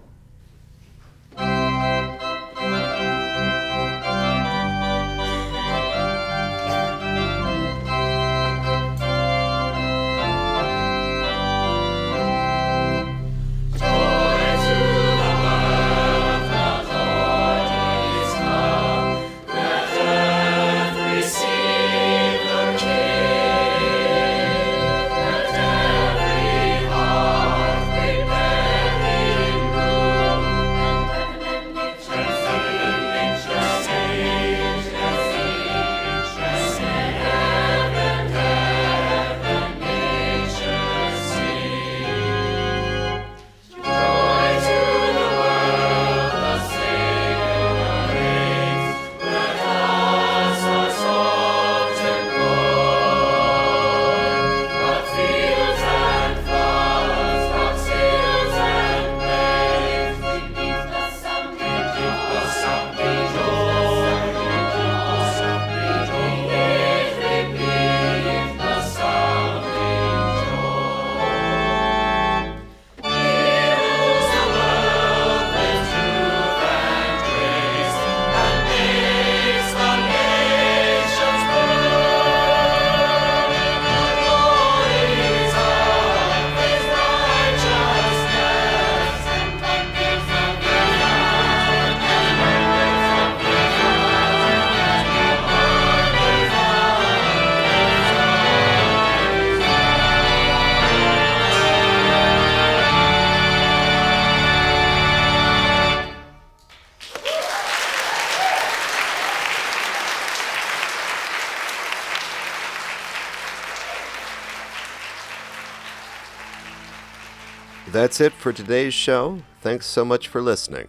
That's 118.08 118.22
it 118.22 118.32
for 118.32 118.54
today's 118.54 118.94
show. 118.94 119.40
Thanks 119.60 119.86
so 119.86 120.06
much 120.06 120.30
for 120.30 120.42
listening. 120.42 120.88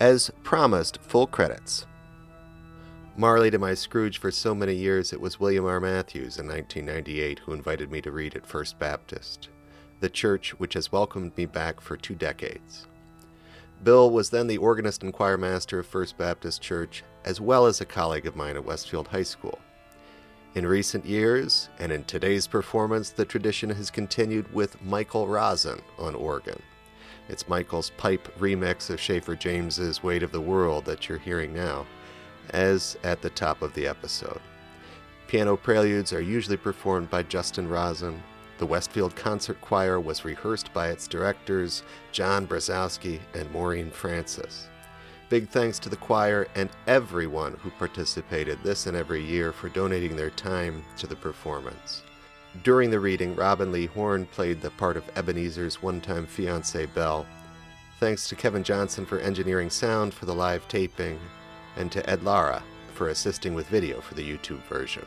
As 0.00 0.32
promised, 0.42 0.98
full 1.00 1.28
credits. 1.28 1.86
Marley 3.16 3.52
to 3.52 3.58
my 3.60 3.72
Scrooge 3.72 4.18
for 4.18 4.32
so 4.32 4.52
many 4.52 4.74
years, 4.74 5.12
it 5.12 5.20
was 5.20 5.38
William 5.38 5.64
R. 5.64 5.78
Matthews 5.78 6.38
in 6.38 6.48
1998 6.48 7.38
who 7.38 7.52
invited 7.52 7.92
me 7.92 8.00
to 8.00 8.10
read 8.10 8.34
at 8.34 8.48
First 8.48 8.80
Baptist, 8.80 9.48
the 10.00 10.10
church 10.10 10.50
which 10.58 10.74
has 10.74 10.90
welcomed 10.90 11.36
me 11.36 11.46
back 11.46 11.80
for 11.80 11.96
two 11.96 12.16
decades. 12.16 12.88
Bill 13.84 14.10
was 14.10 14.30
then 14.30 14.48
the 14.48 14.58
organist 14.58 15.04
and 15.04 15.12
choir 15.12 15.38
master 15.38 15.78
of 15.78 15.86
First 15.86 16.18
Baptist 16.18 16.60
Church, 16.60 17.04
as 17.24 17.40
well 17.40 17.66
as 17.66 17.80
a 17.80 17.86
colleague 17.86 18.26
of 18.26 18.34
mine 18.34 18.56
at 18.56 18.64
Westfield 18.64 19.06
High 19.06 19.22
School. 19.22 19.60
In 20.56 20.66
recent 20.66 21.06
years, 21.06 21.68
and 21.78 21.92
in 21.92 22.02
today's 22.02 22.48
performance, 22.48 23.10
the 23.10 23.24
tradition 23.24 23.70
has 23.70 23.88
continued 23.88 24.52
with 24.52 24.82
Michael 24.82 25.28
Rosin 25.28 25.80
on 25.96 26.16
organ. 26.16 26.60
It's 27.28 27.48
Michael's 27.48 27.90
pipe 27.90 28.36
remix 28.36 28.90
of 28.90 28.98
Schaefer 28.98 29.36
James's 29.36 30.02
Weight 30.02 30.24
of 30.24 30.32
the 30.32 30.40
World 30.40 30.86
that 30.86 31.08
you're 31.08 31.18
hearing 31.18 31.54
now, 31.54 31.86
as 32.50 32.98
at 33.04 33.22
the 33.22 33.30
top 33.30 33.62
of 33.62 33.72
the 33.74 33.86
episode. 33.86 34.40
Piano 35.28 35.56
preludes 35.56 36.12
are 36.12 36.20
usually 36.20 36.56
performed 36.56 37.10
by 37.10 37.22
Justin 37.22 37.68
Rosin. 37.68 38.20
The 38.58 38.66
Westfield 38.66 39.14
Concert 39.14 39.60
Choir 39.60 40.00
was 40.00 40.24
rehearsed 40.24 40.74
by 40.74 40.88
its 40.88 41.06
directors, 41.06 41.84
John 42.10 42.48
Brzezowski 42.48 43.20
and 43.34 43.48
Maureen 43.52 43.92
Francis. 43.92 44.68
Big 45.30 45.48
thanks 45.48 45.78
to 45.78 45.88
the 45.88 45.96
choir 45.96 46.48
and 46.56 46.68
everyone 46.88 47.54
who 47.62 47.70
participated 47.70 48.58
this 48.64 48.86
and 48.86 48.96
every 48.96 49.24
year 49.24 49.52
for 49.52 49.68
donating 49.68 50.16
their 50.16 50.30
time 50.30 50.84
to 50.96 51.06
the 51.06 51.14
performance. 51.14 52.02
During 52.64 52.90
the 52.90 52.98
reading, 52.98 53.36
Robin 53.36 53.70
Lee 53.70 53.86
Horn 53.86 54.26
played 54.26 54.60
the 54.60 54.70
part 54.70 54.96
of 54.96 55.08
Ebenezer's 55.14 55.80
one 55.80 56.00
time 56.00 56.26
fiancee 56.26 56.86
Belle. 56.86 57.24
Thanks 58.00 58.28
to 58.28 58.34
Kevin 58.34 58.64
Johnson 58.64 59.06
for 59.06 59.20
engineering 59.20 59.70
sound 59.70 60.12
for 60.12 60.26
the 60.26 60.34
live 60.34 60.66
taping, 60.66 61.16
and 61.76 61.92
to 61.92 62.10
Ed 62.10 62.24
Lara 62.24 62.60
for 62.94 63.10
assisting 63.10 63.54
with 63.54 63.68
video 63.68 64.00
for 64.00 64.14
the 64.14 64.28
YouTube 64.28 64.64
version. 64.64 65.06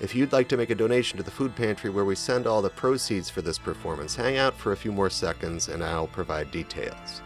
If 0.00 0.14
you'd 0.14 0.32
like 0.32 0.48
to 0.48 0.56
make 0.56 0.70
a 0.70 0.74
donation 0.74 1.18
to 1.18 1.22
the 1.22 1.30
food 1.30 1.54
pantry 1.54 1.90
where 1.90 2.06
we 2.06 2.14
send 2.14 2.46
all 2.46 2.62
the 2.62 2.70
proceeds 2.70 3.28
for 3.28 3.42
this 3.42 3.58
performance, 3.58 4.16
hang 4.16 4.38
out 4.38 4.56
for 4.56 4.72
a 4.72 4.76
few 4.76 4.92
more 4.92 5.10
seconds 5.10 5.68
and 5.68 5.84
I'll 5.84 6.06
provide 6.06 6.50
details. 6.50 7.20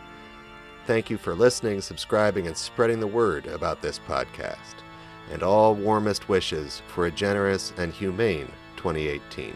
Thank 0.90 1.08
you 1.08 1.18
for 1.18 1.36
listening, 1.36 1.80
subscribing, 1.80 2.48
and 2.48 2.56
spreading 2.56 2.98
the 2.98 3.06
word 3.06 3.46
about 3.46 3.80
this 3.80 4.00
podcast. 4.08 4.74
And 5.30 5.40
all 5.40 5.72
warmest 5.72 6.28
wishes 6.28 6.82
for 6.88 7.06
a 7.06 7.12
generous 7.12 7.72
and 7.76 7.92
humane 7.92 8.48
2018. 8.74 9.54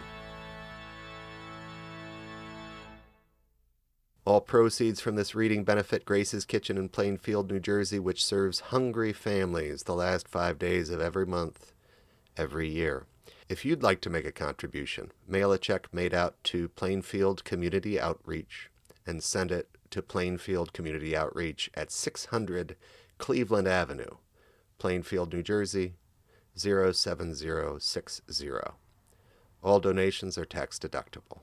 All 4.24 4.40
proceeds 4.40 5.00
from 5.00 5.16
this 5.16 5.34
reading 5.34 5.64
benefit 5.64 6.04
Grace's 6.04 6.44
Kitchen 6.44 6.78
in 6.78 6.88
Plainfield, 6.88 7.50
New 7.50 7.58
Jersey, 7.58 7.98
which 7.98 8.24
serves 8.24 8.60
hungry 8.70 9.12
families 9.12 9.82
the 9.82 9.96
last 9.96 10.28
five 10.28 10.56
days 10.56 10.88
of 10.88 11.00
every 11.00 11.26
month, 11.26 11.72
every 12.36 12.68
year. 12.68 13.06
If 13.48 13.64
you'd 13.64 13.82
like 13.82 14.00
to 14.02 14.08
make 14.08 14.24
a 14.24 14.30
contribution, 14.30 15.10
mail 15.26 15.50
a 15.50 15.58
check 15.58 15.92
made 15.92 16.14
out 16.14 16.36
to 16.44 16.68
Plainfield 16.68 17.42
Community 17.42 17.98
Outreach 17.98 18.70
and 19.04 19.20
send 19.20 19.50
it 19.50 19.73
to 19.94 20.02
Plainfield 20.02 20.72
Community 20.72 21.16
Outreach 21.16 21.70
at 21.74 21.92
600 21.92 22.74
Cleveland 23.16 23.68
Avenue, 23.68 24.16
Plainfield, 24.76 25.32
New 25.32 25.40
Jersey 25.40 25.94
07060. 26.56 28.50
All 29.62 29.78
donations 29.78 30.36
are 30.36 30.44
tax 30.44 30.80
deductible. 30.80 31.42